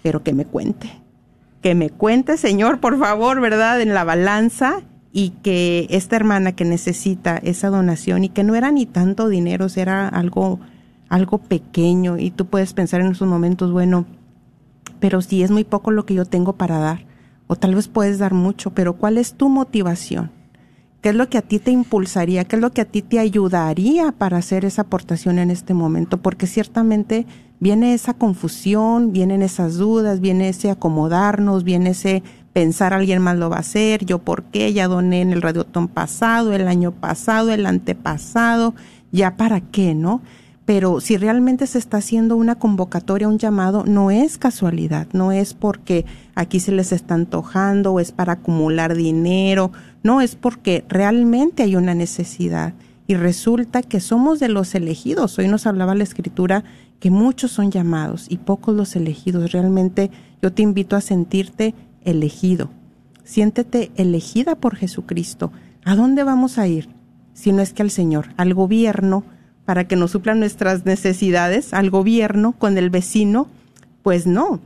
pero 0.02 0.22
que 0.22 0.32
me 0.32 0.44
cuente. 0.44 0.90
Que 1.62 1.74
me 1.74 1.90
cuente, 1.90 2.36
Señor, 2.36 2.80
por 2.80 2.98
favor, 2.98 3.40
¿verdad? 3.40 3.80
En 3.82 3.92
la 3.92 4.04
balanza 4.04 4.82
y 5.12 5.30
que 5.42 5.88
esta 5.90 6.16
hermana 6.16 6.52
que 6.52 6.64
necesita 6.64 7.36
esa 7.36 7.68
donación 7.68 8.24
y 8.24 8.28
que 8.28 8.44
no 8.44 8.54
era 8.54 8.70
ni 8.70 8.86
tanto 8.86 9.28
dinero, 9.28 9.66
era 9.74 10.08
algo, 10.08 10.60
algo 11.08 11.38
pequeño 11.38 12.18
y 12.18 12.30
tú 12.30 12.46
puedes 12.46 12.72
pensar 12.72 13.00
en 13.00 13.08
esos 13.08 13.28
momentos, 13.28 13.72
bueno, 13.72 14.06
pero 15.00 15.20
si 15.22 15.42
es 15.42 15.50
muy 15.50 15.64
poco 15.64 15.90
lo 15.90 16.06
que 16.06 16.14
yo 16.14 16.24
tengo 16.24 16.52
para 16.52 16.78
dar, 16.78 17.04
o 17.48 17.56
tal 17.56 17.74
vez 17.74 17.88
puedes 17.88 18.18
dar 18.20 18.32
mucho, 18.32 18.70
pero 18.70 18.94
¿cuál 18.94 19.18
es 19.18 19.34
tu 19.34 19.48
motivación? 19.48 20.30
¿Qué 21.00 21.08
es 21.08 21.14
lo 21.14 21.30
que 21.30 21.38
a 21.38 21.42
ti 21.42 21.58
te 21.58 21.70
impulsaría? 21.70 22.44
¿Qué 22.44 22.56
es 22.56 22.62
lo 22.62 22.72
que 22.72 22.82
a 22.82 22.84
ti 22.84 23.00
te 23.00 23.18
ayudaría 23.18 24.12
para 24.12 24.36
hacer 24.36 24.66
esa 24.66 24.82
aportación 24.82 25.38
en 25.38 25.50
este 25.50 25.72
momento? 25.72 26.18
Porque 26.18 26.46
ciertamente 26.46 27.26
viene 27.58 27.94
esa 27.94 28.12
confusión, 28.12 29.10
vienen 29.10 29.40
esas 29.40 29.78
dudas, 29.78 30.20
viene 30.20 30.50
ese 30.50 30.70
acomodarnos, 30.70 31.64
viene 31.64 31.90
ese 31.90 32.22
pensar 32.52 32.92
alguien 32.92 33.22
más 33.22 33.38
lo 33.38 33.48
va 33.48 33.56
a 33.56 33.60
hacer, 33.60 34.04
yo 34.04 34.18
por 34.18 34.42
qué, 34.44 34.74
ya 34.74 34.88
doné 34.88 35.22
en 35.22 35.32
el 35.32 35.40
radiotón 35.40 35.88
pasado, 35.88 36.52
el 36.52 36.68
año 36.68 36.92
pasado, 36.92 37.50
el 37.50 37.64
antepasado, 37.64 38.74
ya 39.10 39.36
para 39.38 39.60
qué, 39.60 39.94
¿no? 39.94 40.20
Pero 40.66 41.00
si 41.00 41.16
realmente 41.16 41.66
se 41.66 41.78
está 41.78 41.96
haciendo 41.96 42.36
una 42.36 42.56
convocatoria, 42.56 43.26
un 43.26 43.38
llamado, 43.38 43.84
no 43.86 44.10
es 44.10 44.36
casualidad, 44.36 45.08
no 45.12 45.32
es 45.32 45.54
porque 45.54 46.04
aquí 46.34 46.60
se 46.60 46.72
les 46.72 46.92
está 46.92 47.14
antojando 47.14 47.92
o 47.92 48.00
es 48.00 48.12
para 48.12 48.34
acumular 48.34 48.94
dinero 48.94 49.72
no, 50.02 50.20
es 50.20 50.34
porque 50.34 50.84
realmente 50.88 51.62
hay 51.62 51.76
una 51.76 51.94
necesidad 51.94 52.74
y 53.06 53.14
resulta 53.14 53.82
que 53.82 54.00
somos 54.00 54.40
de 54.40 54.48
los 54.48 54.74
elegidos. 54.74 55.38
Hoy 55.38 55.48
nos 55.48 55.66
hablaba 55.66 55.94
la 55.94 56.04
escritura 56.04 56.64
que 57.00 57.10
muchos 57.10 57.50
son 57.50 57.70
llamados 57.70 58.26
y 58.28 58.38
pocos 58.38 58.74
los 58.74 58.94
elegidos. 58.96 59.52
Realmente 59.52 60.10
yo 60.40 60.52
te 60.52 60.62
invito 60.62 60.96
a 60.96 61.00
sentirte 61.00 61.74
elegido. 62.04 62.70
Siéntete 63.24 63.90
elegida 63.96 64.54
por 64.54 64.76
Jesucristo. 64.76 65.52
¿A 65.84 65.96
dónde 65.96 66.24
vamos 66.24 66.58
a 66.58 66.66
ir? 66.66 66.88
Si 67.32 67.52
no 67.52 67.62
es 67.62 67.72
que 67.72 67.82
al 67.82 67.90
Señor, 67.90 68.28
al 68.36 68.54
gobierno, 68.54 69.24
para 69.64 69.86
que 69.86 69.96
nos 69.96 70.12
suplan 70.12 70.40
nuestras 70.40 70.84
necesidades, 70.84 71.74
al 71.74 71.90
gobierno, 71.90 72.52
con 72.52 72.76
el 72.76 72.90
vecino, 72.90 73.48
pues 74.02 74.26
no. 74.26 74.60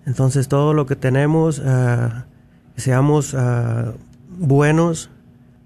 Entonces 0.05 0.47
todo 0.47 0.73
lo 0.73 0.85
que 0.85 0.95
tenemos, 0.95 1.59
uh, 1.59 2.23
seamos 2.75 3.33
uh, 3.33 3.93
buenos, 4.37 5.09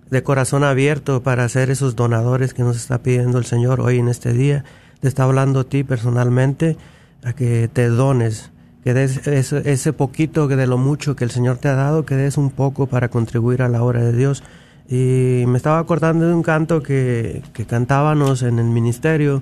de 0.09 0.23
corazón 0.23 0.63
abierto 0.63 1.23
para 1.23 1.49
ser 1.49 1.71
esos 1.71 1.95
donadores 1.95 2.53
que 2.53 2.63
nos 2.63 2.77
está 2.77 2.99
pidiendo 2.99 3.37
el 3.37 3.45
Señor 3.45 3.81
hoy 3.81 3.99
en 3.99 4.07
este 4.07 4.33
día. 4.33 4.63
Está 5.07 5.23
hablando 5.23 5.61
a 5.61 5.63
ti 5.63 5.83
personalmente 5.83 6.77
a 7.23 7.33
que 7.33 7.69
te 7.71 7.87
dones, 7.87 8.51
que 8.83 8.93
des 8.93 9.27
ese, 9.27 9.71
ese 9.71 9.93
poquito 9.93 10.47
de 10.47 10.67
lo 10.67 10.77
mucho 10.77 11.15
que 11.15 11.23
el 11.23 11.31
Señor 11.31 11.57
te 11.57 11.67
ha 11.67 11.75
dado, 11.75 12.05
que 12.05 12.15
des 12.15 12.37
un 12.37 12.51
poco 12.51 12.87
para 12.87 13.09
contribuir 13.09 13.61
a 13.61 13.69
la 13.69 13.83
obra 13.83 14.03
de 14.03 14.13
Dios. 14.13 14.43
Y 14.87 15.43
me 15.47 15.57
estaba 15.57 15.79
acordando 15.79 16.27
de 16.27 16.33
un 16.33 16.43
canto 16.43 16.83
que, 16.83 17.41
que 17.53 17.65
cantábamos 17.65 18.43
en 18.43 18.59
el 18.59 18.65
ministerio 18.65 19.41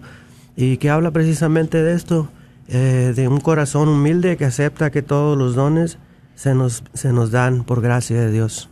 y 0.55 0.77
que 0.77 0.89
habla 0.89 1.11
precisamente 1.11 1.81
de 1.81 1.93
esto, 1.93 2.29
eh, 2.67 3.13
de 3.15 3.27
un 3.27 3.39
corazón 3.39 3.89
humilde 3.89 4.37
que 4.37 4.45
acepta 4.45 4.91
que 4.91 5.01
todos 5.01 5.37
los 5.37 5.55
dones 5.55 5.97
se 6.35 6.55
nos, 6.55 6.83
se 6.93 7.11
nos 7.11 7.31
dan 7.31 7.63
por 7.63 7.81
gracia 7.81 8.19
de 8.19 8.31
Dios. 8.31 8.69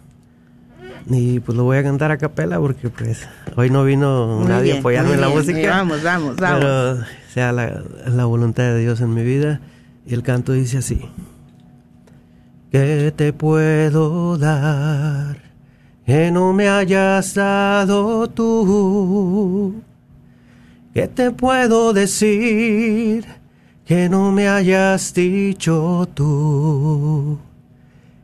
Y 1.09 1.39
pues 1.39 1.57
lo 1.57 1.63
voy 1.63 1.77
a 1.77 1.83
cantar 1.83 2.11
a 2.11 2.17
capela 2.17 2.59
porque 2.59 2.89
pues 2.89 3.27
hoy 3.55 3.69
no 3.69 3.83
vino 3.83 4.43
nadie 4.47 4.73
a 4.73 4.79
apoyarme 4.79 5.13
en 5.13 5.21
la 5.21 5.29
música. 5.29 5.69
Vamos, 5.69 6.03
vamos, 6.03 6.35
vamos. 6.37 6.59
Pero 6.59 6.97
sea 7.33 7.51
la, 7.51 7.81
la 8.05 8.25
voluntad 8.25 8.63
de 8.63 8.79
Dios 8.79 9.01
en 9.01 9.13
mi 9.13 9.23
vida. 9.23 9.61
Y 10.05 10.13
el 10.13 10.23
canto 10.23 10.53
dice 10.53 10.79
así. 10.79 11.01
¿Qué 12.71 13.13
te 13.15 13.33
puedo 13.33 14.37
dar 14.37 15.37
que 16.05 16.31
no 16.31 16.53
me 16.53 16.69
hayas 16.69 17.33
dado 17.33 18.29
tú? 18.29 19.81
¿Qué 20.93 21.07
te 21.07 21.31
puedo 21.31 21.93
decir 21.93 23.25
que 23.85 24.07
no 24.07 24.31
me 24.31 24.47
hayas 24.47 25.13
dicho 25.13 26.07
tú? 26.13 27.39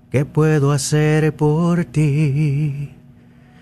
¿Qué 0.09 0.23
puedo 0.23 0.71
hacer 0.71 1.35
por 1.35 1.83
ti? 1.83 2.93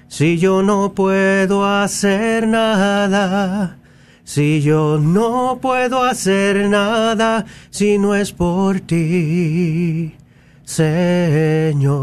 Si 0.07 0.37
yo 0.37 0.61
no 0.61 0.93
puedo 0.93 1.65
hacer 1.65 2.47
nada, 2.47 3.79
si 4.23 4.61
yo 4.61 4.99
no 4.99 5.57
puedo 5.59 6.03
hacer 6.03 6.69
nada, 6.69 7.45
si 7.71 7.97
no 7.97 8.13
es 8.13 8.31
por 8.31 8.79
ti, 8.79 10.15
Señor. 10.63 11.95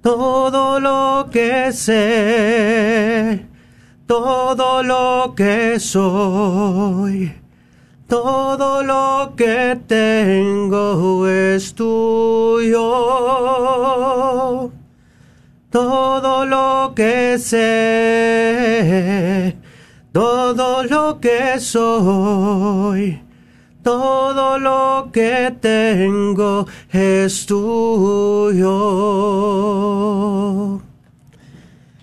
Todo 0.00 0.80
lo 0.80 1.28
que 1.30 1.72
sé, 1.72 3.46
todo 4.06 4.82
lo 4.82 5.34
que 5.36 5.78
soy, 5.78 7.34
todo 8.08 8.82
lo 8.82 9.34
que 9.36 9.78
tengo 9.86 11.28
es 11.28 11.74
tuyo. 11.74 12.82
Todo 15.70 16.46
lo 16.46 16.94
que 16.96 17.38
sé, 17.38 18.74
todo 20.12 20.82
lo 20.84 21.20
que 21.20 21.60
soy, 21.60 23.20
todo 23.82 24.58
lo 24.58 25.10
que 25.12 25.54
tengo 25.60 26.66
es 26.90 27.44
tuyo. 27.44 28.70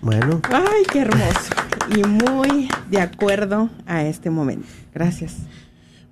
Bueno. 0.02 0.42
Ay, 0.52 0.84
qué 0.92 1.00
hermoso. 1.00 1.50
Y 1.90 2.04
muy 2.04 2.70
de 2.92 3.02
acuerdo 3.02 3.70
a 3.88 4.04
este 4.04 4.30
momento. 4.30 4.68
Gracias. 4.94 5.38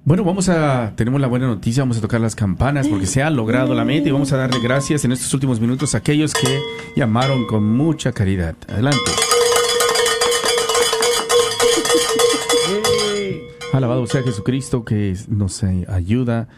Bueno, 0.05 0.25
vamos 0.25 0.49
a, 0.49 0.91
tenemos 0.97 1.21
la 1.21 1.27
buena 1.27 1.47
noticia, 1.47 1.81
vamos 1.81 1.97
a 1.97 2.01
tocar 2.01 2.19
las 2.19 2.35
campanas 2.35 2.89
porque 2.89 3.05
se 3.05 3.23
ha 3.23 3.29
logrado 3.29 3.73
la 3.73 3.85
meta 3.85 4.09
y 4.09 4.11
vamos 4.11 4.33
a 4.33 4.37
darle 4.37 4.59
gracias 4.59 5.05
en 5.05 5.13
estos 5.13 5.33
últimos 5.33 5.61
minutos 5.61 5.95
a 5.95 5.99
aquellos 5.99 6.33
que 6.33 6.59
llamaron 6.93 7.47
con 7.47 7.63
mucha 7.63 8.11
caridad. 8.11 8.53
Adelante. 8.67 8.99
Alabado 13.71 14.05
sea 14.05 14.23
Jesucristo 14.23 14.83
que 14.83 15.15
nos 15.29 15.63
ayuda, 15.63 16.49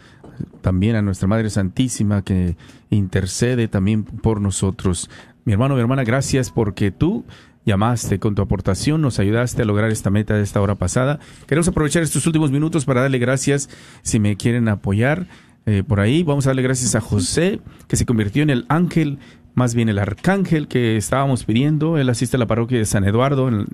también 0.61 0.95
a 0.95 1.03
nuestra 1.03 1.27
Madre 1.27 1.51
Santísima 1.51 2.23
que 2.23 2.57
intercede 2.89 3.67
también 3.67 4.05
por 4.05 4.41
nosotros. 4.41 5.07
Mi 5.43 5.53
hermano, 5.53 5.75
mi 5.75 5.81
hermana, 5.81 6.03
gracias 6.03 6.49
porque 6.49 6.89
tú 6.89 7.25
llamaste 7.65 8.19
con 8.19 8.35
tu 8.35 8.41
aportación, 8.41 9.01
nos 9.01 9.19
ayudaste 9.19 9.63
a 9.63 9.65
lograr 9.65 9.91
esta 9.91 10.09
meta 10.09 10.35
de 10.35 10.43
esta 10.43 10.61
hora 10.61 10.75
pasada. 10.75 11.19
Queremos 11.47 11.67
aprovechar 11.67 12.03
estos 12.03 12.25
últimos 12.27 12.51
minutos 12.51 12.85
para 12.85 13.01
darle 13.01 13.17
gracias 13.17 13.69
si 14.03 14.19
me 14.19 14.37
quieren 14.37 14.69
apoyar 14.69 15.27
eh, 15.65 15.83
por 15.85 15.99
ahí. 15.99 16.23
Vamos 16.23 16.45
a 16.45 16.51
darle 16.51 16.61
gracias 16.61 16.95
a 16.95 17.01
José, 17.01 17.59
que 17.87 17.95
se 17.95 18.05
convirtió 18.05 18.43
en 18.43 18.51
el 18.51 18.65
ángel, 18.69 19.17
más 19.55 19.73
bien 19.73 19.89
el 19.89 19.97
arcángel 19.97 20.67
que 20.67 20.95
estábamos 20.95 21.43
pidiendo. 21.43 21.97
Él 21.97 22.09
asiste 22.09 22.37
a 22.37 22.39
la 22.39 22.45
parroquia 22.45 22.77
de 22.77 22.85
San 22.85 23.03
Eduardo 23.03 23.47
en, 23.47 23.65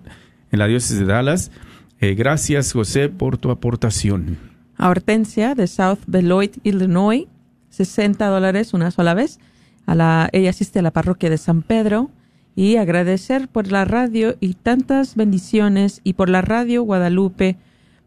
la 0.51 0.67
diócesis 0.67 0.99
de 0.99 1.05
Dallas. 1.05 1.51
Eh, 1.99 2.15
gracias, 2.15 2.71
José, 2.71 3.09
por 3.09 3.37
tu 3.37 3.51
aportación. 3.51 4.37
A 4.77 4.89
Hortensia 4.89 5.53
de 5.53 5.67
South 5.67 5.99
Beloit, 6.07 6.57
Illinois, 6.63 7.27
60 7.69 8.25
dólares 8.25 8.73
una 8.73 8.89
sola 8.89 9.13
vez. 9.13 9.39
A 9.85 9.95
la, 9.95 10.29
ella 10.31 10.49
asiste 10.49 10.79
a 10.79 10.81
la 10.81 10.91
parroquia 10.91 11.29
de 11.29 11.37
San 11.37 11.61
Pedro 11.61 12.09
y 12.55 12.75
agradecer 12.77 13.47
por 13.47 13.71
la 13.71 13.85
radio 13.85 14.35
y 14.39 14.53
tantas 14.55 15.15
bendiciones 15.15 16.01
y 16.03 16.13
por 16.13 16.29
la 16.29 16.41
radio 16.41 16.83
Guadalupe. 16.83 17.57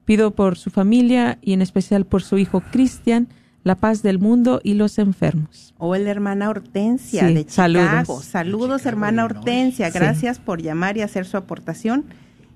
Pido 0.05 0.33
por 0.33 0.59
su 0.59 0.71
familia 0.71 1.39
y 1.41 1.55
en 1.55 1.63
especial 1.63 2.05
por 2.05 2.23
su 2.23 2.39
hijo 2.39 2.63
Cristian 2.71 3.29
la 3.65 3.77
paz 3.77 4.03
del 4.03 4.19
mundo 4.19 4.61
y 4.63 4.75
los 4.75 4.99
enfermos. 4.99 5.75
O 5.79 5.97
la 5.97 6.11
hermana 6.11 6.51
Hortensia 6.51 7.27
de 7.27 7.47
Chicago. 7.47 8.21
Saludos, 8.21 8.85
hermana 8.85 9.25
Hortensia. 9.25 9.91
Gracias 9.91 10.39
por 10.39 10.63
llamar 10.63 10.99
y 10.99 11.01
hacer 11.01 11.25
su 11.25 11.39
aportación. 11.39 12.05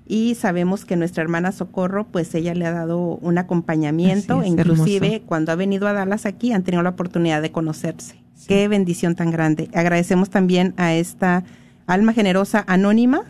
Y 0.07 0.35
sabemos 0.35 0.85
que 0.85 0.95
nuestra 0.95 1.23
hermana 1.23 1.51
Socorro, 1.51 2.05
pues 2.07 2.33
ella 2.33 2.53
le 2.53 2.65
ha 2.65 2.71
dado 2.71 2.99
un 2.99 3.37
acompañamiento, 3.37 4.43
inclusive 4.43 5.21
cuando 5.25 5.51
ha 5.51 5.55
venido 5.55 5.87
a 5.87 5.93
Dallas 5.93 6.25
aquí 6.25 6.51
han 6.51 6.63
tenido 6.63 6.81
la 6.83 6.89
oportunidad 6.89 7.41
de 7.41 7.51
conocerse. 7.51 8.15
Qué 8.47 8.67
bendición 8.67 9.15
tan 9.15 9.29
grande. 9.29 9.69
Agradecemos 9.73 10.29
también 10.29 10.73
a 10.77 10.93
esta 10.93 11.43
Alma 11.89 12.13
Generosa 12.13 12.63
Anónima 12.67 13.23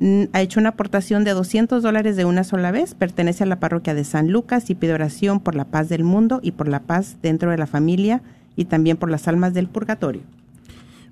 mm, 0.00 0.24
ha 0.32 0.40
hecho 0.40 0.60
una 0.60 0.70
aportación 0.70 1.24
de 1.24 1.32
200 1.32 1.82
dólares 1.82 2.16
de 2.16 2.24
una 2.24 2.42
sola 2.42 2.70
vez, 2.70 2.94
pertenece 2.94 3.44
a 3.44 3.46
la 3.46 3.60
parroquia 3.60 3.94
de 3.94 4.02
San 4.02 4.30
Lucas 4.32 4.70
y 4.70 4.74
pide 4.74 4.94
oración 4.94 5.40
por 5.40 5.54
la 5.54 5.66
paz 5.66 5.90
del 5.90 6.04
mundo 6.04 6.40
y 6.42 6.52
por 6.52 6.68
la 6.68 6.80
paz 6.80 7.18
dentro 7.20 7.50
de 7.50 7.58
la 7.58 7.66
familia 7.66 8.22
y 8.56 8.64
también 8.64 8.96
por 8.96 9.10
las 9.10 9.28
almas 9.28 9.52
del 9.52 9.68
purgatorio. 9.68 10.22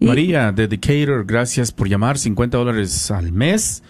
María 0.00 0.52
de 0.52 0.68
Decatur, 0.68 1.26
gracias 1.26 1.70
por 1.70 1.86
llamar, 1.86 2.16
50 2.16 2.56
dólares 2.56 3.10
al 3.10 3.30
mes. 3.30 3.82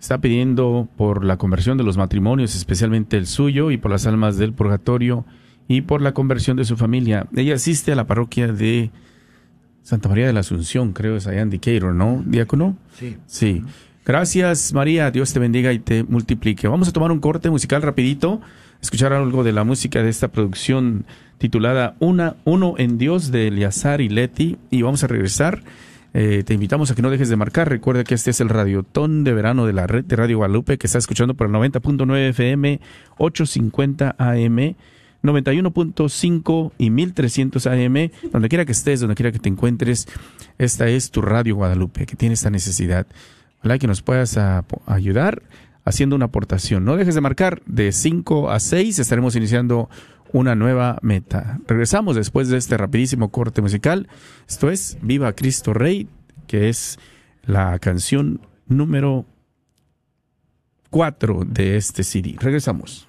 Está 0.00 0.18
pidiendo 0.18 0.88
por 0.96 1.24
la 1.24 1.38
conversión 1.38 1.78
de 1.78 1.84
los 1.84 1.96
matrimonios, 1.96 2.54
especialmente 2.54 3.16
el 3.16 3.26
suyo, 3.26 3.72
y 3.72 3.76
por 3.76 3.90
las 3.90 4.06
almas 4.06 4.36
del 4.36 4.52
purgatorio 4.52 5.24
y 5.66 5.82
por 5.82 6.00
la 6.00 6.14
conversión 6.14 6.56
de 6.56 6.64
su 6.64 6.76
familia. 6.76 7.26
Ella 7.34 7.54
asiste 7.54 7.92
a 7.92 7.96
la 7.96 8.06
parroquia 8.06 8.52
de 8.52 8.90
Santa 9.82 10.08
María 10.08 10.26
de 10.26 10.32
la 10.32 10.40
Asunción, 10.40 10.92
creo 10.92 11.16
es 11.16 11.26
allá 11.26 11.42
en 11.42 11.50
Decatur, 11.50 11.94
¿no, 11.94 12.22
diácono? 12.26 12.76
Sí. 12.98 13.16
Sí. 13.26 13.62
Gracias, 14.04 14.72
María. 14.72 15.10
Dios 15.10 15.32
te 15.32 15.38
bendiga 15.38 15.72
y 15.72 15.78
te 15.78 16.02
multiplique. 16.04 16.66
Vamos 16.66 16.88
a 16.88 16.92
tomar 16.92 17.12
un 17.12 17.20
corte 17.20 17.50
musical 17.50 17.82
rapidito, 17.82 18.40
escuchar 18.80 19.12
algo 19.12 19.44
de 19.44 19.52
la 19.52 19.64
música 19.64 20.02
de 20.02 20.08
esta 20.08 20.28
producción 20.28 21.04
titulada 21.38 21.94
Una, 22.00 22.36
Uno 22.44 22.74
en 22.78 22.98
Dios 22.98 23.30
de 23.30 23.48
Eliazar 23.48 24.00
y 24.00 24.08
Leti 24.08 24.58
y 24.70 24.82
vamos 24.82 25.04
a 25.04 25.06
regresar. 25.06 25.62
Eh, 26.14 26.42
te 26.44 26.52
invitamos 26.54 26.90
a 26.90 26.94
que 26.94 27.02
no 27.02 27.10
dejes 27.10 27.28
de 27.28 27.36
marcar. 27.36 27.68
Recuerda 27.68 28.04
que 28.04 28.14
este 28.14 28.30
es 28.30 28.40
el 28.40 28.48
radiotón 28.48 29.24
de 29.24 29.32
verano 29.32 29.66
de 29.66 29.72
la 29.72 29.86
red 29.86 30.04
de 30.04 30.16
Radio 30.16 30.38
Guadalupe 30.38 30.78
que 30.78 30.86
está 30.86 30.98
escuchando 30.98 31.34
por 31.34 31.46
el 31.46 31.52
90.9 31.52 32.28
FM, 32.30 32.80
850 33.18 34.16
AM 34.18 34.74
91.5 35.22 36.72
y 36.78 36.90
1300 36.90 37.66
AM, 37.66 38.10
donde 38.32 38.48
quiera 38.48 38.64
que 38.64 38.72
estés, 38.72 39.00
donde 39.00 39.14
quiera 39.14 39.32
que 39.32 39.38
te 39.38 39.48
encuentres, 39.48 40.08
esta 40.58 40.88
es 40.88 41.10
tu 41.10 41.22
Radio 41.22 41.56
Guadalupe, 41.56 42.06
que 42.06 42.16
tiene 42.16 42.34
esta 42.34 42.50
necesidad. 42.50 43.06
Ojalá 43.60 43.78
que 43.78 43.86
nos 43.86 44.02
puedas 44.02 44.38
ayudar 44.86 45.42
haciendo 45.84 46.16
una 46.16 46.26
aportación. 46.26 46.84
No 46.84 46.96
dejes 46.96 47.14
de 47.14 47.20
marcar 47.20 47.62
de 47.66 47.92
5 47.92 48.50
a 48.50 48.60
6, 48.60 48.98
estaremos 48.98 49.36
iniciando 49.36 49.88
una 50.32 50.54
nueva 50.54 50.98
meta. 51.02 51.60
Regresamos 51.66 52.16
después 52.16 52.48
de 52.48 52.56
este 52.56 52.76
rapidísimo 52.76 53.30
corte 53.30 53.62
musical. 53.62 54.08
Esto 54.48 54.70
es 54.70 54.98
Viva 55.02 55.32
Cristo 55.34 55.74
Rey, 55.74 56.08
que 56.46 56.68
es 56.68 56.98
la 57.44 57.78
canción 57.78 58.40
número 58.66 59.26
4 60.90 61.44
de 61.46 61.76
este 61.76 62.02
CD. 62.02 62.36
Regresamos. 62.38 63.08